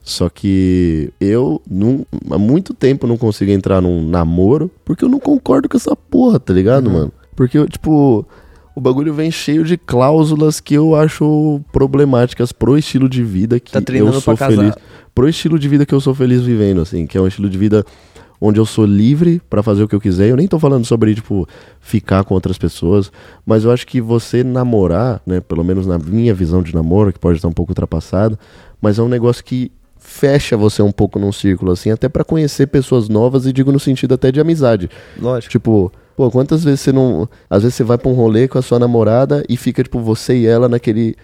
Só 0.03 0.29
que 0.29 1.13
eu 1.21 1.61
não, 1.69 2.07
há 2.31 2.39
muito 2.39 2.73
tempo 2.73 3.07
não 3.07 3.19
consigo 3.19 3.51
entrar 3.51 3.81
num 3.83 4.09
namoro 4.09 4.71
porque 4.85 5.05
eu 5.05 5.09
não 5.09 5.21
concordo 5.21 5.69
com 5.69 5.77
essa 5.77 5.95
porra, 5.95 6.41
tá 6.41 6.53
ligado, 6.53 6.89
mano? 6.89 7.13
Porque, 7.37 7.63
tipo, 7.67 8.27
o 8.75 8.81
bagulho 8.81 9.13
vem 9.13 9.31
cheio 9.31 9.65
de 9.65 9.77
cláusulas 9.77 10.61
que 10.61 10.75
eu 10.75 10.95
acho 10.95 11.61
problemáticas 11.73 12.53
pro 12.53 12.79
estilo 12.79 13.09
de 13.09 13.23
vida 13.23 13.61
que 13.61 13.73
Tá 13.73 13.83
eu 13.93 14.13
sou 14.21 14.37
feliz. 14.37 14.75
Pro 15.15 15.29
estilo 15.29 15.59
de 15.59 15.69
vida 15.69 15.85
que 15.85 15.95
eu 15.95 16.01
sou 16.01 16.15
feliz 16.15 16.43
vivendo, 16.43 16.81
assim, 16.81 17.07
que 17.07 17.19
é 17.19 17.21
um 17.21 17.27
estilo 17.27 17.51
de 17.51 17.59
vida 17.59 17.85
onde 18.41 18.61
eu 18.61 18.67
sou 18.67 18.85
livre 18.85 19.41
pra 19.51 19.63
fazer 19.63 19.83
o 19.83 19.89
que 19.89 19.95
eu 19.95 20.01
quiser. 20.01 20.29
Eu 20.29 20.37
nem 20.37 20.47
tô 20.47 20.59
falando 20.59 20.85
sobre, 20.85 21.15
tipo, 21.15 21.47
ficar 21.81 22.25
com 22.25 22.35
outras 22.35 22.57
pessoas, 22.59 23.11
mas 23.45 23.65
eu 23.65 23.71
acho 23.71 23.87
que 23.87 24.01
você 24.01 24.45
namorar, 24.45 25.21
né, 25.27 25.41
pelo 25.41 25.65
menos 25.65 25.87
na 25.87 25.99
minha 25.99 26.35
visão 26.35 26.63
de 26.63 26.75
namoro, 26.75 27.13
que 27.13 27.19
pode 27.19 27.39
estar 27.39 27.49
um 27.49 27.53
pouco 27.53 27.73
ultrapassada, 27.73 28.39
mas 28.81 28.99
é 28.99 29.03
um 29.03 29.09
negócio 29.09 29.45
que 29.45 29.73
fecha 29.99 30.57
você 30.57 30.81
um 30.81 30.93
pouco 30.93 31.19
num 31.19 31.33
círculo, 31.33 31.73
assim, 31.73 31.91
até 31.91 32.09
pra 32.09 32.25
conhecer 32.25 32.67
pessoas 32.69 33.09
novas 33.09 33.47
e 33.47 33.53
digo 33.53 33.73
no 33.73 33.81
sentido 33.81 34.15
até 34.15 34.31
de 34.33 34.41
amizade. 34.41 34.89
Lógico. 35.19 35.51
Tipo, 35.51 35.93
pô, 36.17 36.31
quantas 36.31 36.65
vezes 36.65 36.81
você 36.81 36.93
não. 36.93 37.29
Às 37.51 37.63
vezes 37.63 37.75
você 37.75 37.85
vai 37.85 37.99
pra 37.99 38.09
um 38.09 38.15
rolê 38.15 38.49
com 38.49 38.59
a 38.59 38.63
sua 38.63 38.79
namorada 38.79 39.45
e 39.49 39.57
fica, 39.57 39.83
tipo, 39.83 40.01
você 40.01 40.37
e 40.39 40.47
ela 40.47 40.69
naquele. 40.69 41.17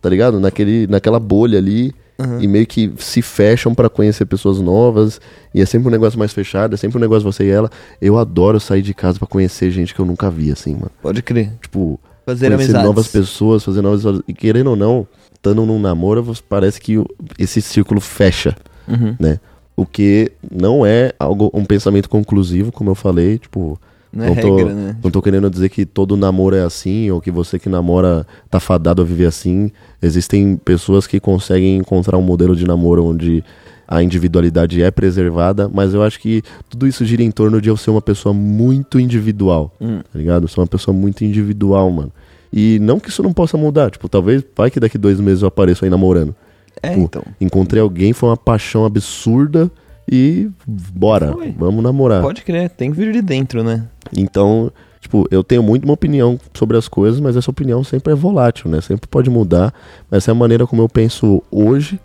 Tá 0.00 0.08
ligado? 0.08 0.40
Naquele, 0.40 0.86
naquela 0.86 1.20
bolha 1.20 1.58
ali. 1.58 1.92
E 2.40 2.46
meio 2.46 2.66
que 2.66 2.92
se 2.98 3.22
fecham 3.22 3.74
pra 3.74 3.88
conhecer 3.88 4.24
pessoas 4.26 4.58
novas. 4.60 5.20
E 5.54 5.60
é 5.60 5.66
sempre 5.66 5.88
um 5.88 5.90
negócio 5.90 6.18
mais 6.18 6.32
fechado, 6.32 6.74
é 6.74 6.76
sempre 6.76 6.98
um 6.98 7.00
negócio 7.00 7.22
você 7.30 7.44
e 7.44 7.50
ela. 7.50 7.70
Eu 8.00 8.18
adoro 8.18 8.58
sair 8.60 8.82
de 8.82 8.92
casa 8.94 9.18
pra 9.18 9.26
conhecer 9.28 9.70
gente 9.70 9.94
que 9.94 10.00
eu 10.00 10.06
nunca 10.06 10.30
vi, 10.30 10.50
assim, 10.52 10.74
mano. 10.74 10.90
Pode 11.02 11.22
crer. 11.22 11.52
Tipo, 11.62 11.98
Fazer 12.26 12.46
conhecer 12.48 12.64
amizades. 12.64 12.86
novas 12.86 13.08
pessoas, 13.08 13.64
fazer 13.64 13.82
novas. 13.82 14.22
E 14.28 14.32
querendo 14.34 14.70
ou 14.70 14.76
não, 14.76 15.06
estando 15.34 15.64
num 15.64 15.78
namoro, 15.80 16.22
você- 16.22 16.42
parece 16.48 16.80
que 16.80 17.02
esse 17.38 17.60
círculo 17.62 18.00
fecha 18.00 18.54
Uhum. 18.86 19.14
né? 19.18 19.38
O 19.76 19.86
que 19.86 20.30
não 20.50 20.84
é 20.84 21.12
algo 21.18 21.50
um 21.54 21.64
pensamento 21.64 22.08
conclusivo, 22.10 22.70
como 22.70 22.90
eu 22.90 22.94
falei, 22.94 23.38
tipo, 23.38 23.80
Não 24.12 24.24
é 24.26 24.34
tô, 24.34 24.56
regra, 24.56 24.74
né? 24.74 24.96
não 25.02 25.10
tô 25.10 25.22
querendo 25.22 25.48
dizer 25.48 25.68
que 25.68 25.86
todo 25.86 26.16
namoro 26.16 26.56
é 26.56 26.62
assim 26.62 27.10
ou 27.10 27.20
que 27.20 27.30
você 27.30 27.58
que 27.58 27.68
namora 27.68 28.26
tá 28.50 28.58
fadado 28.58 29.02
a 29.02 29.04
viver 29.04 29.26
assim. 29.26 29.70
Existem 30.02 30.56
pessoas 30.56 31.06
que 31.06 31.20
conseguem 31.20 31.76
encontrar 31.76 32.18
um 32.18 32.22
modelo 32.22 32.56
de 32.56 32.66
namoro 32.66 33.04
onde 33.04 33.44
a 33.86 34.02
individualidade 34.02 34.82
é 34.82 34.90
preservada, 34.90 35.68
mas 35.72 35.94
eu 35.94 36.02
acho 36.02 36.20
que 36.20 36.42
tudo 36.68 36.86
isso 36.86 37.04
gira 37.04 37.22
em 37.22 37.30
torno 37.30 37.60
de 37.60 37.68
eu 37.68 37.76
ser 37.76 37.90
uma 37.90 38.00
pessoa 38.02 38.32
muito 38.32 39.00
individual, 39.00 39.72
Hum. 39.80 39.98
tá 40.12 40.18
ligado? 40.18 40.44
Eu 40.44 40.48
sou 40.48 40.62
uma 40.62 40.68
pessoa 40.68 40.96
muito 40.96 41.24
individual, 41.24 41.90
mano. 41.90 42.12
E 42.52 42.78
não 42.80 42.98
que 43.00 43.08
isso 43.10 43.22
não 43.22 43.32
possa 43.32 43.56
mudar, 43.56 43.90
tipo, 43.90 44.08
talvez 44.08 44.44
vai 44.56 44.70
que 44.70 44.78
daqui 44.80 44.96
dois 44.96 45.20
meses 45.20 45.42
eu 45.42 45.48
apareço 45.48 45.84
aí 45.84 45.90
namorando. 45.90 46.34
É, 46.82 46.90
Tipo, 46.90 47.00
então. 47.02 47.22
Encontrei 47.40 47.82
alguém, 47.82 48.12
foi 48.12 48.28
uma 48.28 48.36
paixão 48.36 48.84
absurda 48.84 49.70
e 50.10 50.48
bora, 50.66 51.32
Foi. 51.32 51.54
vamos 51.56 51.82
namorar. 51.84 52.20
Pode 52.22 52.42
crer, 52.42 52.68
tem 52.70 52.90
que 52.90 52.96
vir 52.96 53.12
de 53.12 53.22
dentro, 53.22 53.62
né? 53.62 53.86
Então, 54.16 54.72
tipo, 55.00 55.24
eu 55.30 55.44
tenho 55.44 55.62
muito 55.62 55.84
uma 55.84 55.94
opinião 55.94 56.38
sobre 56.52 56.76
as 56.76 56.88
coisas, 56.88 57.20
mas 57.20 57.36
essa 57.36 57.50
opinião 57.50 57.84
sempre 57.84 58.12
é 58.12 58.16
volátil, 58.16 58.68
né? 58.70 58.80
Sempre 58.80 59.06
pode 59.08 59.30
mudar. 59.30 59.72
Mas 60.10 60.24
essa 60.24 60.30
é 60.30 60.32
a 60.32 60.34
maneira 60.34 60.66
como 60.66 60.82
eu 60.82 60.88
penso 60.88 61.42
hoje. 61.50 62.00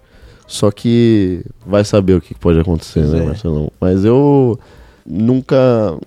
Só 0.47 0.69
que 0.69 1.43
vai 1.65 1.83
saber 1.83 2.13
o 2.13 2.21
que 2.21 2.35
pode 2.35 2.59
acontecer, 2.59 2.99
Pois 2.99 3.11
né, 3.13 3.23
é. 3.23 3.25
Marcelão? 3.25 3.71
Mas 3.81 4.05
eu 4.05 4.59
nunca. 5.03 5.97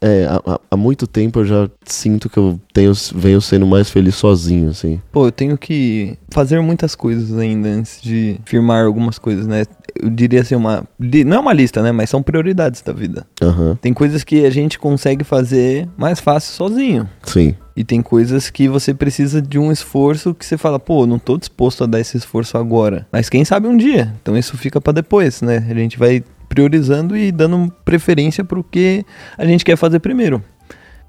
É, 0.00 0.26
há, 0.26 0.36
há- 0.54 0.60
há 0.70 0.76
muito 0.76 1.08
tempo 1.08 1.40
eu 1.40 1.44
já 1.44 1.68
sinto 1.84 2.30
que 2.30 2.36
eu 2.38 2.60
tenho, 2.72 2.92
venho 3.16 3.40
sendo 3.40 3.66
mais 3.66 3.90
feliz 3.90 4.14
sozinho, 4.14 4.70
assim. 4.70 5.00
Pô, 5.10 5.26
eu 5.26 5.32
tenho 5.32 5.58
que 5.58 6.16
fazer 6.30 6.60
muitas 6.60 6.94
coisas 6.94 7.36
ainda 7.36 7.68
antes 7.68 8.00
de 8.00 8.38
firmar 8.44 8.84
algumas 8.84 9.18
coisas, 9.18 9.48
né? 9.48 9.64
Eu 10.02 10.10
diria 10.10 10.40
assim, 10.42 10.54
uma. 10.54 10.84
Não 10.98 11.36
é 11.36 11.40
uma 11.40 11.52
lista, 11.52 11.82
né? 11.82 11.90
Mas 11.92 12.10
são 12.10 12.22
prioridades 12.22 12.80
da 12.82 12.92
vida. 12.92 13.26
Aham, 13.42 13.76
Tem 13.80 13.92
coisas 13.92 14.22
que 14.24 14.44
a 14.44 14.50
gente 14.50 14.78
consegue 14.78 15.24
fazer 15.24 15.88
mais 15.96 16.20
fácil 16.20 16.52
sozinho. 16.54 17.08
sim. 17.24 17.54
E 17.76 17.84
tem 17.84 18.02
coisas 18.02 18.50
que 18.50 18.68
você 18.68 18.92
precisa 18.92 19.40
de 19.40 19.56
um 19.56 19.70
esforço 19.70 20.34
que 20.34 20.44
você 20.44 20.58
fala, 20.58 20.80
pô, 20.80 21.06
não 21.06 21.16
tô 21.16 21.38
disposto 21.38 21.84
a 21.84 21.86
dar 21.86 22.00
esse 22.00 22.16
esforço 22.16 22.58
agora. 22.58 23.06
Mas 23.12 23.28
quem 23.28 23.44
sabe 23.44 23.68
um 23.68 23.76
dia. 23.76 24.12
Então 24.20 24.36
isso 24.36 24.56
fica 24.58 24.80
pra 24.80 24.92
depois, 24.92 25.40
né? 25.42 25.64
A 25.70 25.74
gente 25.74 25.96
vai 25.96 26.24
priorizando 26.48 27.16
e 27.16 27.30
dando 27.30 27.72
preferência 27.84 28.42
pro 28.42 28.64
que 28.64 29.04
a 29.36 29.46
gente 29.46 29.64
quer 29.64 29.76
fazer 29.76 30.00
primeiro. 30.00 30.42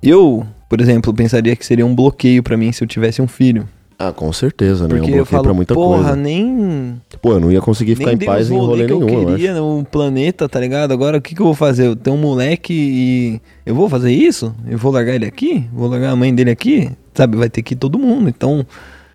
Eu, 0.01 0.45
por 0.69 0.79
exemplo, 0.79 1.11
pensaria 1.11 1.55
que 1.55 1.65
seria 1.65 1.85
um 1.85 1.95
bloqueio 1.95 2.43
pra 2.43 2.55
mim 2.55 2.71
se 2.71 2.83
eu 2.83 2.87
tivesse 2.87 3.19
um 3.19 3.27
filho. 3.27 3.67
Ah, 4.01 4.13
com 4.13 4.31
certeza, 4.31 4.87
né? 4.87 4.95
Porque 4.95 5.11
eu 5.11 5.15
bloqueio 5.17 5.25
falo, 5.25 5.43
pra 5.43 5.53
muita 5.53 5.73
porra, 5.73 5.97
coisa. 5.97 6.15
nem 6.15 7.01
Pô, 7.21 7.33
eu 7.33 7.39
não 7.41 7.51
ia 7.51 7.59
conseguir 7.59 7.97
ficar 7.97 8.13
em 8.13 8.17
paz 8.17 8.49
em 8.49 8.57
rolê 8.57 8.67
rolê 8.67 8.87
que 8.87 8.93
nenhum, 8.93 9.09
eu 9.09 9.19
eu 9.19 9.25
queria 9.35 9.53
no 9.53 9.83
planeta, 9.83 10.47
tá 10.47 10.57
ligado? 10.57 10.93
Agora 10.93 11.17
o 11.17 11.21
que, 11.21 11.35
que 11.35 11.41
eu 11.41 11.45
vou 11.45 11.53
fazer? 11.53 11.87
Eu 11.87 11.97
tenho 11.97 12.15
um 12.15 12.19
moleque 12.19 12.73
e 12.73 13.41
eu 13.65 13.75
vou 13.75 13.89
fazer 13.89 14.13
isso? 14.13 14.55
Eu 14.65 14.77
vou 14.77 14.89
largar 14.93 15.15
ele 15.15 15.25
aqui? 15.25 15.67
Vou 15.73 15.89
largar 15.89 16.11
a 16.11 16.15
mãe 16.15 16.33
dele 16.33 16.49
aqui? 16.49 16.89
Sabe, 17.13 17.35
vai 17.35 17.49
ter 17.49 17.61
que 17.61 17.73
ir 17.73 17.77
todo 17.77 17.99
mundo. 17.99 18.29
Então, 18.29 18.65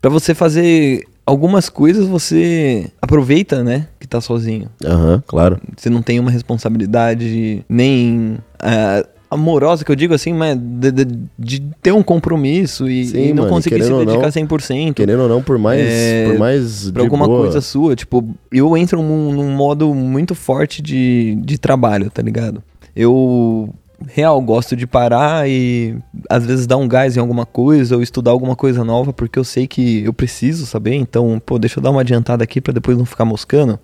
pra 0.02 0.10
você 0.10 0.34
fazer 0.34 1.06
algumas 1.24 1.70
coisas, 1.70 2.06
você 2.06 2.90
aproveita, 3.00 3.64
né, 3.64 3.88
que 3.98 4.06
tá 4.06 4.20
sozinho. 4.20 4.68
Aham, 4.84 5.22
claro. 5.26 5.58
Você 5.74 5.88
não 5.88 6.02
tem 6.02 6.20
uma 6.20 6.30
responsabilidade 6.30 7.64
nem 7.68 8.36
ah, 8.60 9.02
amorosa, 9.34 9.84
que 9.84 9.90
eu 9.92 9.96
digo 9.96 10.14
assim, 10.14 10.32
mas 10.32 10.56
de, 10.56 10.90
de- 10.92 11.18
de 11.38 11.60
ter 11.82 11.92
um 11.92 12.02
compromisso 12.02 12.88
e, 12.88 13.04
Sim, 13.06 13.18
e 13.28 13.28
não 13.32 13.42
mano, 13.44 13.54
conseguir 13.56 13.82
se 13.82 13.92
ou 13.92 13.98
não, 13.98 14.06
dedicar 14.06 14.28
100%. 14.30 14.94
Querendo 14.94 15.22
ou 15.24 15.28
não, 15.28 15.42
por 15.42 15.58
mais, 15.58 15.80
É, 15.80 16.26
por 16.30 16.38
mais 16.38 16.90
Pra 16.90 17.02
alguma 17.02 17.26
boa, 17.26 17.40
coisa 17.40 17.60
sua, 17.60 17.94
tipo, 17.96 18.24
eu 18.52 18.76
entro 18.76 19.02
num, 19.02 19.32
num 19.32 19.50
modo 19.54 19.92
muito 19.94 20.34
forte 20.34 20.80
de, 20.80 21.36
de 21.44 21.58
trabalho, 21.58 22.10
tá 22.10 22.22
ligado? 22.22 22.62
Eu 22.96 23.68
real 24.06 24.40
gosto 24.42 24.76
de 24.76 24.86
parar 24.86 25.48
e 25.48 25.96
às 26.28 26.44
vezes 26.44 26.66
dar 26.66 26.76
um 26.76 26.86
gás 26.86 27.16
em 27.16 27.20
alguma 27.20 27.46
coisa 27.46 27.96
ou 27.96 28.02
estudar 28.02 28.32
alguma 28.32 28.54
coisa 28.54 28.84
nova 28.84 29.12
porque 29.12 29.38
eu 29.38 29.44
sei 29.44 29.66
que 29.66 30.04
eu 30.04 30.12
preciso 30.12 30.66
saber, 30.66 30.94
então, 30.94 31.40
pô, 31.44 31.58
deixa 31.58 31.78
eu 31.78 31.82
dar 31.82 31.90
uma 31.90 32.02
adiantada 32.02 32.44
aqui 32.44 32.60
pra 32.60 32.72
depois 32.72 32.98
não 32.98 33.04
ficar 33.06 33.24
moscando. 33.24 33.78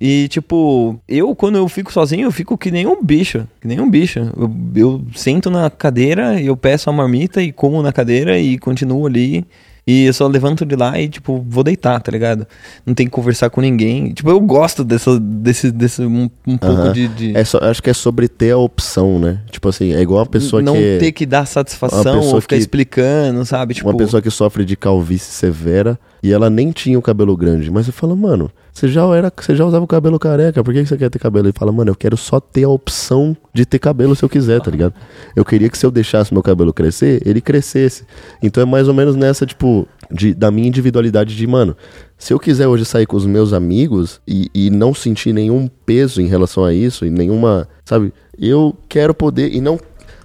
E, 0.00 0.28
tipo, 0.28 1.00
eu, 1.08 1.34
quando 1.34 1.56
eu 1.56 1.66
fico 1.68 1.92
sozinho, 1.92 2.24
eu 2.26 2.32
fico 2.32 2.58
que 2.58 2.70
nem 2.70 2.86
um 2.86 3.02
bicho. 3.02 3.46
Que 3.60 3.66
nem 3.68 3.80
um 3.80 3.88
bicho. 3.90 4.18
Eu, 4.36 4.50
eu 4.74 5.02
sento 5.14 5.50
na 5.50 5.70
cadeira, 5.70 6.40
eu 6.40 6.56
peço 6.56 6.90
a 6.90 6.92
marmita 6.92 7.42
e 7.42 7.50
como 7.50 7.82
na 7.82 7.92
cadeira 7.92 8.38
e 8.38 8.58
continuo 8.58 9.06
ali. 9.06 9.44
E 9.88 10.06
eu 10.06 10.12
só 10.12 10.26
levanto 10.26 10.66
de 10.66 10.74
lá 10.74 11.00
e, 11.00 11.08
tipo, 11.08 11.46
vou 11.48 11.62
deitar, 11.62 12.00
tá 12.00 12.10
ligado? 12.10 12.44
Não 12.84 12.92
tem 12.92 13.06
que 13.06 13.12
conversar 13.12 13.50
com 13.50 13.60
ninguém. 13.60 14.12
Tipo, 14.12 14.30
eu 14.30 14.40
gosto 14.40 14.82
dessa, 14.82 15.18
desse, 15.20 15.70
desse 15.70 16.02
um, 16.02 16.28
um 16.44 16.58
pouco 16.58 16.66
Aham. 16.82 16.92
de. 16.92 17.06
de 17.06 17.36
É 17.36 17.44
só, 17.44 17.58
acho 17.62 17.80
que 17.80 17.88
é 17.88 17.92
sobre 17.94 18.26
ter 18.26 18.50
a 18.50 18.58
opção, 18.58 19.20
né? 19.20 19.38
Tipo 19.48 19.68
assim, 19.68 19.94
é 19.94 20.00
igual 20.02 20.18
uma 20.18 20.26
pessoa 20.26 20.60
não 20.60 20.74
que. 20.74 20.96
ter 20.98 21.12
que 21.12 21.24
dar 21.24 21.46
satisfação 21.46 22.18
ou 22.18 22.40
ficar 22.40 22.56
que- 22.56 22.60
explicando, 22.62 23.44
sabe? 23.46 23.74
Tipo, 23.74 23.88
Uma 23.88 23.96
pessoa 23.96 24.20
que 24.20 24.28
sofre 24.28 24.64
de 24.64 24.76
calvície 24.76 25.32
severa 25.32 25.96
e 26.26 26.32
ela 26.32 26.50
nem 26.50 26.72
tinha 26.72 26.98
o 26.98 27.02
cabelo 27.02 27.36
grande. 27.36 27.70
Mas 27.70 27.86
você 27.86 27.92
fala, 27.92 28.16
mano, 28.16 28.50
você 28.72 28.88
já, 28.88 29.06
era, 29.16 29.32
você 29.34 29.54
já 29.54 29.64
usava 29.64 29.84
o 29.84 29.86
cabelo 29.86 30.18
careca, 30.18 30.62
por 30.64 30.74
que 30.74 30.82
que 30.82 30.88
você 30.88 30.96
quer 30.96 31.08
ter 31.08 31.20
cabelo? 31.20 31.46
Ele 31.46 31.54
fala, 31.56 31.70
mano, 31.70 31.92
eu 31.92 31.94
quero 31.94 32.16
só 32.16 32.40
ter 32.40 32.64
a 32.64 32.68
opção 32.68 33.36
de 33.54 33.64
ter 33.64 33.78
cabelo 33.78 34.16
se 34.16 34.24
eu 34.24 34.28
quiser, 34.28 34.60
tá 34.60 34.68
ligado? 34.68 34.92
Eu 35.36 35.44
queria 35.44 35.68
que 35.68 35.78
se 35.78 35.86
eu 35.86 35.90
deixasse 35.90 36.34
meu 36.34 36.42
cabelo 36.42 36.72
crescer, 36.72 37.22
ele 37.24 37.40
crescesse. 37.40 38.04
Então 38.42 38.60
é 38.60 38.66
mais 38.66 38.88
ou 38.88 38.94
menos 38.94 39.14
nessa, 39.14 39.46
tipo, 39.46 39.86
de, 40.10 40.34
da 40.34 40.50
minha 40.50 40.66
individualidade 40.66 41.36
de, 41.36 41.46
mano, 41.46 41.76
se 42.18 42.32
eu 42.32 42.40
quiser 42.40 42.66
hoje 42.66 42.84
sair 42.84 43.06
com 43.06 43.16
os 43.16 43.24
meus 43.24 43.52
amigos 43.52 44.20
e, 44.26 44.50
e 44.52 44.68
não 44.68 44.92
sentir 44.92 45.32
nenhum 45.32 45.68
peso 45.86 46.20
em 46.20 46.26
relação 46.26 46.64
a 46.64 46.74
isso, 46.74 47.06
e 47.06 47.10
nenhuma, 47.10 47.68
sabe? 47.84 48.12
Eu 48.36 48.76
quero 48.88 49.14
poder, 49.14 49.54
e 49.54 49.60
não, 49.60 49.78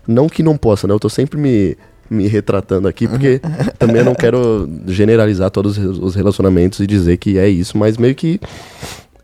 não 0.07 0.27
que 0.27 0.41
não 0.41 0.57
possa, 0.57 0.87
né? 0.87 0.95
Eu 0.95 0.99
tô 0.99 1.09
sempre 1.09 1.39
me, 1.39 1.77
me 2.11 2.27
retratando 2.27 2.89
aqui, 2.89 3.07
porque 3.07 3.39
também 3.79 3.97
eu 3.97 4.05
não 4.05 4.13
quero 4.13 4.69
generalizar 4.85 5.49
todos 5.49 5.77
os 5.77 6.13
relacionamentos 6.13 6.81
e 6.81 6.85
dizer 6.85 7.15
que 7.17 7.37
é 7.37 7.47
isso, 7.47 7.77
mas 7.77 7.97
meio 7.97 8.13
que. 8.13 8.39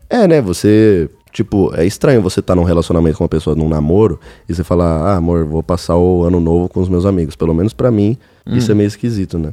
É, 0.08 0.26
né? 0.26 0.40
Você. 0.40 1.10
Tipo, 1.30 1.72
é 1.76 1.86
estranho 1.86 2.22
você 2.22 2.40
estar 2.40 2.54
num 2.54 2.64
relacionamento 2.64 3.18
com 3.18 3.24
uma 3.24 3.28
pessoa, 3.28 3.54
num 3.54 3.68
namoro, 3.68 4.18
e 4.48 4.54
você 4.54 4.64
falar, 4.64 5.02
ah, 5.02 5.16
amor, 5.16 5.44
vou 5.44 5.62
passar 5.62 5.96
o 5.96 6.24
ano 6.24 6.40
novo 6.40 6.68
com 6.70 6.80
os 6.80 6.88
meus 6.88 7.04
amigos. 7.04 7.36
Pelo 7.36 7.54
menos 7.54 7.74
pra 7.74 7.90
mim, 7.90 8.16
isso 8.46 8.72
é 8.72 8.74
meio 8.74 8.88
esquisito, 8.88 9.38
né? 9.38 9.52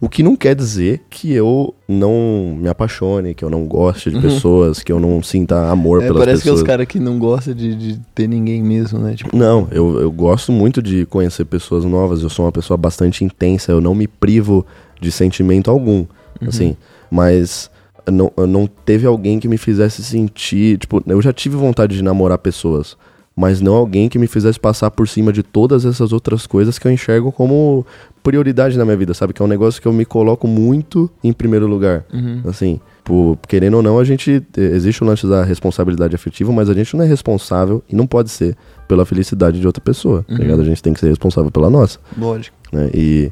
O 0.00 0.08
que 0.08 0.22
não 0.22 0.36
quer 0.36 0.54
dizer 0.54 1.02
que 1.08 1.32
eu 1.32 1.74
não 1.88 2.56
me 2.60 2.68
apaixone, 2.68 3.34
que 3.34 3.44
eu 3.44 3.48
não 3.48 3.66
goste 3.66 4.10
de 4.10 4.20
pessoas, 4.20 4.82
que 4.82 4.92
eu 4.92 5.00
não 5.00 5.22
sinta 5.22 5.70
amor 5.70 6.02
é, 6.02 6.06
pelas 6.06 6.18
parece 6.18 6.42
que 6.42 6.48
é 6.48 6.52
pessoas. 6.52 6.60
os 6.60 6.66
caras 6.66 6.86
que 6.86 7.00
não 7.00 7.18
gostam 7.18 7.54
de, 7.54 7.74
de 7.74 8.00
ter 8.14 8.28
ninguém 8.28 8.62
mesmo, 8.62 8.98
né? 8.98 9.14
Tipo, 9.14 9.34
Não, 9.34 9.66
eu, 9.70 10.00
eu 10.00 10.10
gosto 10.10 10.52
muito 10.52 10.82
de 10.82 11.06
conhecer 11.06 11.46
pessoas 11.46 11.84
novas. 11.84 12.22
Eu 12.22 12.28
sou 12.28 12.44
uma 12.44 12.52
pessoa 12.52 12.76
bastante 12.76 13.24
intensa. 13.24 13.72
Eu 13.72 13.80
não 13.80 13.94
me 13.94 14.06
privo 14.06 14.66
de 15.00 15.10
sentimento 15.10 15.70
algum. 15.70 16.04
Assim, 16.46 16.76
mas 17.10 17.70
não, 18.10 18.30
não 18.46 18.66
teve 18.66 19.06
alguém 19.06 19.40
que 19.40 19.48
me 19.48 19.56
fizesse 19.56 20.02
sentir. 20.02 20.78
Tipo, 20.78 21.02
eu 21.06 21.22
já 21.22 21.32
tive 21.32 21.56
vontade 21.56 21.96
de 21.96 22.02
namorar 22.02 22.38
pessoas. 22.38 22.96
Mas 23.36 23.60
não 23.60 23.74
alguém 23.74 24.08
que 24.08 24.18
me 24.18 24.26
fizesse 24.26 24.58
passar 24.58 24.90
por 24.90 25.06
cima 25.06 25.30
de 25.30 25.42
todas 25.42 25.84
essas 25.84 26.10
outras 26.10 26.46
coisas 26.46 26.78
que 26.78 26.88
eu 26.88 26.90
enxergo 26.90 27.30
como 27.30 27.84
prioridade 28.22 28.78
na 28.78 28.84
minha 28.84 28.96
vida, 28.96 29.12
sabe? 29.12 29.34
Que 29.34 29.42
é 29.42 29.44
um 29.44 29.48
negócio 29.48 29.80
que 29.80 29.86
eu 29.86 29.92
me 29.92 30.06
coloco 30.06 30.48
muito 30.48 31.10
em 31.22 31.32
primeiro 31.32 31.66
lugar. 31.66 32.06
Assim, 32.48 32.80
por, 33.04 33.38
querendo 33.46 33.74
ou 33.74 33.82
não, 33.82 33.98
a 33.98 34.04
gente. 34.04 34.42
Existe 34.56 35.04
o 35.04 35.06
lance 35.06 35.26
da 35.26 35.44
responsabilidade 35.44 36.16
afetiva, 36.16 36.50
mas 36.50 36.70
a 36.70 36.74
gente 36.74 36.96
não 36.96 37.04
é 37.04 37.06
responsável 37.06 37.84
e 37.88 37.94
não 37.94 38.06
pode 38.06 38.30
ser 38.30 38.56
pela 38.88 39.04
felicidade 39.04 39.60
de 39.60 39.66
outra 39.66 39.82
pessoa, 39.82 40.24
tá 40.26 40.34
ligado? 40.34 40.62
A 40.62 40.64
gente 40.64 40.82
tem 40.82 40.92
que 40.92 40.98
ser 41.00 41.08
responsável 41.08 41.50
pela 41.50 41.68
nossa 41.68 42.00
Lógico. 42.16 42.56
né? 42.72 42.90
E 42.94 43.30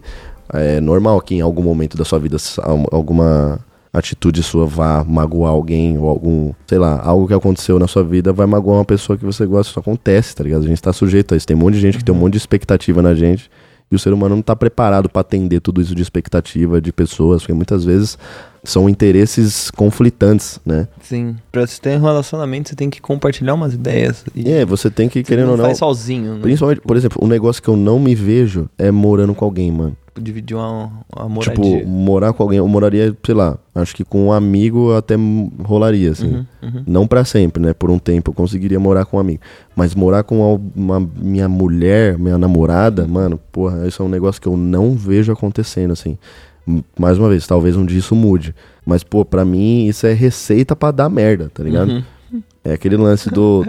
é 0.52 0.80
normal 0.80 1.20
que 1.22 1.34
em 1.34 1.40
algum 1.40 1.62
momento 1.62 1.96
da 1.96 2.04
sua 2.04 2.18
vida 2.18 2.36
alguma 2.92 3.58
atitude 3.94 4.42
sua 4.42 4.66
vá 4.66 5.04
magoar 5.04 5.52
alguém 5.52 5.96
ou 5.96 6.08
algum, 6.08 6.52
sei 6.66 6.78
lá, 6.78 7.00
algo 7.00 7.28
que 7.28 7.34
aconteceu 7.34 7.78
na 7.78 7.86
sua 7.86 8.02
vida 8.02 8.32
vai 8.32 8.44
magoar 8.44 8.78
uma 8.78 8.84
pessoa 8.84 9.16
que 9.16 9.24
você 9.24 9.46
gosta, 9.46 9.70
isso 9.70 9.78
acontece, 9.78 10.34
tá 10.34 10.42
ligado? 10.42 10.64
A 10.64 10.66
gente 10.66 10.82
tá 10.82 10.92
sujeito 10.92 11.32
a 11.32 11.36
isso, 11.36 11.46
tem 11.46 11.56
um 11.56 11.60
monte 11.60 11.74
de 11.74 11.80
gente 11.80 11.98
que 11.98 12.04
tem 12.04 12.14
um 12.14 12.18
monte 12.18 12.32
de 12.32 12.38
expectativa 12.38 13.00
na 13.00 13.14
gente 13.14 13.48
e 13.90 13.94
o 13.94 13.98
ser 13.98 14.12
humano 14.12 14.34
não 14.34 14.42
tá 14.42 14.56
preparado 14.56 15.08
pra 15.08 15.20
atender 15.20 15.60
tudo 15.60 15.80
isso 15.80 15.94
de 15.94 16.02
expectativa 16.02 16.80
de 16.80 16.92
pessoas, 16.92 17.42
porque 17.42 17.52
muitas 17.52 17.84
vezes 17.84 18.18
são 18.64 18.88
interesses 18.88 19.70
conflitantes, 19.70 20.58
né? 20.64 20.88
Sim. 21.02 21.36
Pra 21.52 21.66
você 21.66 21.80
ter 21.80 21.98
um 21.98 22.02
relacionamento, 22.02 22.70
você 22.70 22.74
tem 22.74 22.88
que 22.88 23.00
compartilhar 23.00 23.54
umas 23.54 23.74
ideias. 23.74 24.24
E 24.34 24.50
é, 24.50 24.64
você 24.64 24.90
tem 24.90 25.08
que, 25.08 25.20
você 25.20 25.24
querendo 25.24 25.46
não 25.46 25.52
ou 25.52 25.58
não, 25.58 25.64
faz 25.66 25.78
sozinho, 25.78 26.34
né? 26.34 26.40
principalmente, 26.40 26.80
por 26.80 26.96
exemplo, 26.96 27.22
um 27.22 27.28
negócio 27.28 27.62
que 27.62 27.68
eu 27.68 27.76
não 27.76 28.00
me 28.00 28.14
vejo 28.14 28.68
é 28.78 28.90
morando 28.90 29.34
com 29.34 29.44
alguém, 29.44 29.70
mano. 29.70 29.96
Dividir 30.20 30.56
uma, 30.56 30.90
uma 31.16 31.28
moradia. 31.28 31.78
Tipo, 31.78 31.88
morar 31.88 32.32
com 32.32 32.42
alguém, 32.44 32.58
eu 32.58 32.68
moraria, 32.68 33.16
sei 33.26 33.34
lá, 33.34 33.58
acho 33.74 33.96
que 33.96 34.04
com 34.04 34.26
um 34.26 34.32
amigo 34.32 34.94
até 34.94 35.16
rolaria, 35.64 36.12
assim. 36.12 36.34
Uhum, 36.36 36.46
uhum. 36.62 36.82
Não 36.86 37.06
pra 37.06 37.24
sempre, 37.24 37.60
né? 37.62 37.72
Por 37.74 37.90
um 37.90 37.98
tempo 37.98 38.30
eu 38.30 38.34
conseguiria 38.34 38.78
morar 38.78 39.04
com 39.06 39.16
um 39.16 39.20
amigo. 39.20 39.40
Mas 39.74 39.92
morar 39.94 40.22
com 40.22 40.40
al- 40.42 40.60
uma, 40.76 41.00
minha 41.16 41.48
mulher, 41.48 42.16
minha 42.16 42.38
namorada, 42.38 43.06
mano, 43.08 43.40
porra, 43.50 43.88
isso 43.88 44.02
é 44.02 44.06
um 44.06 44.08
negócio 44.08 44.40
que 44.40 44.46
eu 44.46 44.56
não 44.56 44.92
vejo 44.92 45.32
acontecendo, 45.32 45.92
assim. 45.92 46.16
Mais 46.98 47.18
uma 47.18 47.28
vez, 47.28 47.46
talvez 47.46 47.76
um 47.76 47.84
dia 47.84 47.98
isso 47.98 48.14
mude. 48.14 48.54
Mas, 48.86 49.02
pô, 49.02 49.24
pra 49.24 49.44
mim 49.44 49.86
isso 49.86 50.06
é 50.06 50.12
receita 50.12 50.76
pra 50.76 50.90
dar 50.92 51.08
merda, 51.08 51.50
tá 51.52 51.62
ligado? 51.64 51.90
Uhum. 51.90 52.42
É 52.62 52.72
aquele 52.72 52.96
lance 52.96 53.28
do 53.30 53.66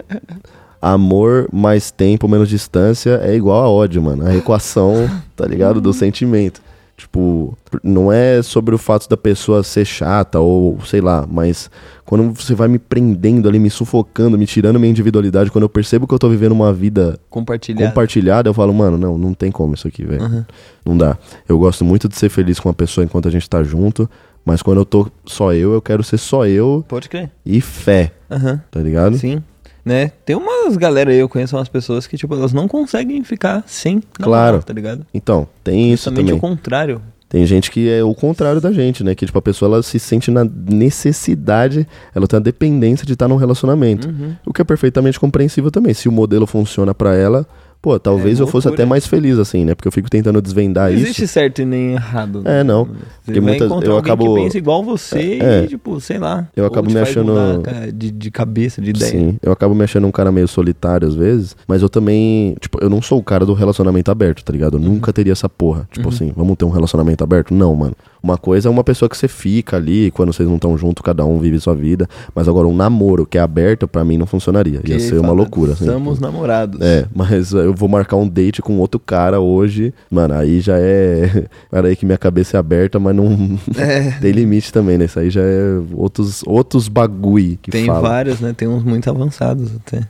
amor 0.94 1.48
mais 1.52 1.90
tempo, 1.92 2.28
menos 2.28 2.48
distância 2.50 3.20
é 3.24 3.36
igual 3.36 3.64
a 3.64 3.70
ódio, 3.70 4.02
mano. 4.02 4.26
A 4.26 4.36
equação, 4.36 5.10
tá 5.36 5.46
ligado? 5.46 5.82
Do 5.82 5.92
sentimento. 5.94 6.62
Tipo, 6.98 7.58
não 7.84 8.10
é 8.10 8.42
sobre 8.42 8.74
o 8.74 8.78
fato 8.78 9.10
da 9.10 9.18
pessoa 9.18 9.64
ser 9.64 9.84
chata 9.84 10.40
ou 10.40 10.80
sei 10.86 11.02
lá, 11.02 11.28
mas 11.30 11.70
quando 12.06 12.32
você 12.32 12.56
vai 12.56 12.70
me 12.70 12.80
prendendo 12.80 13.50
ali, 13.50 13.60
me 13.60 13.70
sufocando, 13.70 14.38
me 14.38 14.46
tirando 14.46 14.80
minha 14.80 14.90
individualidade, 14.92 15.52
quando 15.52 15.64
eu 15.64 15.70
percebo 15.70 16.08
que 16.08 16.14
eu 16.14 16.20
tô 16.20 16.30
vivendo 16.30 16.54
uma 16.54 16.72
vida 16.72 17.20
Compartilhar. 17.30 17.86
compartilhada, 17.86 18.48
eu 18.50 18.54
falo, 18.54 18.74
mano, 18.74 18.98
não, 18.98 19.18
não 19.18 19.34
tem 19.34 19.52
como 19.52 19.74
isso 19.74 19.86
aqui, 19.90 20.06
velho. 20.06 20.46
Não 20.86 20.98
dá. 20.98 21.18
Eu 21.50 21.60
gosto 21.60 21.84
muito 21.84 22.08
de 22.08 22.16
ser 22.16 22.30
feliz 22.30 22.62
com 22.62 22.70
uma 22.70 22.74
pessoa 22.74 23.04
enquanto 23.04 23.28
a 23.28 23.32
gente 23.32 23.50
tá 23.50 23.62
junto, 23.62 24.10
mas 24.46 24.62
quando 24.62 24.78
eu 24.78 24.86
tô 24.86 25.08
só 25.26 25.52
eu, 25.54 25.74
eu 25.74 25.82
quero 25.82 26.02
ser 26.02 26.18
só 26.18 26.46
eu 26.48 26.86
Pode 26.88 27.10
crer. 27.10 27.30
e 27.46 27.60
fé, 27.60 28.14
Aham. 28.32 28.62
tá 28.72 28.80
ligado? 28.80 29.18
Sim. 29.18 29.44
Né? 29.86 30.12
Tem 30.26 30.36
umas 30.36 30.76
galera 30.78 31.12
aí, 31.12 31.18
eu 31.20 31.30
conheço 31.30 31.56
umas 31.56 31.70
pessoas 31.70 32.08
que, 32.08 32.18
tipo, 32.18 32.34
elas 32.34 32.52
não 32.52 32.68
conseguem 32.68 33.24
ficar 33.24 33.64
sem 33.68 34.02
Claro. 34.14 34.64
tá 34.64 34.74
ligado? 34.74 35.06
Então, 35.14 35.48
tem 35.64 35.94
isso 35.94 36.06
Justamente 36.06 36.26
também. 36.26 36.38
o 36.38 36.42
contrário. 36.42 37.02
Tem 37.30 37.46
gente 37.46 37.70
que 37.70 37.90
é 37.90 38.04
o 38.04 38.16
contrário 38.16 38.60
da 38.62 38.72
gente, 38.72 39.04
né? 39.04 39.14
Que, 39.14 39.26
tipo, 39.26 39.38
a 39.38 39.42
pessoa 39.42 39.68
ela 39.76 39.84
se 39.84 40.00
sente 40.00 40.32
na 40.32 40.44
necessidade, 40.44 41.88
ela 42.14 42.28
tem 42.28 42.38
a 42.38 42.42
dependência 42.42 43.06
de 43.06 43.14
estar 43.14 43.28
num 43.28 43.36
relacionamento. 43.36 44.08
Uhum. 44.08 44.36
O 44.46 44.54
que 44.54 44.62
é 44.62 44.66
perfeitamente 44.66 45.20
compreensível 45.20 45.70
também. 45.70 45.94
Se 45.94 46.08
o 46.08 46.12
modelo 46.12 46.48
funciona 46.48 46.94
pra 46.94 47.16
ela, 47.16 47.46
pô, 47.86 48.00
talvez 48.00 48.40
É 48.40 48.42
eu 48.42 48.48
fosse 48.48 48.68
até 48.68 48.84
mais 48.84 49.06
feliz, 49.06 49.38
assim, 49.38 49.64
né? 49.64 49.76
Porque 49.76 49.88
eu 49.88 49.92
fico 49.92 50.10
tentando 50.10 50.42
desvendar 50.42 50.90
Não 50.90 50.96
isso. 50.98 51.06
existe 51.06 51.28
certo 51.28 51.62
e 51.62 51.66
nem 51.66 51.92
errado. 51.94 52.42
É, 52.44 52.64
não. 52.64 52.86
Você 52.86 52.92
Porque 53.26 53.40
vai 53.40 53.50
muitas- 53.52 53.68
encontrar 53.68 53.92
eu 53.92 53.98
acabo- 53.98 54.34
que 54.36 54.42
pensa 54.42 54.58
igual 54.58 54.84
você 54.84 55.38
É. 55.40 55.64
e, 55.64 55.68
tipo, 55.68 56.02
sei 56.02 56.18
lá. 56.18 56.48
Eu 56.56 56.66
acabo 56.66 56.90
me 56.92 56.98
achando- 57.00 57.32
mudar, 57.32 57.92
de, 57.94 58.10
de 58.10 58.32
cabeça, 58.32 58.82
de 58.82 58.90
ideia. 58.90 59.12
Sim, 59.12 59.38
eu 59.44 59.52
acabo 59.52 59.76
me 59.76 59.84
achando 59.84 60.08
um 60.08 60.12
cara 60.12 60.32
meio 60.32 60.48
solitário 60.48 61.08
às 61.08 61.14
vezes, 61.14 61.56
mas 61.68 61.84
eu 61.84 61.90
também, 61.90 62.56
tipo, 62.60 62.80
eu 62.82 62.90
não 62.90 63.04
sou 63.04 63.20
o 63.20 63.24
cara 63.24 63.46
do 63.46 63.54
relacionamento 63.54 64.10
aberto, 64.10 64.44
tá 64.44 64.52
ligado? 64.52 64.78
Eu 64.78 64.82
Uhum. 64.82 64.96
nunca 64.96 65.14
teria 65.14 65.34
essa 65.34 65.48
porra. 65.48 65.88
Tipo 65.92 66.10
assim, 66.10 66.34
vamos 66.36 66.56
ter 66.58 66.66
um 66.66 66.72
relacionamento 66.72 67.24
aberto? 67.24 67.54
Não, 67.54 67.76
mano. 67.76 67.96
Uma 68.26 68.39
coisa 68.39 68.67
é 68.67 68.71
uma 68.71 68.84
pessoa 68.84 69.07
que 69.07 69.15
você 69.15 69.28
fica 69.28 69.78
ali, 69.78 70.09
quando 70.09 70.34
vocês 70.34 70.49
não 70.49 70.55
estão 70.55 70.76
juntos, 70.76 71.03
cada 71.03 71.23
um 71.23 71.38
vive 71.38 71.59
sua 71.59 71.76
vida, 71.76 72.09
mas 72.34 72.47
agora 72.47 72.67
um 72.67 72.76
namoro 72.76 73.23
que 73.23 73.38
é 73.38 73.41
aberto, 73.41 73.88
pra 73.88 74.03
mim 74.03 74.17
não 74.17 74.26
funcionaria. 74.26 74.78
Ia 74.78 74.95
Que 74.95 74.99
ser 74.99 75.19
uma 75.19 75.32
loucura, 75.32 75.73
assim. 75.73 75.86
Estamos 75.86 76.19
namorados. 76.19 76.82
É, 76.82 77.05
mas 77.13 77.51
eu 77.51 77.71
vou 77.76 77.88
marcar 77.88 78.15
um 78.15 78.28
date 78.28 78.63
com 78.63 78.80
outro 78.80 78.99
cara 78.99 79.39
hoje. 79.39 79.93
Mano, 80.09 80.34
aí 80.34 80.59
já 80.59 80.76
é. 80.80 81.45
Era 81.71 81.88
aí 81.88 81.95
que 81.95 82.03
minha 82.03 82.17
cabeça 82.17 82.57
é 82.57 82.59
aberta, 82.59 82.97
mas 82.99 83.15
não. 83.15 83.59
É. 83.78 84.09
tem 84.19 84.32
limite 84.32 84.73
também, 84.73 84.97
né? 84.97 85.05
Isso 85.05 85.19
aí 85.19 85.30
já 85.30 85.41
é 85.41 85.80
outros, 85.93 86.41
outros 86.47 86.88
bagui 86.88 87.59
que 87.61 87.69
Tem 87.69 87.86
fala. 87.86 88.01
vários, 88.01 88.39
né? 88.39 88.55
Tem 88.57 88.67
uns 88.67 88.84
muito 88.84 89.07
avançados 89.07 89.71
até. 89.76 90.01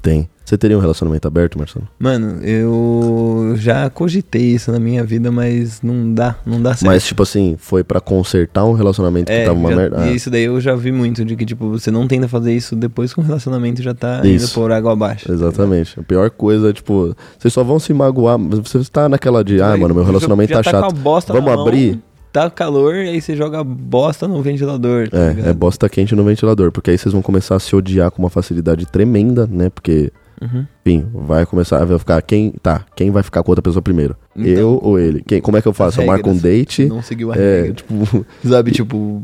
Tem. 0.00 0.26
Você 0.48 0.56
teria 0.56 0.78
um 0.78 0.80
relacionamento 0.80 1.28
aberto, 1.28 1.58
Marcelo? 1.58 1.86
Mano, 1.98 2.42
eu 2.42 3.52
já 3.56 3.90
cogitei 3.90 4.54
isso 4.54 4.72
na 4.72 4.78
minha 4.80 5.04
vida, 5.04 5.30
mas 5.30 5.82
não 5.82 6.14
dá, 6.14 6.36
não 6.46 6.62
dá 6.62 6.70
certo. 6.74 6.86
Mas, 6.90 7.04
tipo 7.06 7.22
assim, 7.22 7.56
foi 7.58 7.84
pra 7.84 8.00
consertar 8.00 8.64
um 8.64 8.72
relacionamento 8.72 9.26
que 9.26 9.32
é, 9.38 9.44
tava 9.44 9.58
uma 9.58 9.68
já- 9.68 9.76
merda. 9.76 10.00
Ah, 10.00 10.10
e 10.10 10.14
isso 10.16 10.30
daí 10.30 10.44
eu 10.44 10.58
já 10.58 10.74
vi 10.74 10.90
muito, 10.90 11.22
de 11.22 11.36
que, 11.36 11.44
tipo, 11.44 11.68
você 11.68 11.90
não 11.90 12.08
tenta 12.08 12.26
fazer 12.28 12.54
isso 12.54 12.74
depois 12.74 13.12
que 13.12 13.20
o 13.20 13.22
relacionamento 13.22 13.82
já 13.82 13.92
tá 13.92 14.20
indo 14.20 14.28
Isso. 14.28 14.54
por 14.54 14.72
água 14.72 14.92
abaixo. 14.94 15.30
Exatamente. 15.30 16.00
A 16.00 16.02
pior 16.02 16.30
coisa 16.30 16.70
é, 16.70 16.72
tipo, 16.72 17.14
vocês 17.38 17.52
só 17.52 17.62
vão 17.62 17.78
se 17.78 17.92
magoar. 17.92 18.38
mas 18.38 18.58
Você 18.60 18.82
tá 18.90 19.06
naquela 19.06 19.44
de, 19.44 19.60
ah, 19.60 19.76
mano, 19.76 19.94
meu 19.94 20.04
relacionamento 20.04 20.50
tá 20.54 20.60
a 20.60 20.62
chato. 20.62 20.94
bosta 20.94 21.30
Vamos 21.34 21.50
na 21.50 21.56
mão, 21.56 21.66
abrir? 21.66 22.00
Tá 22.32 22.48
calor, 22.48 22.94
aí 22.94 23.20
você 23.20 23.36
joga 23.36 23.62
bosta 23.62 24.26
no 24.26 24.40
ventilador. 24.40 25.10
tá 25.10 25.18
É, 25.18 25.28
ligado? 25.30 25.48
é 25.48 25.52
bosta 25.52 25.88
quente 25.90 26.14
no 26.14 26.24
ventilador, 26.24 26.72
porque 26.72 26.90
aí 26.90 26.96
vocês 26.96 27.12
vão 27.12 27.20
começar 27.20 27.56
a 27.56 27.60
se 27.60 27.76
odiar 27.76 28.10
com 28.10 28.22
uma 28.22 28.30
facilidade 28.30 28.86
tremenda, 28.86 29.46
né? 29.50 29.68
Porque, 29.70 30.10
Uhum. 30.40 30.64
enfim, 30.86 31.06
vai 31.14 31.44
começar 31.46 31.82
a 31.82 31.98
ficar 31.98 32.20
quem. 32.22 32.52
Tá, 32.62 32.84
quem 32.94 33.10
vai 33.10 33.22
ficar 33.22 33.42
com 33.42 33.50
outra 33.50 33.62
pessoa 33.62 33.82
primeiro? 33.82 34.16
Então, 34.36 34.50
eu 34.52 34.80
ou 34.82 34.98
ele? 34.98 35.22
Quem, 35.26 35.40
como 35.40 35.56
é 35.56 35.62
que 35.62 35.68
eu 35.68 35.72
faço? 35.72 36.00
Eu 36.00 36.06
marco 36.06 36.30
um 36.30 36.36
date. 36.36 36.86
Não 36.86 37.02
seguiu 37.02 37.32
a 37.32 37.36
É, 37.36 37.62
regra. 37.62 37.72
tipo, 37.74 38.26
Sabe, 38.48 38.70
tipo, 38.70 39.22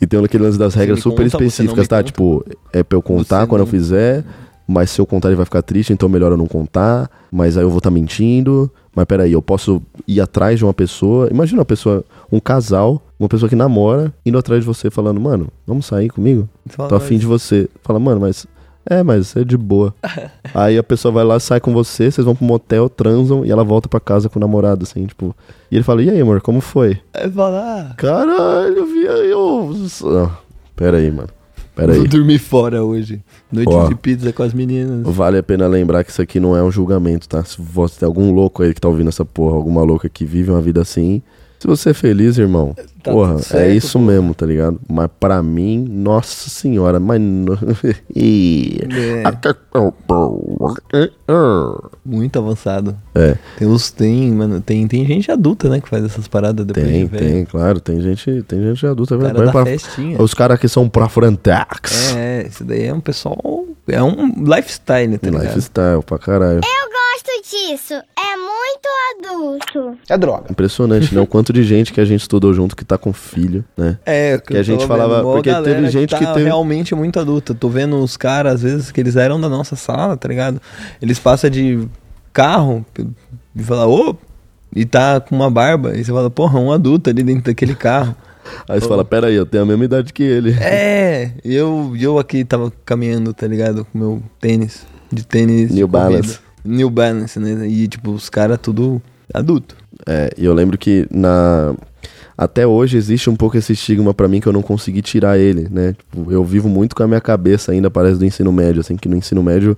e 0.00 0.06
tem 0.06 0.22
aquele 0.24 0.44
lance 0.44 0.58
das 0.58 0.74
regras 0.74 1.00
super 1.00 1.24
conta, 1.30 1.44
específicas, 1.44 1.88
tá? 1.88 1.96
conta. 1.96 2.06
Tipo, 2.06 2.44
é 2.72 2.82
pra 2.82 2.96
eu 2.96 3.02
contar 3.02 3.40
Você 3.42 3.46
quando 3.46 3.60
eu 3.60 3.66
não- 3.66 3.70
fizer, 3.70 4.24
mas 4.66 4.90
se 4.90 5.00
eu 5.00 5.06
contar 5.06 5.28
ele 5.28 5.36
vai 5.36 5.44
ficar 5.44 5.62
triste, 5.62 5.92
então 5.92 6.08
melhor 6.08 6.30
eu 6.32 6.36
não 6.36 6.46
contar, 6.46 7.10
mas 7.30 7.56
aí 7.56 7.64
eu 7.64 7.68
vou 7.70 7.78
estar 7.78 7.90
mentindo. 7.90 8.70
Mas 8.94 9.06
peraí, 9.06 9.32
eu 9.32 9.40
posso 9.40 9.80
ir 10.06 10.20
atrás 10.20 10.58
de 10.58 10.64
uma 10.66 10.74
pessoa. 10.74 11.26
Imagina 11.30 11.60
uma 11.60 11.64
pessoa, 11.64 12.04
um 12.30 12.38
casal, 12.38 13.00
uma 13.18 13.26
pessoa 13.28 13.48
que 13.48 13.56
namora, 13.56 14.12
indo 14.26 14.36
atrás 14.36 14.60
de 14.60 14.66
você 14.66 14.90
falando, 14.90 15.18
mano, 15.18 15.48
vamos 15.66 15.86
sair 15.86 16.10
comigo? 16.10 16.46
fala, 16.66 16.88
Tô 16.90 16.94
afim 16.96 17.14
mas- 17.14 17.20
de 17.20 17.26
você. 17.26 17.68
Fala, 17.82 17.98
mano, 17.98 18.20
mas. 18.20 18.46
É, 18.84 19.02
mas 19.02 19.36
é 19.36 19.44
de 19.44 19.56
boa. 19.56 19.94
Aí 20.54 20.76
a 20.76 20.82
pessoa 20.82 21.12
vai 21.12 21.24
lá, 21.24 21.38
sai 21.38 21.60
com 21.60 21.72
você, 21.72 22.10
vocês 22.10 22.24
vão 22.24 22.34
pro 22.34 22.44
motel, 22.44 22.88
transam 22.88 23.44
e 23.44 23.50
ela 23.50 23.64
volta 23.64 23.88
pra 23.88 24.00
casa 24.00 24.28
com 24.28 24.38
o 24.38 24.40
namorado, 24.40 24.82
assim, 24.82 25.06
tipo. 25.06 25.34
E 25.70 25.76
ele 25.76 25.84
fala, 25.84 26.02
e 26.02 26.10
aí, 26.10 26.20
amor, 26.20 26.40
como 26.40 26.60
foi? 26.60 26.98
Aí 27.14 27.30
fala, 27.30 27.60
ah, 27.90 27.94
Caralho, 27.94 28.84
vi 28.86 29.04
eu. 29.04 29.70
Ah, 30.04 30.38
pera 30.76 30.98
aí, 30.98 31.10
mano. 31.10 31.28
Pera 31.74 31.92
aí. 31.92 31.98
vou 31.98 32.08
dormir 32.08 32.38
fora 32.38 32.84
hoje. 32.84 33.22
Noite 33.50 33.72
Ó. 33.72 33.88
de 33.88 33.94
pizza 33.94 34.32
com 34.32 34.42
as 34.42 34.52
meninas. 34.52 35.02
Vale 35.14 35.38
a 35.38 35.42
pena 35.42 35.66
lembrar 35.66 36.04
que 36.04 36.10
isso 36.10 36.20
aqui 36.20 36.38
não 36.38 36.54
é 36.54 36.62
um 36.62 36.70
julgamento, 36.70 37.26
tá? 37.26 37.42
Se 37.44 37.56
você 37.60 38.00
tem 38.00 38.06
algum 38.06 38.30
louco 38.32 38.62
aí 38.62 38.74
que 38.74 38.80
tá 38.80 38.88
ouvindo 38.88 39.08
essa 39.08 39.24
porra, 39.24 39.56
alguma 39.56 39.82
louca 39.82 40.08
que 40.08 40.24
vive 40.26 40.50
uma 40.50 40.60
vida 40.60 40.82
assim. 40.82 41.22
Se 41.62 41.68
você 41.68 41.90
é 41.90 41.94
feliz, 41.94 42.38
irmão, 42.38 42.74
Tá 43.04 43.12
porra, 43.12 43.34
tudo 43.34 43.44
certo, 43.44 43.62
é 43.62 43.72
isso 43.72 43.96
porra. 43.96 44.10
mesmo, 44.12 44.34
tá 44.34 44.44
ligado? 44.44 44.80
Mas 44.90 45.08
pra 45.20 45.40
mim, 45.44 45.78
nossa 45.88 46.50
senhora, 46.50 46.98
mas. 46.98 47.20
É, 50.92 51.32
muito 52.04 52.38
avançado. 52.38 52.96
É, 53.14 53.36
Tem 53.58 53.68
os. 53.68 53.90
Tem, 53.92 54.30
mano, 54.32 54.60
tem, 54.60 54.86
tem 54.88 55.06
gente 55.06 55.30
adulta, 55.30 55.68
né, 55.68 55.80
que 55.80 55.88
faz 55.88 56.04
essas 56.04 56.26
paradas 56.28 56.66
depois 56.66 56.84
tem, 56.86 57.04
de 57.04 57.10
velho. 57.10 57.26
tem, 57.32 57.44
claro, 57.44 57.80
tem 57.80 58.00
gente, 58.00 58.42
tem 58.42 58.60
gente 58.62 58.86
adulta. 58.86 59.16
Vai, 59.16 59.26
cara 59.28 59.38
vai 59.38 59.46
da 59.46 59.52
pra- 59.52 59.64
festinha. 59.64 60.20
Os 60.20 60.34
caras 60.34 60.58
que 60.58 60.68
são 60.68 60.88
pra 60.88 61.08
Frontex. 61.08 62.14
É, 62.16 62.46
isso 62.48 62.64
daí 62.64 62.84
é 62.86 62.94
um 62.94 63.00
pessoal. 63.00 63.38
É 63.86 64.02
um 64.02 64.34
lifestyle, 64.44 65.18
tá 65.18 65.30
ligado? 65.30 65.44
Lifestyle 65.46 66.02
pra 66.04 66.18
caralho. 66.18 66.60
Eu 66.64 66.92
gosto 67.24 67.42
disso. 67.50 67.94
É 67.94 68.36
muito 68.36 68.88
adulto. 69.30 69.98
É 70.08 70.16
droga. 70.18 70.46
Impressionante, 70.50 71.14
né? 71.14 71.20
O 71.20 71.26
quanto 71.26 71.52
de 71.52 71.62
gente 71.62 71.92
que 71.92 72.00
a 72.00 72.04
gente 72.04 72.20
estudou 72.22 72.52
junto 72.52 72.76
que 72.76 72.84
tá 72.84 72.98
com 72.98 73.12
filho, 73.12 73.64
né? 73.76 73.98
É, 74.04 74.38
Que 74.38 74.56
a 74.56 74.62
gente 74.62 74.86
falava- 74.86 75.16
vendo, 75.22 75.32
porque 75.32 75.54
teve 75.62 75.88
gente 75.90 76.10
tá 76.10 76.18
que 76.18 76.26
teve- 76.26 76.44
realmente 76.44 76.94
muito 76.94 77.18
adulta. 77.20 77.54
Tô 77.54 77.68
vendo 77.68 77.96
os 78.02 78.16
caras, 78.16 78.54
às 78.54 78.62
vezes, 78.62 78.90
que 78.90 79.00
eles 79.00 79.16
eram 79.16 79.40
da 79.40 79.48
nossa 79.48 79.76
sala, 79.76 80.16
tá 80.16 80.28
ligado? 80.28 80.60
Eles 81.00 81.18
passam 81.18 81.48
de 81.50 81.86
carro 82.32 82.84
e 83.54 83.62
falam, 83.62 83.90
ô, 83.90 84.16
e 84.74 84.84
tá 84.84 85.20
com 85.20 85.34
uma 85.34 85.50
barba. 85.50 85.96
E 85.96 86.04
você 86.04 86.12
fala, 86.12 86.30
porra, 86.30 86.58
um 86.58 86.72
adulto 86.72 87.10
ali 87.10 87.22
dentro 87.22 87.44
daquele 87.44 87.74
carro. 87.74 88.14
Aí 88.68 88.80
você 88.80 88.88
fala, 88.88 89.04
pera 89.04 89.28
aí, 89.28 89.34
eu 89.36 89.46
tenho 89.46 89.62
a 89.62 89.66
mesma 89.66 89.84
idade 89.84 90.12
que 90.12 90.22
ele. 90.22 90.52
É, 90.60 91.30
e 91.44 91.54
eu, 91.54 91.94
eu 91.98 92.18
aqui 92.18 92.44
tava 92.44 92.72
caminhando, 92.84 93.32
tá 93.32 93.46
ligado? 93.46 93.84
Com 93.86 93.98
meu 93.98 94.22
tênis. 94.40 94.84
de 95.12 95.24
tênis. 95.24 95.70
New 95.70 95.86
de 95.86 95.92
Balance. 95.92 96.40
New 96.64 96.90
Balance, 96.90 97.38
né? 97.38 97.66
E, 97.66 97.88
tipo, 97.88 98.12
os 98.12 98.28
caras 98.28 98.58
tudo 98.60 99.00
adulto. 99.32 99.76
É, 100.06 100.30
e 100.36 100.44
eu 100.44 100.54
lembro 100.54 100.76
que 100.78 101.06
na 101.10 101.74
até 102.36 102.66
hoje 102.66 102.96
existe 102.96 103.28
um 103.28 103.36
pouco 103.36 103.56
esse 103.56 103.72
estigma 103.72 104.12
pra 104.14 104.26
mim 104.26 104.40
que 104.40 104.46
eu 104.46 104.52
não 104.52 104.62
consegui 104.62 105.02
tirar 105.02 105.38
ele, 105.38 105.68
né? 105.70 105.92
Tipo, 105.92 106.32
eu 106.32 106.42
vivo 106.44 106.68
muito 106.68 106.96
com 106.96 107.02
a 107.02 107.06
minha 107.06 107.20
cabeça 107.20 107.72
ainda, 107.72 107.90
parece 107.90 108.18
do 108.18 108.24
ensino 108.24 108.50
médio, 108.50 108.80
assim, 108.80 108.96
que 108.96 109.08
no 109.08 109.16
ensino 109.16 109.42
médio, 109.42 109.76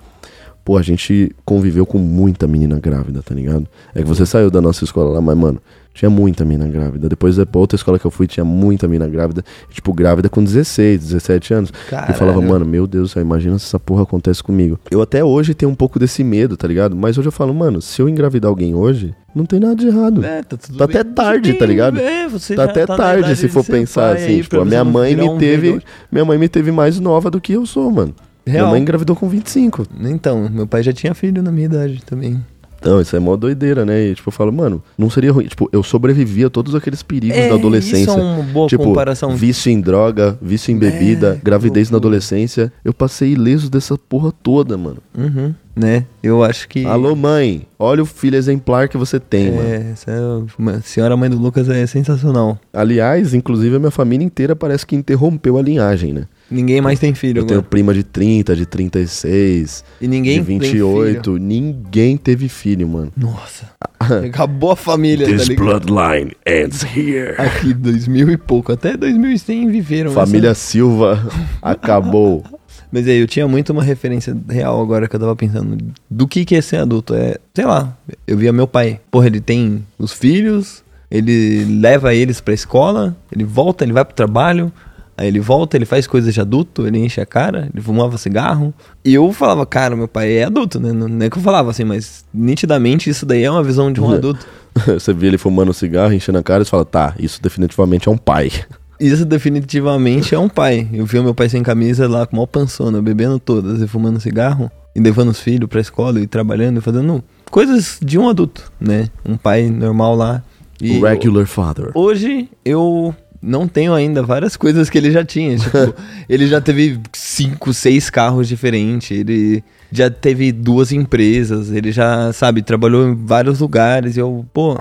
pô, 0.64 0.78
a 0.78 0.82
gente 0.82 1.34
conviveu 1.44 1.84
com 1.84 1.98
muita 1.98 2.46
menina 2.46 2.78
grávida, 2.78 3.22
tá 3.22 3.34
ligado? 3.34 3.66
É 3.94 4.02
que 4.02 4.08
você 4.08 4.24
saiu 4.24 4.50
da 4.50 4.60
nossa 4.60 4.84
escola 4.84 5.10
lá, 5.10 5.20
mas, 5.20 5.36
mano, 5.36 5.60
tinha 5.94 6.10
muita 6.10 6.44
menina 6.44 6.68
grávida. 6.68 7.08
Depois, 7.08 7.36
pra 7.36 7.60
outra 7.60 7.76
escola 7.76 7.98
que 7.98 8.04
eu 8.04 8.10
fui, 8.10 8.26
tinha 8.26 8.44
muita 8.44 8.86
menina 8.88 9.08
grávida, 9.08 9.44
tipo, 9.70 9.92
grávida 9.94 10.28
com 10.28 10.42
16, 10.44 11.00
17 11.00 11.54
anos. 11.54 11.70
E 11.70 11.90
Caralho. 11.90 12.14
falava, 12.14 12.40
mano, 12.42 12.66
meu 12.66 12.86
Deus 12.86 13.10
do 13.10 13.12
céu, 13.14 13.22
imagina 13.22 13.58
se 13.58 13.64
essa 13.66 13.78
porra 13.78 14.02
acontece 14.02 14.42
comigo. 14.42 14.78
Eu 14.90 15.00
até 15.00 15.24
hoje 15.24 15.54
tenho 15.54 15.70
um 15.70 15.74
pouco 15.74 15.98
desse 15.98 16.22
medo, 16.24 16.56
tá 16.56 16.66
ligado? 16.68 16.96
Mas 16.96 17.16
hoje 17.16 17.28
eu 17.28 17.32
falo, 17.32 17.54
mano, 17.54 17.80
se 17.80 18.02
eu 18.02 18.08
engravidar 18.08 18.48
alguém 18.48 18.74
hoje, 18.74 19.14
não 19.34 19.46
tem 19.46 19.60
nada 19.60 19.76
de 19.76 19.86
errado. 19.86 20.24
É, 20.24 20.42
tá 20.42 20.56
tudo 20.56 20.76
Tá 20.76 20.86
bem. 20.86 20.96
até 20.96 21.08
tarde, 21.12 21.54
tá 21.54 21.64
ligado? 21.64 21.98
É, 22.00 22.28
você 22.28 22.54
Tá 22.56 22.64
até 22.64 22.84
na 22.86 22.96
tarde 22.96 23.36
se 23.36 23.48
for 23.48 23.64
pensar 23.64 24.16
assim, 24.16 24.24
aí, 24.26 24.42
tipo, 24.42 24.60
a 24.60 24.64
minha 24.64 24.84
mãe 24.84 25.14
me 25.14 25.22
um 25.28 25.38
teve, 25.38 25.80
minha 26.10 26.24
mãe 26.24 26.36
me 26.36 26.48
teve 26.48 26.72
mais 26.72 26.98
nova 26.98 27.30
do 27.30 27.40
que 27.40 27.52
eu 27.52 27.64
sou, 27.64 27.90
mano. 27.90 28.12
Minha 28.46 28.58
Real. 28.58 28.70
mãe 28.70 28.82
engravidou 28.82 29.16
com 29.16 29.26
25. 29.28 29.86
Então, 30.00 30.48
meu 30.50 30.66
pai 30.66 30.82
já 30.82 30.92
tinha 30.92 31.14
filho 31.14 31.42
na 31.42 31.50
minha 31.50 31.64
idade 31.66 32.02
também. 32.04 32.44
Então, 32.84 33.00
isso 33.00 33.16
é 33.16 33.18
mó 33.18 33.34
doideira, 33.34 33.82
né? 33.86 34.08
E 34.08 34.14
tipo, 34.14 34.28
eu 34.28 34.32
falo, 34.32 34.52
mano, 34.52 34.82
não 34.98 35.08
seria 35.08 35.32
ruim. 35.32 35.46
Tipo, 35.46 35.70
eu 35.72 35.82
sobrevivi 35.82 36.44
a 36.44 36.50
todos 36.50 36.74
aqueles 36.74 37.02
perigos 37.02 37.48
da 37.48 37.54
adolescência. 37.54 38.10
Isso 38.10 38.10
é 38.10 38.22
uma 38.22 38.42
boa 38.42 38.68
tipo, 38.68 38.84
comparação. 38.84 39.34
vício 39.34 39.72
em 39.72 39.80
droga, 39.80 40.38
vício 40.42 40.70
em 40.70 40.76
bebida, 40.76 41.38
É, 41.40 41.40
gravidez 41.42 41.90
na 41.90 41.96
adolescência. 41.96 42.70
Eu 42.84 42.92
passei 42.92 43.32
ileso 43.32 43.70
dessa 43.70 43.96
porra 43.96 44.30
toda, 44.30 44.76
mano. 44.76 44.98
Uhum, 45.16 45.54
né? 45.74 46.04
Eu 46.22 46.44
acho 46.44 46.68
que. 46.68 46.84
Alô, 46.84 47.16
mãe, 47.16 47.66
olha 47.78 48.02
o 48.02 48.06
filho 48.06 48.36
exemplar 48.36 48.86
que 48.86 48.98
você 48.98 49.18
tem, 49.18 49.50
mano. 49.50 49.66
É, 49.66 49.92
essa 49.92 50.10
é 50.10 50.80
senhora 50.82 51.16
mãe 51.16 51.30
do 51.30 51.38
Lucas 51.38 51.70
é 51.70 51.86
sensacional. 51.86 52.58
Aliás, 52.70 53.32
inclusive, 53.32 53.76
a 53.76 53.78
minha 53.78 53.90
família 53.90 54.26
inteira 54.26 54.54
parece 54.54 54.86
que 54.86 54.94
interrompeu 54.94 55.56
a 55.56 55.62
linhagem, 55.62 56.12
né? 56.12 56.24
Ninguém 56.54 56.80
mais 56.80 56.98
tem 56.98 57.14
filho 57.14 57.40
Eu 57.40 57.46
tenho 57.46 57.58
agora. 57.60 57.70
prima 57.70 57.92
de 57.94 58.02
30, 58.02 58.54
de 58.56 58.64
36, 58.66 59.84
E 60.00 60.06
ninguém 60.08 60.40
de 60.40 60.46
tem 60.46 60.58
28. 60.58 61.38
Ninguém 61.38 62.16
teve 62.16 62.48
filho, 62.48 62.86
mano. 62.88 63.12
Nossa. 63.16 63.70
Acabou 63.98 64.70
a 64.72 64.76
família, 64.76 65.26
tá 65.26 65.32
ligado? 65.32 65.56
bloodline 65.56 66.32
ends 66.46 66.82
here. 66.96 67.34
Aqui, 67.38 67.72
2000 67.74 68.30
e 68.30 68.36
pouco. 68.36 68.72
Até 68.72 68.96
2100 68.96 69.68
viveram. 69.70 70.10
Família 70.12 70.50
essa- 70.50 70.60
Silva 70.60 71.26
acabou. 71.62 72.44
Mas 72.92 73.08
aí, 73.08 73.18
eu 73.18 73.26
tinha 73.26 73.48
muito 73.48 73.70
uma 73.70 73.82
referência 73.82 74.36
real 74.48 74.80
agora 74.80 75.08
que 75.08 75.16
eu 75.16 75.20
tava 75.20 75.34
pensando. 75.34 75.76
Do 76.08 76.28
que 76.28 76.44
que 76.44 76.54
é 76.54 76.60
ser 76.60 76.76
adulto? 76.76 77.14
É, 77.14 77.36
sei 77.52 77.64
lá, 77.64 77.96
eu 78.26 78.36
via 78.38 78.52
meu 78.52 78.68
pai. 78.68 79.00
Porra, 79.10 79.26
ele 79.26 79.40
tem 79.40 79.84
os 79.98 80.12
filhos, 80.12 80.84
ele 81.10 81.64
leva 81.80 82.14
eles 82.14 82.40
pra 82.40 82.54
escola, 82.54 83.16
ele 83.32 83.42
volta, 83.42 83.84
ele 83.84 83.92
vai 83.92 84.04
pro 84.04 84.14
trabalho, 84.14 84.72
aí 85.16 85.28
ele 85.28 85.40
volta, 85.40 85.76
ele 85.76 85.84
faz 85.84 86.06
coisas 86.06 86.32
de 86.34 86.40
adulto, 86.40 86.86
ele 86.86 86.98
enche 86.98 87.20
a 87.20 87.26
cara, 87.26 87.68
ele 87.72 87.82
fumava 87.82 88.16
cigarro. 88.18 88.72
E 89.04 89.14
eu 89.14 89.32
falava, 89.32 89.64
cara, 89.66 89.94
meu 89.96 90.08
pai 90.08 90.32
é 90.38 90.44
adulto, 90.44 90.80
né? 90.80 90.92
Não 90.92 91.24
é 91.24 91.30
que 91.30 91.38
eu 91.38 91.42
falava 91.42 91.70
assim, 91.70 91.84
mas 91.84 92.24
nitidamente 92.32 93.08
isso 93.10 93.24
daí 93.26 93.42
é 93.44 93.50
uma 93.50 93.62
visão 93.62 93.92
de 93.92 94.00
um 94.00 94.04
Uhum. 94.06 94.14
adulto. 94.14 94.46
Você 94.86 95.12
vê 95.12 95.28
ele 95.28 95.38
fumando 95.38 95.72
cigarro, 95.72 96.12
enchendo 96.12 96.38
a 96.38 96.42
cara 96.42 96.62
e 96.62 96.64
você 96.64 96.70
fala, 96.70 96.84
tá, 96.84 97.14
isso 97.18 97.40
definitivamente 97.42 98.08
é 98.08 98.12
um 98.12 98.16
pai. 98.18 98.50
Isso 99.00 99.24
definitivamente 99.24 100.34
é 100.36 100.38
um 100.38 100.48
pai. 100.48 100.88
Eu 100.92 101.04
vi 101.04 101.18
o 101.18 101.22
meu 101.24 101.34
pai 101.34 101.48
sem 101.48 101.62
camisa 101.64 102.08
lá 102.08 102.26
com 102.26 102.36
mal 102.36 102.46
pançona, 102.46 103.02
bebendo 103.02 103.40
todas 103.40 103.82
e 103.82 103.88
fumando 103.88 104.20
cigarro, 104.20 104.70
e 104.94 105.00
levando 105.00 105.30
os 105.30 105.40
filhos 105.40 105.68
pra 105.68 105.80
escola 105.80 106.20
e 106.20 106.26
trabalhando 106.28 106.78
e 106.78 106.80
fazendo 106.80 107.22
coisas 107.50 107.98
de 108.00 108.18
um 108.18 108.28
adulto, 108.28 108.70
né? 108.80 109.08
Um 109.28 109.36
pai 109.36 109.68
normal 109.68 110.14
lá. 110.14 110.42
E 110.80 111.00
Regular 111.00 111.44
father. 111.46 111.90
hoje 111.92 112.48
eu 112.64 113.14
não 113.46 113.68
tenho 113.68 113.92
ainda 113.92 114.22
várias 114.22 114.56
coisas 114.56 114.88
que 114.88 114.96
ele 114.96 115.10
já 115.10 115.24
tinha. 115.24 115.56
Tipo, 115.58 115.94
ele 116.28 116.46
já 116.46 116.60
teve 116.60 116.98
cinco, 117.12 117.72
seis 117.74 118.08
carros 118.10 118.48
diferentes, 118.48 119.10
ele 119.16 119.62
já 119.92 120.08
teve 120.10 120.50
duas 120.50 120.90
empresas, 120.92 121.70
ele 121.70 121.92
já, 121.92 122.32
sabe, 122.32 122.62
trabalhou 122.62 123.06
em 123.08 123.14
vários 123.14 123.60
lugares 123.60 124.16
e 124.16 124.20
eu, 124.20 124.44
pô, 124.52 124.78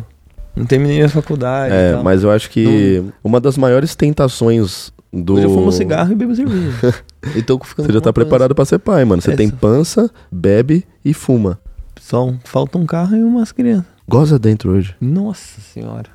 não 0.55 0.65
terminei 0.65 1.01
a 1.03 1.09
faculdade. 1.09 1.73
É, 1.73 2.01
mas 2.01 2.23
eu 2.23 2.31
acho 2.31 2.49
que 2.49 3.03
uma 3.23 3.39
das 3.39 3.57
maiores 3.57 3.95
tentações 3.95 4.91
do. 5.11 5.33
Hoje 5.35 5.43
eu 5.45 5.49
fumo 5.53 5.71
cigarro 5.71 6.11
e 6.11 6.15
bebo 6.15 6.35
cerveja. 6.35 6.95
e 7.35 7.41
tô 7.41 7.59
ficando 7.59 7.87
Você 7.87 7.93
já 7.93 8.01
tá 8.01 8.09
uma 8.09 8.13
preparado 8.13 8.55
pra 8.55 8.65
ser 8.65 8.79
pai, 8.79 9.03
mano. 9.05 9.21
Você 9.21 9.31
É, 9.33 9.35
tem 9.35 9.49
pança, 9.49 10.09
bebe 10.31 10.85
e 11.03 11.13
fuma. 11.13 11.59
pança. 11.59 11.63
Só 12.01 12.25
um- 12.27 12.39
falta 12.43 12.77
um 12.77 12.85
carro 12.85 13.15
e 13.15 13.23
umas 13.23 13.51
crianças. 13.51 13.85
Goza 14.07 14.37
dentro 14.39 14.71
hoje. 14.71 14.95
Nossa 14.99 15.61
senhora. 15.61 16.09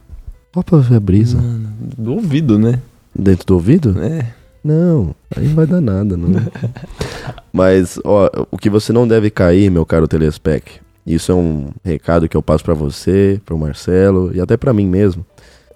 Só 0.54 0.62
pra 0.62 0.78
ver 0.78 0.96
a 0.96 1.00
brisa. 1.00 1.36
Mano, 1.36 1.68
do 1.96 2.12
ouvido, 2.14 2.58
né? 2.58 2.80
Dentro 3.14 3.46
do 3.46 3.54
ouvido? 3.54 3.96
É. 4.02 4.32
Não, 4.64 5.14
aí 5.36 5.46
não 5.48 5.54
vai 5.54 5.66
dar 5.66 5.80
nada, 5.80 6.16
não. 6.16 6.28
Mas, 7.52 7.98
ó, 8.04 8.28
o 8.50 8.58
que 8.58 8.68
você 8.68 8.92
não 8.92 9.06
deve 9.06 9.30
cair, 9.30 9.70
meu 9.70 9.86
caro 9.86 10.08
Telespec, 10.08 10.72
isso 11.06 11.32
é 11.32 11.34
um 11.34 11.68
recado 11.84 12.28
que 12.28 12.36
eu 12.36 12.42
passo 12.42 12.64
pra 12.64 12.74
você, 12.74 13.40
pro 13.46 13.56
Marcelo 13.58 14.30
e 14.34 14.40
até 14.40 14.56
pra 14.56 14.72
mim 14.72 14.86
mesmo. 14.86 15.24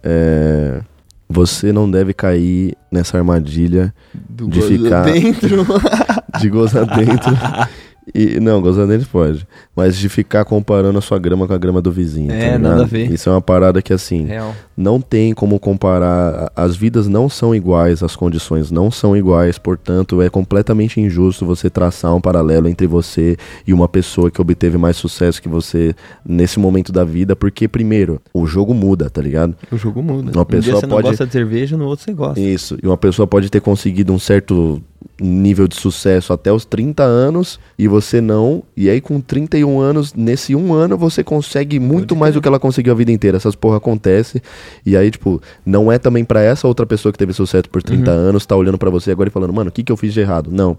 É, 0.02 0.80
você 1.28 1.72
não 1.72 1.90
deve 1.90 2.12
cair 2.12 2.76
nessa 2.90 3.16
armadilha 3.16 3.94
Do 4.12 4.48
De 4.48 4.60
ficar- 4.62 5.04
dentro. 5.04 5.64
de 6.40 6.48
gozar 6.50 6.84
dentro. 6.86 7.32
E, 8.14 8.40
não, 8.40 8.60
gozar 8.60 8.86
dentro 8.86 9.08
pode. 9.08 9.46
Mas 9.76 9.96
de 9.96 10.08
ficar 10.08 10.44
comparando 10.44 10.98
a 10.98 11.00
sua 11.00 11.18
grama 11.18 11.46
com 11.46 11.52
a 11.54 11.58
grama 11.58 11.80
do 11.80 11.92
vizinho. 11.92 12.32
É, 12.32 12.52
tá 12.52 12.58
nada 12.58 12.82
a 12.82 12.86
ver. 12.86 13.10
Isso 13.12 13.28
é 13.28 13.32
uma 13.32 13.40
parada 13.40 13.80
que, 13.80 13.92
assim, 13.92 14.26
Real. 14.26 14.54
não 14.76 15.00
tem 15.00 15.32
como 15.32 15.58
comparar. 15.60 16.50
As 16.56 16.74
vidas 16.74 17.06
não 17.06 17.28
são 17.28 17.54
iguais, 17.54 18.02
as 18.02 18.16
condições 18.16 18.70
não 18.72 18.90
são 18.90 19.16
iguais, 19.16 19.56
portanto, 19.56 20.20
é 20.20 20.28
completamente 20.28 21.00
injusto 21.00 21.46
você 21.46 21.70
traçar 21.70 22.14
um 22.14 22.20
paralelo 22.20 22.68
entre 22.68 22.86
você 22.88 23.36
e 23.66 23.72
uma 23.72 23.88
pessoa 23.88 24.30
que 24.30 24.40
obteve 24.40 24.76
mais 24.76 24.96
sucesso 24.96 25.40
que 25.40 25.48
você 25.48 25.94
nesse 26.26 26.58
momento 26.58 26.90
da 26.92 27.04
vida, 27.04 27.36
porque, 27.36 27.68
primeiro, 27.68 28.20
o 28.34 28.46
jogo 28.46 28.74
muda, 28.74 29.08
tá 29.08 29.22
ligado? 29.22 29.54
O 29.70 29.76
jogo 29.76 30.02
muda. 30.02 30.32
Uma 30.32 30.42
um 30.42 30.44
dia 30.44 30.44
pessoa 30.60 30.80
você 30.80 30.86
pode- 30.88 31.02
não 31.04 31.10
gosta 31.10 31.26
de 31.26 31.32
cerveja, 31.32 31.76
no 31.76 31.86
outro 31.86 32.04
você 32.04 32.12
gosta. 32.12 32.40
Isso. 32.40 32.76
E 32.82 32.86
uma 32.86 32.96
pessoa 32.96 33.26
pode 33.28 33.48
ter 33.48 33.60
conseguido 33.60 34.12
um 34.12 34.18
certo 34.18 34.82
nível 35.20 35.68
de 35.68 35.76
sucesso 35.76 36.32
até 36.32 36.52
os 36.52 36.64
30 36.64 37.02
anos 37.04 37.60
e 37.78 37.86
você 37.86 38.20
não. 38.20 38.62
E 38.76 38.88
aí, 38.90 39.00
com 39.00 39.20
31 39.20 39.78
anos, 39.80 40.14
nesse 40.14 40.54
um 40.54 40.72
ano, 40.74 40.96
você 40.96 41.22
consegue 41.22 41.78
muito 41.78 42.16
mais 42.16 42.34
do 42.34 42.40
que 42.40 42.48
ela 42.48 42.58
conseguiu 42.58 42.92
a 42.92 42.96
vida 42.96 43.12
inteira. 43.12 43.36
Essas 43.36 43.54
porra 43.54 43.76
acontece. 43.76 44.42
E 44.84 44.96
aí, 44.96 45.10
tipo, 45.10 45.40
não 45.64 45.92
é 45.92 45.98
também 45.98 46.24
pra 46.24 46.42
essa 46.42 46.66
outra 46.66 46.84
pessoa 46.86 47.12
que 47.12 47.18
teve 47.18 47.32
sucesso 47.32 47.68
por 47.70 47.82
30 47.82 48.10
Uhum. 48.10 48.16
anos, 48.16 48.46
tá 48.46 48.56
olhando 48.56 48.78
pra 48.78 48.90
você 48.90 49.10
agora 49.12 49.28
e 49.28 49.32
falando, 49.32 49.52
mano, 49.52 49.68
o 49.68 49.72
que, 49.72 49.82
que 49.84 49.92
eu 49.92 49.96
fiz 49.96 50.12
de 50.12 50.20
errado? 50.20 50.50
Não. 50.50 50.76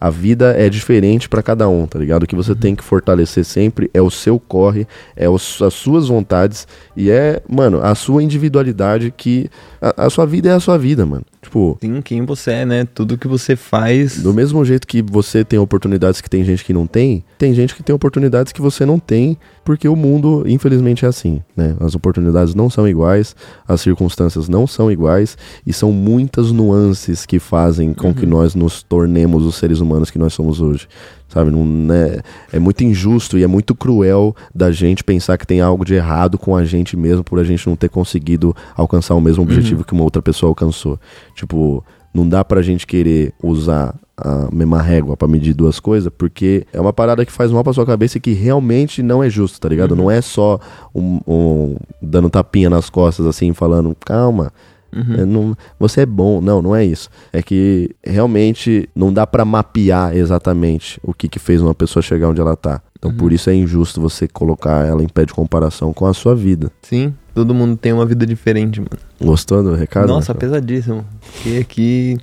A 0.00 0.08
vida 0.08 0.54
é 0.56 0.70
diferente 0.70 1.28
pra 1.28 1.42
cada 1.42 1.68
um, 1.68 1.86
tá 1.86 1.98
ligado? 1.98 2.22
O 2.22 2.26
que 2.26 2.34
Uhum. 2.34 2.42
você 2.42 2.54
tem 2.54 2.74
que 2.74 2.82
fortalecer 2.82 3.44
sempre 3.44 3.90
é 3.92 4.00
o 4.00 4.10
seu 4.10 4.40
corre, 4.40 4.86
é 5.14 5.28
os- 5.28 5.60
as 5.60 5.74
suas 5.74 6.08
vontades 6.08 6.66
e 6.96 7.10
é, 7.10 7.42
mano, 7.48 7.80
a 7.82 7.94
sua 7.94 8.22
individualidade 8.22 9.12
que. 9.16 9.50
A, 9.80 10.06
a 10.06 10.10
sua 10.10 10.26
vida 10.26 10.48
é 10.48 10.52
a 10.52 10.60
sua 10.60 10.78
vida, 10.78 11.04
mano. 11.06 11.24
Tipo, 11.42 11.78
Sim, 11.80 12.00
quem 12.02 12.24
você 12.24 12.50
é, 12.52 12.64
né? 12.66 12.86
Tudo 12.94 13.16
que 13.18 13.26
você 13.28 13.56
faz. 13.56 14.22
do 14.22 14.32
mesmo 14.32 14.62
jeito 14.64 14.86
que 14.86 15.02
você 15.02 15.44
tem 15.44 15.58
oportunidades 15.58 16.20
que 16.20 16.28
tem 16.30 16.44
gente 16.44 16.64
que 16.64 16.72
não 16.72 16.86
tem, 16.86 17.24
tem 17.38 17.52
gente 17.54 17.74
que 17.74 17.82
tem 17.82 17.94
oportunidades 17.94 18.52
que 18.52 18.60
você 18.60 18.84
não 18.86 18.98
tem, 18.98 19.36
porque 19.64 19.88
o 19.88 19.94
mundo, 19.94 20.44
infelizmente, 20.46 21.04
é 21.04 21.08
assim, 21.08 21.42
né? 21.56 21.76
As 21.80 21.94
oportunidades 21.94 22.54
não 22.54 22.70
são 22.70 22.88
iguais, 22.88 23.36
as 23.66 23.80
circunstâncias 23.80 24.48
não 24.48 24.66
são 24.66 24.90
iguais, 24.90 25.36
e 25.66 25.72
são 25.72 25.92
muitas 25.92 26.50
nuances 26.50 27.26
que 27.26 27.38
fazem 27.38 27.92
com 27.92 28.14
que 28.14 28.26
nós 28.26 28.54
nos 28.54 28.82
tornemos 28.82 29.44
os 29.44 29.56
seres 29.56 29.80
humanos 29.80 30.10
que 30.10 30.18
nós 30.18 30.32
somos 30.32 30.60
hoje. 30.60 30.88
Sabe, 31.28 31.52
não 31.52 31.94
é, 31.94 32.20
é 32.52 32.58
muito 32.58 32.82
injusto 32.82 33.38
e 33.38 33.44
é 33.44 33.46
muito 33.46 33.72
cruel 33.72 34.34
da 34.52 34.72
gente 34.72 35.04
pensar 35.04 35.38
que 35.38 35.46
tem 35.46 35.60
algo 35.60 35.84
de 35.84 35.94
errado 35.94 36.36
com 36.36 36.56
a 36.56 36.64
gente 36.64 36.96
mesmo 36.96 37.22
por 37.22 37.38
a 37.38 37.44
gente 37.44 37.68
não 37.68 37.76
ter 37.76 37.88
conseguido 37.88 38.54
alcançar 38.74 39.14
o 39.14 39.20
mesmo 39.20 39.44
objetivo 39.44 39.84
que 39.84 39.92
uma 39.92 40.02
outra 40.02 40.20
pessoa 40.20 40.50
alcançou. 40.50 40.98
Tipo, 41.36 41.84
não 42.12 42.28
dá 42.28 42.44
pra 42.44 42.62
gente 42.62 42.86
querer 42.86 43.32
usar 43.42 43.94
a 44.16 44.48
mesma 44.52 44.82
régua 44.82 45.16
pra 45.16 45.26
medir 45.26 45.54
duas 45.54 45.80
coisas, 45.80 46.12
porque 46.16 46.66
é 46.72 46.80
uma 46.80 46.92
parada 46.92 47.24
que 47.24 47.32
faz 47.32 47.50
mal 47.50 47.64
pra 47.64 47.72
sua 47.72 47.86
cabeça 47.86 48.18
e 48.18 48.20
que 48.20 48.32
realmente 48.32 49.02
não 49.02 49.22
é 49.22 49.30
justo, 49.30 49.58
tá 49.60 49.68
ligado? 49.68 49.96
Não 49.96 50.10
é 50.10 50.20
só 50.20 50.58
um, 50.94 51.20
um- 51.26 51.76
dando 52.02 52.28
tapinha 52.28 52.68
nas 52.68 52.90
costas 52.90 53.24
assim, 53.26 53.52
falando, 53.54 53.96
calma. 54.04 54.52
É, 54.92 55.24
não- 55.24 55.56
você 55.78 56.02
é 56.02 56.06
bom. 56.06 56.40
Não, 56.40 56.60
não 56.60 56.74
é 56.74 56.84
isso. 56.84 57.08
É 57.32 57.42
que 57.42 57.90
realmente 58.04 58.88
não 58.94 59.12
dá 59.12 59.26
pra 59.26 59.44
mapear 59.44 60.16
exatamente 60.16 60.98
o 61.02 61.12
que, 61.14 61.28
que 61.28 61.38
fez 61.38 61.60
uma 61.62 61.74
pessoa 61.74 62.02
chegar 62.02 62.28
onde 62.28 62.40
ela 62.40 62.56
tá. 62.56 62.80
Então 62.98 63.14
por 63.14 63.32
isso 63.32 63.48
é 63.48 63.54
injusto 63.54 64.00
você 64.00 64.28
colocar 64.28 64.86
ela 64.86 65.02
em 65.02 65.08
pé 65.08 65.24
de 65.24 65.32
comparação 65.32 65.92
com 65.92 66.06
a 66.06 66.12
sua 66.12 66.34
vida. 66.34 66.70
Sim, 66.82 67.14
todo 67.34 67.54
mundo 67.54 67.76
tem 67.76 67.92
uma 67.92 68.04
vida 68.04 68.26
diferente, 68.26 68.78
mano. 68.80 68.90
Gostou 69.20 69.62
do 69.62 69.74
recado? 69.74 70.06
Nossa, 70.08 70.34
Marcelo? 70.34 70.38
pesadíssimo. 70.38 71.04
Fiquei 71.20 71.58
aqui 71.60 72.18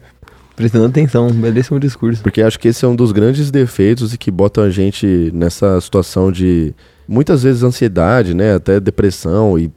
Prestando 0.55 0.85
atenção, 0.87 1.31
belíssimo 1.31 1.79
discurso. 1.79 2.23
Porque 2.23 2.41
acho 2.41 2.59
que 2.59 2.67
esse 2.69 2.83
é 2.83 2.87
um 2.87 2.95
dos 2.95 3.11
grandes 3.11 3.51
defeitos 3.51 4.11
e 4.11 4.17
que 4.17 4.31
botam 4.31 4.63
a 4.63 4.71
gente 4.71 5.29
nessa 5.31 5.79
situação 5.79 6.31
de 6.31 6.73
muitas 7.07 7.43
vezes 7.43 7.63
ansiedade, 7.63 8.33
né, 8.33 8.55
até 8.55 8.79
depressão 8.79 9.57
e 9.57 9.71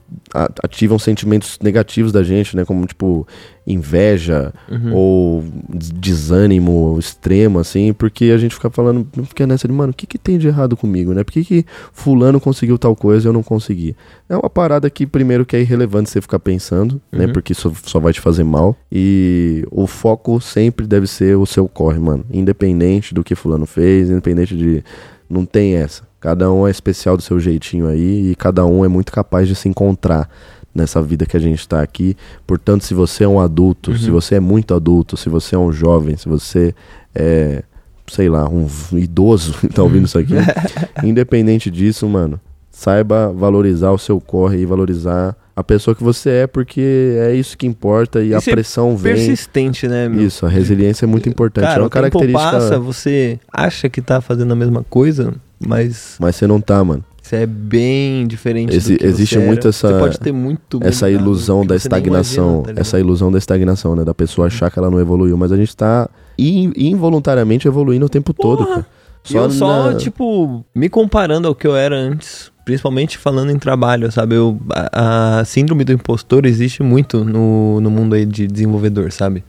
ativam 0.63 0.99
sentimentos 0.99 1.59
negativos 1.63 2.13
da 2.13 2.23
gente, 2.23 2.57
né, 2.57 2.65
como 2.65 2.87
tipo 2.87 3.27
inveja 3.67 4.53
ou 4.93 5.45
des- 5.69 5.91
desânimo 5.91 6.97
extremo 6.99 7.59
assim, 7.59 7.93
porque 7.93 8.25
a 8.27 8.39
gente 8.39 8.55
fica 8.55 8.69
falando, 8.71 9.07
não 9.17 9.25
fica 9.25 9.47
nessa 9.47 9.69
de, 9.69 9.75
mano, 9.75 9.93
o 9.93 9.95
que 9.95 10.07
que 10.07 10.19
tem 10.19 10.39
de 10.39 10.49
errado 10.49 10.77
comigo, 10.77 11.13
né? 11.15 11.23
Por 11.23 11.33
que 11.33 11.45
que 11.45 11.65
fulano 11.93 12.41
conseguiu 12.41 12.79
tal 12.79 12.97
coisa 12.97 13.27
e 13.27 13.29
eu 13.29 13.33
não 13.33 13.43
consegui? 13.43 13.95
É 14.29 14.37
uma 14.37 14.51
parada 14.51 14.89
que 14.91 15.07
primeiro 15.07 15.47
que 15.47 15.55
é 15.57 15.61
irrelevante 15.61 16.11
você 16.11 16.21
ficar 16.21 16.39
pensando, 16.41 17.01
né, 17.13 17.27
porque 17.33 17.53
isso 17.53 17.73
só 17.85 18.01
vai 18.01 18.13
te 18.13 18.21
fazer 18.21 18.45
mal 18.45 18.77
e 18.91 19.65
o 19.71 19.87
foco 19.87 20.41
sempre 20.41 20.87
deve 20.87 21.07
ser 21.07 21.37
o 21.37 21.47
seu 21.47 21.69
corre, 21.69 21.99
mano, 22.01 22.25
independente 22.31 23.15
do 23.15 23.23
que 23.23 23.35
fulano 23.35 23.67
fez, 23.67 24.11
independente 24.11 24.57
de 24.57 24.83
não 25.29 25.45
tem 25.45 25.75
essa. 25.77 26.10
Cada 26.21 26.53
um 26.53 26.67
é 26.67 26.71
especial 26.71 27.17
do 27.17 27.23
seu 27.23 27.41
jeitinho 27.41 27.89
aí 27.89 28.31
e 28.31 28.35
cada 28.35 28.67
um 28.67 28.85
é 28.85 28.89
muito 28.89 29.11
capaz 29.11 29.49
de 29.49 29.55
se 29.55 29.69
encontrar 29.69 30.29
nessa 30.75 31.03
vida 31.03 31.27
que 31.27 31.37
a 31.37 31.41
gente 31.41 31.67
tá 31.67 31.81
aqui. 31.81 32.17
Portanto, 32.47 32.85
se 32.85 32.95
você 32.95 33.25
é 33.25 33.29
um 33.29 33.41
adulto, 33.41 33.97
se 33.97 34.11
você 34.11 34.37
é 34.37 34.41
muito 34.41 34.75
adulto, 34.75 35.17
se 35.17 35.29
você 35.29 35.55
é 35.55 35.59
um 35.59 35.73
jovem, 35.73 36.17
se 36.17 36.29
você 36.29 36.75
é, 37.15 37.63
sei 38.07 38.29
lá, 38.29 38.49
um 38.49 38.67
idoso 38.93 39.55
que 39.55 39.69
tá 39.69 39.83
ouvindo 39.83 40.05
isso 40.05 40.19
aqui, 40.19 40.35
independente 41.03 41.71
disso, 41.71 42.07
mano, 42.07 42.39
saiba 42.71 43.33
valorizar 43.33 43.91
o 43.91 43.99
seu 43.99 44.21
corre 44.21 44.59
e 44.59 44.67
valorizar 44.67 45.37
a 45.57 45.65
pessoa 45.65 45.95
que 45.95 46.03
você 46.03 46.31
é, 46.31 46.47
porque 46.47 47.17
é 47.19 47.35
isso 47.35 47.57
que 47.57 47.67
importa 47.67 48.23
e, 48.23 48.29
E 48.29 48.35
a 48.35 48.41
pressão 48.41 48.97
vem. 48.97 49.15
Persistente, 49.15 49.87
né, 49.87 50.09
meu? 50.09 50.23
Isso, 50.23 50.47
a 50.47 50.49
resiliência 50.49 51.05
é 51.05 51.09
muito 51.09 51.29
importante. 51.29 51.65
Cara, 51.65 51.81
é 51.81 51.83
uma 51.83 51.87
o 51.89 51.91
característica. 51.91 52.39
passa, 52.39 52.79
você 52.79 53.39
acha 53.53 53.89
que 53.89 54.01
tá 54.01 54.21
fazendo 54.21 54.53
a 54.53 54.57
mesma 54.57 54.85
coisa, 54.89 55.35
mas 55.65 56.17
Mas 56.19 56.37
você 56.37 56.47
não 56.47 56.61
tá, 56.61 56.83
mano. 56.83 57.05
você 57.23 57.37
é 57.37 57.47
bem 57.47 58.27
diferente 58.27 58.71
que 58.71 58.77
existe 59.05 59.35
você 59.35 59.39
era. 59.39 59.47
muito 59.47 59.69
essa- 59.69 59.89
Você 59.89 59.99
pode 59.99 60.21
ter 60.21 60.33
muito 60.33 60.81
essa 60.83 61.09
ilusão 61.11 61.65
da 61.65 61.77
estagnação, 61.77 62.55
imagina, 62.59 62.75
tá 62.75 62.81
essa 62.81 62.99
ilusão 62.99 63.31
da 63.31 63.39
estagnação, 63.39 63.95
né, 63.95 64.05
da 64.05 64.15
pessoa 64.15 64.47
achar 64.47 64.71
que 64.71 64.79
ela 64.79 64.91
não 64.91 64.99
evoluiu, 65.01 65.37
mas 65.37 65.53
a 65.53 65.57
gente 65.57 65.77
tá 65.77 66.09
in- 66.39 66.73
involuntariamente 66.77 67.69
evoluindo 67.69 68.07
o 68.07 68.09
tempo 68.09 68.33
todo, 68.33 68.67
cara. 68.67 68.87
E 69.31 69.35
eu 69.37 69.51
só, 69.51 69.91
na- 69.93 69.97
tipo, 69.99 70.65
me 70.75 70.89
comparando 70.89 71.47
ao 71.47 71.55
que 71.55 71.67
eu 71.67 71.77
era 71.77 71.95
antes, 71.95 72.51
principalmente 72.65 73.19
falando 73.19 73.51
em 73.51 73.59
trabalho, 73.59 74.11
sabe? 74.11 74.35
Eu, 74.37 74.59
a, 74.73 75.41
a 75.41 75.45
síndrome 75.45 75.85
do 75.85 75.93
impostor 75.93 76.47
existe 76.47 76.83
muito 76.83 77.23
no, 77.23 77.81
no 77.83 77.91
mundo 77.91 78.15
aí 78.15 78.25
de 78.25 78.47
desenvolvedor, 78.47 79.13
sabe? 79.13 79.45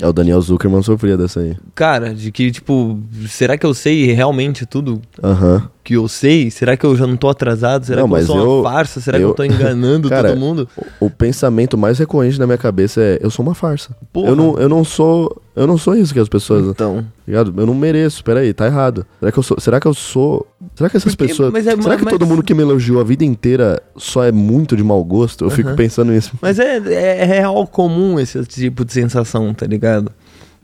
É, 0.00 0.06
o 0.06 0.12
Daniel 0.12 0.40
Zuckerman 0.40 0.82
sofria 0.82 1.16
dessa 1.16 1.40
aí. 1.40 1.56
Cara, 1.74 2.14
de 2.14 2.30
que, 2.30 2.50
tipo, 2.50 2.98
será 3.28 3.56
que 3.56 3.66
eu 3.66 3.74
sei 3.74 4.12
realmente 4.12 4.66
tudo 4.66 5.00
Aham. 5.22 5.68
Que 5.84 5.94
eu 5.94 6.08
sei? 6.08 6.50
Será 6.50 6.76
que 6.76 6.84
eu 6.86 6.96
já 6.96 7.06
não 7.06 7.16
tô 7.16 7.28
atrasado? 7.28 7.84
Será 7.84 8.00
Não, 8.00 8.08
que 8.08 8.14
eu 8.16 8.22
sou 8.26 8.38
eu- 8.38 8.60
uma 8.62 8.70
farsa? 8.72 9.00
Será 9.02 9.18
que 9.18 9.24
eu- 9.24 9.28
eu 9.28 9.34
tô 9.34 9.44
enganando 9.44 10.08
Cara, 10.10 10.30
todo 10.30 10.38
mundo? 10.40 10.66
O, 10.98 11.06
o 11.06 11.10
pensamento 11.10 11.76
mais 11.76 11.98
recorrente 11.98 12.38
na 12.38 12.46
minha 12.46 12.56
cabeça 12.58 13.00
é 13.02 13.18
eu 13.20 13.30
sou 13.30 13.44
uma 13.44 13.54
farsa. 13.54 13.94
Porra. 14.12 14.28
Eu 14.30 14.34
não, 14.36 14.58
eu 14.58 14.68
não 14.68 14.82
sou, 14.82 15.40
eu 15.54 15.66
não 15.66 15.76
sou 15.76 15.94
isso 15.94 16.14
que 16.14 16.18
as 16.18 16.28
pessoas, 16.28 16.66
Então, 16.66 17.04
ligado? 17.28 17.52
Eu 17.56 17.66
não 17.66 17.74
mereço. 17.74 18.24
Peraí, 18.24 18.52
tá 18.54 18.66
errado. 18.66 19.04
Será 19.20 19.30
que 19.30 19.38
eu 19.38 19.42
sou, 19.42 19.60
será 19.60 19.78
que 19.80 19.86
eu 19.86 19.92
sou, 19.94 20.46
será 20.74 20.88
que 20.88 20.96
essas 20.96 21.14
Porque- 21.14 21.28
pessoas, 21.28 21.54
é- 21.54 21.62
será 21.82 21.96
que 21.98 22.04
mas- 22.04 22.12
todo 22.14 22.26
mundo 22.26 22.42
que 22.42 22.54
me 22.54 22.62
elogiou 22.62 22.98
a 23.00 23.04
vida 23.04 23.24
inteira 23.24 23.82
só 23.96 24.24
é 24.24 24.32
muito 24.32 24.74
de 24.76 24.82
mau 24.82 25.04
gosto? 25.04 25.44
Eu 25.44 25.50
fico 25.50 25.74
pensando 25.76 26.12
nisso. 26.12 26.32
Mas 26.40 26.58
é, 26.58 26.78
é, 26.78 27.18
é 27.20 27.24
real 27.24 27.66
comum 27.66 28.18
esse 28.18 28.42
tipo 28.46 28.84
de 28.86 28.92
sensação, 28.94 29.52
tá 29.52 29.66
ligado? 29.66 30.10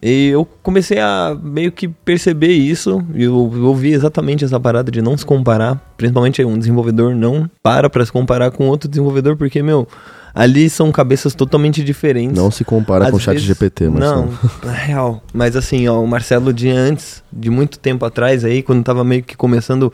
E 0.02 0.28
eu 0.28 0.46
comecei 0.62 0.98
a 0.98 1.36
meio 1.42 1.70
que 1.70 1.86
perceber 1.86 2.52
isso, 2.52 3.04
e 3.14 3.24
eu, 3.24 3.34
ouvi 3.36 3.92
exatamente 3.92 4.44
essa 4.44 4.58
parada 4.58 4.90
de 4.90 5.02
não 5.02 5.16
se 5.16 5.26
comparar, 5.26 5.76
principalmente 5.98 6.42
um 6.44 6.58
desenvolvedor 6.58 7.14
não 7.14 7.50
para 7.62 7.90
pra 7.90 8.04
se 8.04 8.10
comparar 8.10 8.50
com 8.50 8.66
outro 8.68 8.88
desenvolvedor, 8.88 9.36
porque, 9.36 9.62
meu, 9.62 9.86
ali 10.34 10.70
são 10.70 10.90
cabeças 10.90 11.34
totalmente 11.34 11.84
diferentes. 11.84 12.34
Não 12.36 12.50
se 12.50 12.64
compara 12.64 13.04
Às 13.04 13.10
com 13.10 13.18
o 13.18 13.20
chat 13.20 13.32
vezes- 13.34 13.46
GPT, 13.46 13.90
mas 13.90 14.00
Não, 14.00 14.30
é 14.64 14.86
real. 14.86 15.22
Mas 15.34 15.54
assim, 15.54 15.86
ó, 15.86 16.02
o 16.02 16.06
Marcelo 16.06 16.50
de 16.52 16.70
antes, 16.70 17.22
de 17.30 17.50
muito 17.50 17.78
tempo 17.78 18.02
atrás 18.06 18.42
aí, 18.42 18.62
quando 18.62 18.82
tava 18.82 19.04
meio 19.04 19.22
que 19.22 19.36
começando 19.36 19.92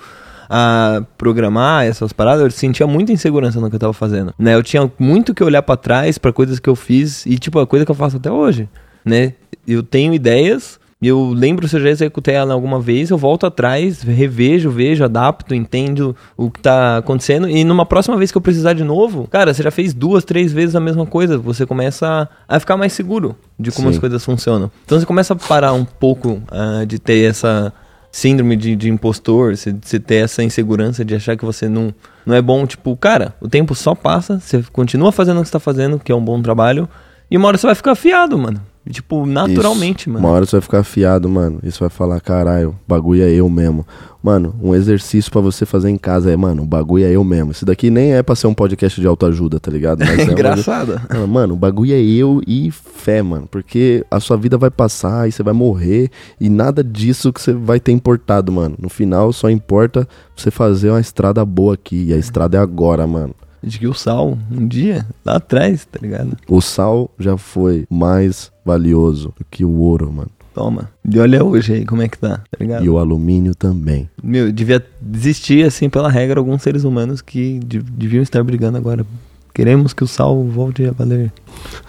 a 0.49 1.03
programar 1.19 1.85
essas 1.85 2.13
paradas, 2.13 2.45
eu 2.45 2.51
sentia 2.53 2.87
muita 2.87 3.11
insegurança 3.11 3.61
no 3.61 3.69
que 3.69 3.75
eu 3.75 3.81
tava 3.81 3.93
fazendo, 3.93 4.33
né? 4.39 4.55
Eu 4.55 4.63
tinha 4.63 4.89
muito 4.97 5.35
que 5.35 5.43
olhar 5.43 5.63
pra 5.63 5.77
trás 5.77 6.19
pra 6.19 6.33
coisas 6.33 6.61
que 6.61 6.69
eu 6.69 6.77
fiz 6.77 7.27
e 7.27 7.37
tipo 7.39 7.59
a 7.59 7.67
coisa 7.67 7.85
que 7.85 7.91
eu 7.91 7.97
faço 7.97 8.19
até 8.19 8.31
hoje, 8.31 8.69
né? 9.07 9.33
Eu 9.67 9.83
tenho 9.83 10.13
ideias, 10.13 10.79
eu 11.01 11.31
lembro 11.31 11.69
se 11.69 11.77
eu 11.77 11.81
já 11.81 11.91
executei 11.91 12.35
ela 12.35 12.53
alguma 12.53 12.81
vez, 12.81 13.11
eu 13.11 13.19
volto 13.19 13.47
atrás, 13.47 14.03
revejo, 14.03 14.71
vejo, 14.71 15.05
adapto, 15.05 15.55
entendo 15.55 16.17
o 16.37 16.51
que 16.51 16.61
tá 16.61 16.99
acontecendo 16.99 17.49
e 17.49 17.63
numa 17.65 17.87
próxima 17.87 18.17
vez 18.17 18.33
que 18.33 18.39
eu 18.39 18.43
precisar 18.43 18.73
de 18.73 18.83
novo, 18.83 19.29
cara, 19.29 19.55
você 19.55 19.63
já 19.63 19.71
fez 19.71 19.95
duas, 19.95 20.25
três 20.25 20.53
vezes 20.53 20.75
a 20.75 20.81
mesma 20.81 21.07
coisa, 21.07 21.39
você 21.39 21.65
começa 21.65 22.29
a 22.49 22.61
ficar 22.61 22.77
mais 22.77 22.93
seguro 22.93 23.37
de 23.59 23.71
como 23.71 23.89
Sim. 23.89 23.95
as 23.95 24.01
coisas 24.01 24.25
funcionam. 24.25 24.71
Então 24.85 24.99
você 24.99 25.07
começa 25.07 25.35
a 25.35 25.37
parar 25.37 25.73
um 25.73 25.85
pouco 25.85 26.43
ah, 26.51 26.85
de 26.87 26.99
ter 26.99 27.31
essa 27.31 27.73
síndrome 28.11 28.57
de, 28.57 28.75
de 28.75 28.89
impostor, 28.89 29.55
você, 29.55 30.01
ter 30.01 30.25
essa 30.25 30.43
insegurança 30.43 31.05
de 31.05 31.15
achar 31.15 31.37
que 31.37 31.45
você 31.45 31.69
não, 31.69 31.93
não 32.25 32.35
é 32.35 32.41
bom. 32.41 32.67
Tipo, 32.67 32.97
cara, 32.97 33.35
o 33.43 33.49
tempo 33.49 33.75
só 33.75 33.95
passa, 33.95 34.41
você 34.41 34.65
continua 34.73 35.13
fazendo 35.13 35.39
o 35.39 35.43
que 35.43 35.49
você 35.49 35.53
tá 35.53 35.61
fazendo, 35.61 35.99
que 35.99 36.11
é 36.11 36.15
um 36.15 36.25
bom 36.25 36.41
trabalho, 36.41 36.89
e 37.31 37.37
uma 37.37 37.49
hora 37.49 37.59
você 37.59 37.67
vai 37.67 37.75
ficar 37.75 37.93
afiado, 37.93 38.39
mano. 38.39 38.63
Tipo, 38.89 39.27
naturalmente, 39.27 40.03
Isso. 40.03 40.11
mano. 40.11 40.25
Uma 40.27 40.33
hora 40.35 40.47
você 40.47 40.53
vai 40.57 40.61
ficar 40.61 40.79
afiado, 40.79 41.29
mano. 41.29 41.59
Isso 41.63 41.81
vai 41.81 41.89
falar, 41.89 42.21
caralho, 42.21 42.71
o 42.71 42.75
bagulho 42.87 43.23
é 43.23 43.31
eu 43.31 43.49
mesmo. 43.51 43.85
Mano, 44.23 44.55
um 44.63 44.75
exercício 44.75 45.31
pra 45.31 45.41
você 45.41 45.65
fazer 45.67 45.89
em 45.91 45.97
casa 45.97 46.31
é, 46.33 46.37
mano, 46.37 46.63
o 46.63 46.67
bagulho 46.67 47.05
é 47.05 47.11
eu 47.11 47.23
mesmo. 47.25 47.51
Isso 47.53 47.65
daqui 47.65 47.91
nem 47.91 48.15
é 48.15 48.23
pra 48.23 48.35
ser 48.37 48.47
um 48.47 48.55
podcast 48.55 49.01
de 49.01 49.07
autoajuda, 49.07 49.59
tá 49.61 49.71
ligado? 49.71 50.01
Mas 50.01 50.11
é 50.19 50.23
uma- 50.25 50.33
Engraçado. 50.33 51.01
Mano, 51.11 51.27
Mano, 51.29 51.55
o 51.55 51.57
bagulho 51.57 51.93
é 51.93 52.01
eu 52.01 52.41
e 52.47 52.71
fé, 52.71 53.23
mano. 53.23 53.47
Porque 53.51 54.05
a 54.11 54.19
sua 54.21 54.37
vida 54.37 54.57
vai 54.57 54.71
passar 54.71 55.29
e 55.29 55.33
você 55.33 55.43
vai 55.43 55.53
morrer 55.55 56.11
e 56.41 56.49
nada 56.49 56.83
disso 56.83 57.33
que 57.33 57.41
você 57.41 57.53
vai 57.53 57.79
ter 57.81 57.93
importado, 57.93 58.51
mano. 58.53 58.77
No 58.81 58.89
final 58.89 59.33
só 59.33 59.51
importa 59.51 60.09
você 60.35 60.51
fazer 60.51 60.91
uma 60.91 61.01
estrada 61.01 61.45
boa 61.45 61.75
aqui. 61.75 62.07
E 62.09 62.13
a 62.13 62.17
estrada 62.17 62.57
é 62.57 62.61
agora, 62.61 63.07
mano. 63.07 63.35
De 63.67 63.79
que 63.81 63.87
o 63.89 63.93
sal, 63.95 64.39
um 64.51 64.67
dia, 64.69 65.05
lá 65.25 65.37
atrás, 65.37 65.85
tá 65.91 65.99
ligado? 66.01 66.37
O 66.49 66.61
sal 66.61 67.11
já 67.19 67.37
foi 67.37 67.85
mais 67.91 68.53
valioso 68.65 69.35
do 69.37 69.45
que 69.51 69.65
o 69.65 69.71
ouro, 69.81 70.13
mano. 70.13 70.31
Toma. 70.55 70.89
E 71.05 71.19
olha 71.19 71.45
hoje 71.45 71.75
aí 71.75 71.85
como 71.85 72.01
é 72.01 72.09
que 72.09 72.17
tá, 72.17 72.39
tá 72.39 72.57
ligado? 72.59 72.85
E 72.85 72.89
o 72.89 72.97
alumínio 72.97 73.55
também. 73.55 74.09
Meu, 74.23 74.51
devia 74.53 74.83
existir, 75.15 75.67
assim, 75.67 75.91
pela 75.91 76.09
regra, 76.11 76.41
alguns 76.41 76.63
seres 76.63 76.85
humanos 76.85 77.21
que 77.21 77.59
de- 77.59 77.81
deviam 77.83 78.23
estar 78.23 78.43
brigando 78.43 78.79
agora. 78.79 79.05
Queremos 79.53 79.93
que 79.93 80.05
o 80.05 80.07
sal 80.07 80.43
volte 80.45 80.85
a 80.87 80.93
valer. 80.93 81.33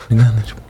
Tá 0.10 0.16
ligado? 0.16 0.44
Tipo, 0.46 0.62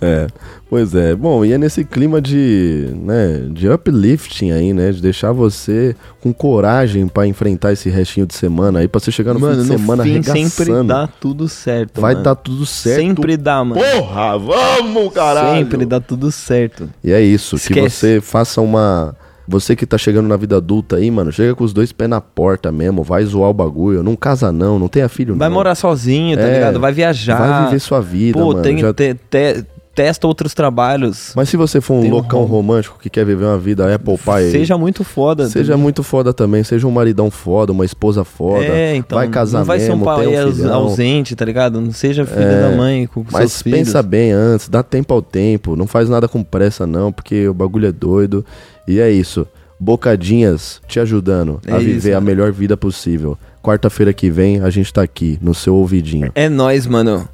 É, 0.00 0.28
pois 0.70 0.94
é. 0.94 1.14
Bom, 1.16 1.44
e 1.44 1.52
é 1.52 1.58
nesse 1.58 1.84
clima 1.84 2.20
de, 2.20 2.88
né, 2.94 3.46
de 3.50 3.68
uplifting 3.68 4.52
aí, 4.52 4.72
né, 4.72 4.92
de 4.92 5.02
deixar 5.02 5.32
você 5.32 5.96
com 6.20 6.32
coragem 6.32 7.08
pra 7.08 7.26
enfrentar 7.26 7.72
esse 7.72 7.88
restinho 7.90 8.26
de 8.26 8.34
semana 8.34 8.78
aí, 8.78 8.86
pra 8.88 9.00
você 9.00 9.10
chegar 9.10 9.34
no 9.34 9.40
mano, 9.40 9.56
fim 9.56 9.60
de 9.62 9.66
semana 9.80 10.04
no 10.04 10.10
fim 10.10 10.22
sempre 10.22 10.36
arregaçando. 10.72 10.88
dá 10.88 11.06
tudo 11.08 11.48
certo, 11.48 12.00
Vai 12.00 12.12
mano. 12.12 12.24
dar 12.24 12.34
tudo 12.36 12.64
certo. 12.64 13.00
Sempre 13.00 13.36
dá, 13.36 13.64
mano. 13.64 13.80
Porra, 13.80 14.38
vamos, 14.38 15.12
caralho! 15.12 15.58
Sempre 15.58 15.84
dá 15.84 15.98
tudo 16.00 16.30
certo. 16.30 16.88
E 17.02 17.10
é 17.12 17.20
isso, 17.20 17.56
que 17.56 17.62
Esquece. 17.80 17.90
você 17.96 18.20
faça 18.20 18.60
uma... 18.60 19.16
Você 19.50 19.74
que 19.74 19.86
tá 19.86 19.96
chegando 19.96 20.28
na 20.28 20.36
vida 20.36 20.58
adulta 20.58 20.96
aí, 20.96 21.10
mano, 21.10 21.32
chega 21.32 21.54
com 21.54 21.64
os 21.64 21.72
dois 21.72 21.90
pés 21.90 22.10
na 22.10 22.20
porta 22.20 22.70
mesmo, 22.70 23.02
vai 23.02 23.24
zoar 23.24 23.48
o 23.48 23.54
bagulho, 23.54 24.02
não 24.02 24.14
casa 24.14 24.52
não, 24.52 24.78
não 24.78 24.88
tenha 24.88 25.08
filho 25.08 25.34
Vai 25.34 25.48
não. 25.48 25.54
morar 25.54 25.74
sozinho, 25.74 26.36
tá 26.36 26.42
É, 26.42 26.52
ligado? 26.54 26.78
Vai 26.78 26.92
viajar. 26.92 27.38
Vai 27.38 27.64
viver 27.64 27.80
sua 27.80 27.98
vida, 27.98 28.38
Pô, 28.38 28.48
mano. 28.48 28.60
tem, 28.62 28.76
já- 28.76 28.92
te- 28.92 29.14
te- 29.30 29.64
testa 29.94 30.26
outros 30.26 30.54
trabalhos. 30.54 31.32
Mas 31.34 31.48
se 31.48 31.56
você 31.56 31.80
for 31.80 31.94
um 31.94 32.00
Tem 32.02 32.10
um 32.10 32.14
loucão 32.14 32.44
romântico 32.44 32.98
que 33.00 33.10
quer 33.10 33.24
viver 33.24 33.44
uma 33.44 33.58
vida 33.58 33.92
Apple 33.94 34.16
Pie... 34.16 34.50
Seja 34.50 34.78
muito 34.78 35.02
foda. 35.02 35.48
Seja 35.48 35.72
tá 35.72 35.78
muito 35.78 36.02
foda 36.02 36.32
também, 36.32 36.62
seja 36.62 36.86
um 36.86 36.90
maridão 36.90 37.30
foda, 37.30 37.72
uma 37.72 37.84
esposa 37.84 38.24
foda. 38.24 38.64
É, 38.64 38.94
então. 38.94 39.18
vai 39.18 39.28
casar 39.28 39.58
não 39.58 39.64
vai 39.66 39.80
ser 39.80 39.88
mesmo, 39.88 40.02
um 40.02 40.04
pai 40.04 40.26
um 40.26 40.52
filhão. 40.52 40.74
ausente, 40.74 41.34
tá 41.34 41.44
ligado? 41.44 41.80
Não 41.80 41.90
seja 41.92 42.24
filho 42.24 42.40
É, 42.42 42.70
da 42.70 42.76
mãe 42.76 43.06
com 43.06 43.24
Mas 43.30 43.52
seus 43.52 43.62
filhos. 43.62 43.78
pensa 43.80 44.02
bem 44.02 44.30
antes, 44.32 44.68
dá 44.68 44.82
tempo 44.82 45.12
ao 45.12 45.20
tempo, 45.22 45.74
não 45.74 45.86
faz 45.86 46.08
nada 46.08 46.28
com 46.28 46.42
pressa 46.44 46.86
não, 46.86 47.10
porque 47.12 47.48
o 47.48 47.54
bagulho 47.54 47.88
é 47.88 47.92
doido. 47.92 48.44
E 48.86 49.00
é 49.00 49.10
isso. 49.10 49.46
Bocadinhas 49.80 50.80
te 50.86 51.00
ajudando 51.00 51.60
É 51.66 51.72
a 51.72 51.76
isso, 51.78 51.86
viver 51.86 52.12
a 52.12 52.16
mano. 52.16 52.26
melhor 52.26 52.52
vida 52.52 52.76
possível. 52.76 53.36
Quarta-feira 53.62 54.12
que 54.12 54.30
vem 54.30 54.60
a 54.60 54.70
gente 54.70 54.92
tá 54.92 55.02
aqui, 55.02 55.38
no 55.42 55.54
seu 55.54 55.74
ouvidinho. 55.74 56.30
É 56.34 56.48
nóis, 56.48 56.86
mano. 56.86 57.28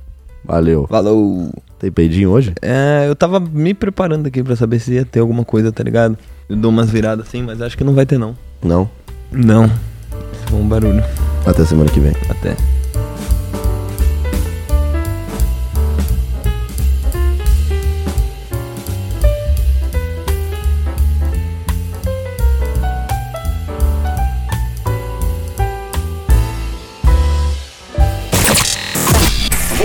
Valeu. 0.44 0.86
Falou. 0.88 1.50
Tem 1.84 1.92
peidinho 1.92 2.30
hoje? 2.30 2.54
É, 2.62 3.04
eu 3.06 3.14
tava 3.14 3.38
me 3.38 3.74
preparando 3.74 4.26
aqui 4.26 4.42
pra 4.42 4.56
saber 4.56 4.78
se 4.78 4.94
ia 4.94 5.04
ter 5.04 5.20
alguma 5.20 5.44
coisa, 5.44 5.70
tá 5.70 5.82
ligado? 5.84 6.16
Eu 6.48 6.56
dou 6.56 6.70
umas 6.70 6.88
viradas 6.88 7.26
assim, 7.26 7.42
mas 7.42 7.60
acho 7.60 7.76
que 7.76 7.84
não 7.84 7.92
vai 7.92 8.06
ter 8.06 8.16
não. 8.16 8.34
Não? 8.62 8.90
Não. 9.30 9.70
Foi 10.46 10.58
um 10.58 10.66
barulho. 10.66 11.04
Até 11.44 11.62
semana 11.66 11.90
que 11.90 12.00
vem. 12.00 12.14
Até. 12.30 12.56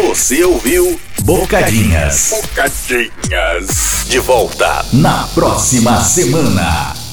Você 0.08 0.46
ouviu 0.46 0.98
Bocadinhas. 1.24 2.30
Bocadinhas. 2.32 4.06
De 4.08 4.20
volta 4.20 4.86
na 4.94 5.28
próxima 5.34 6.02
semana. 6.02 7.09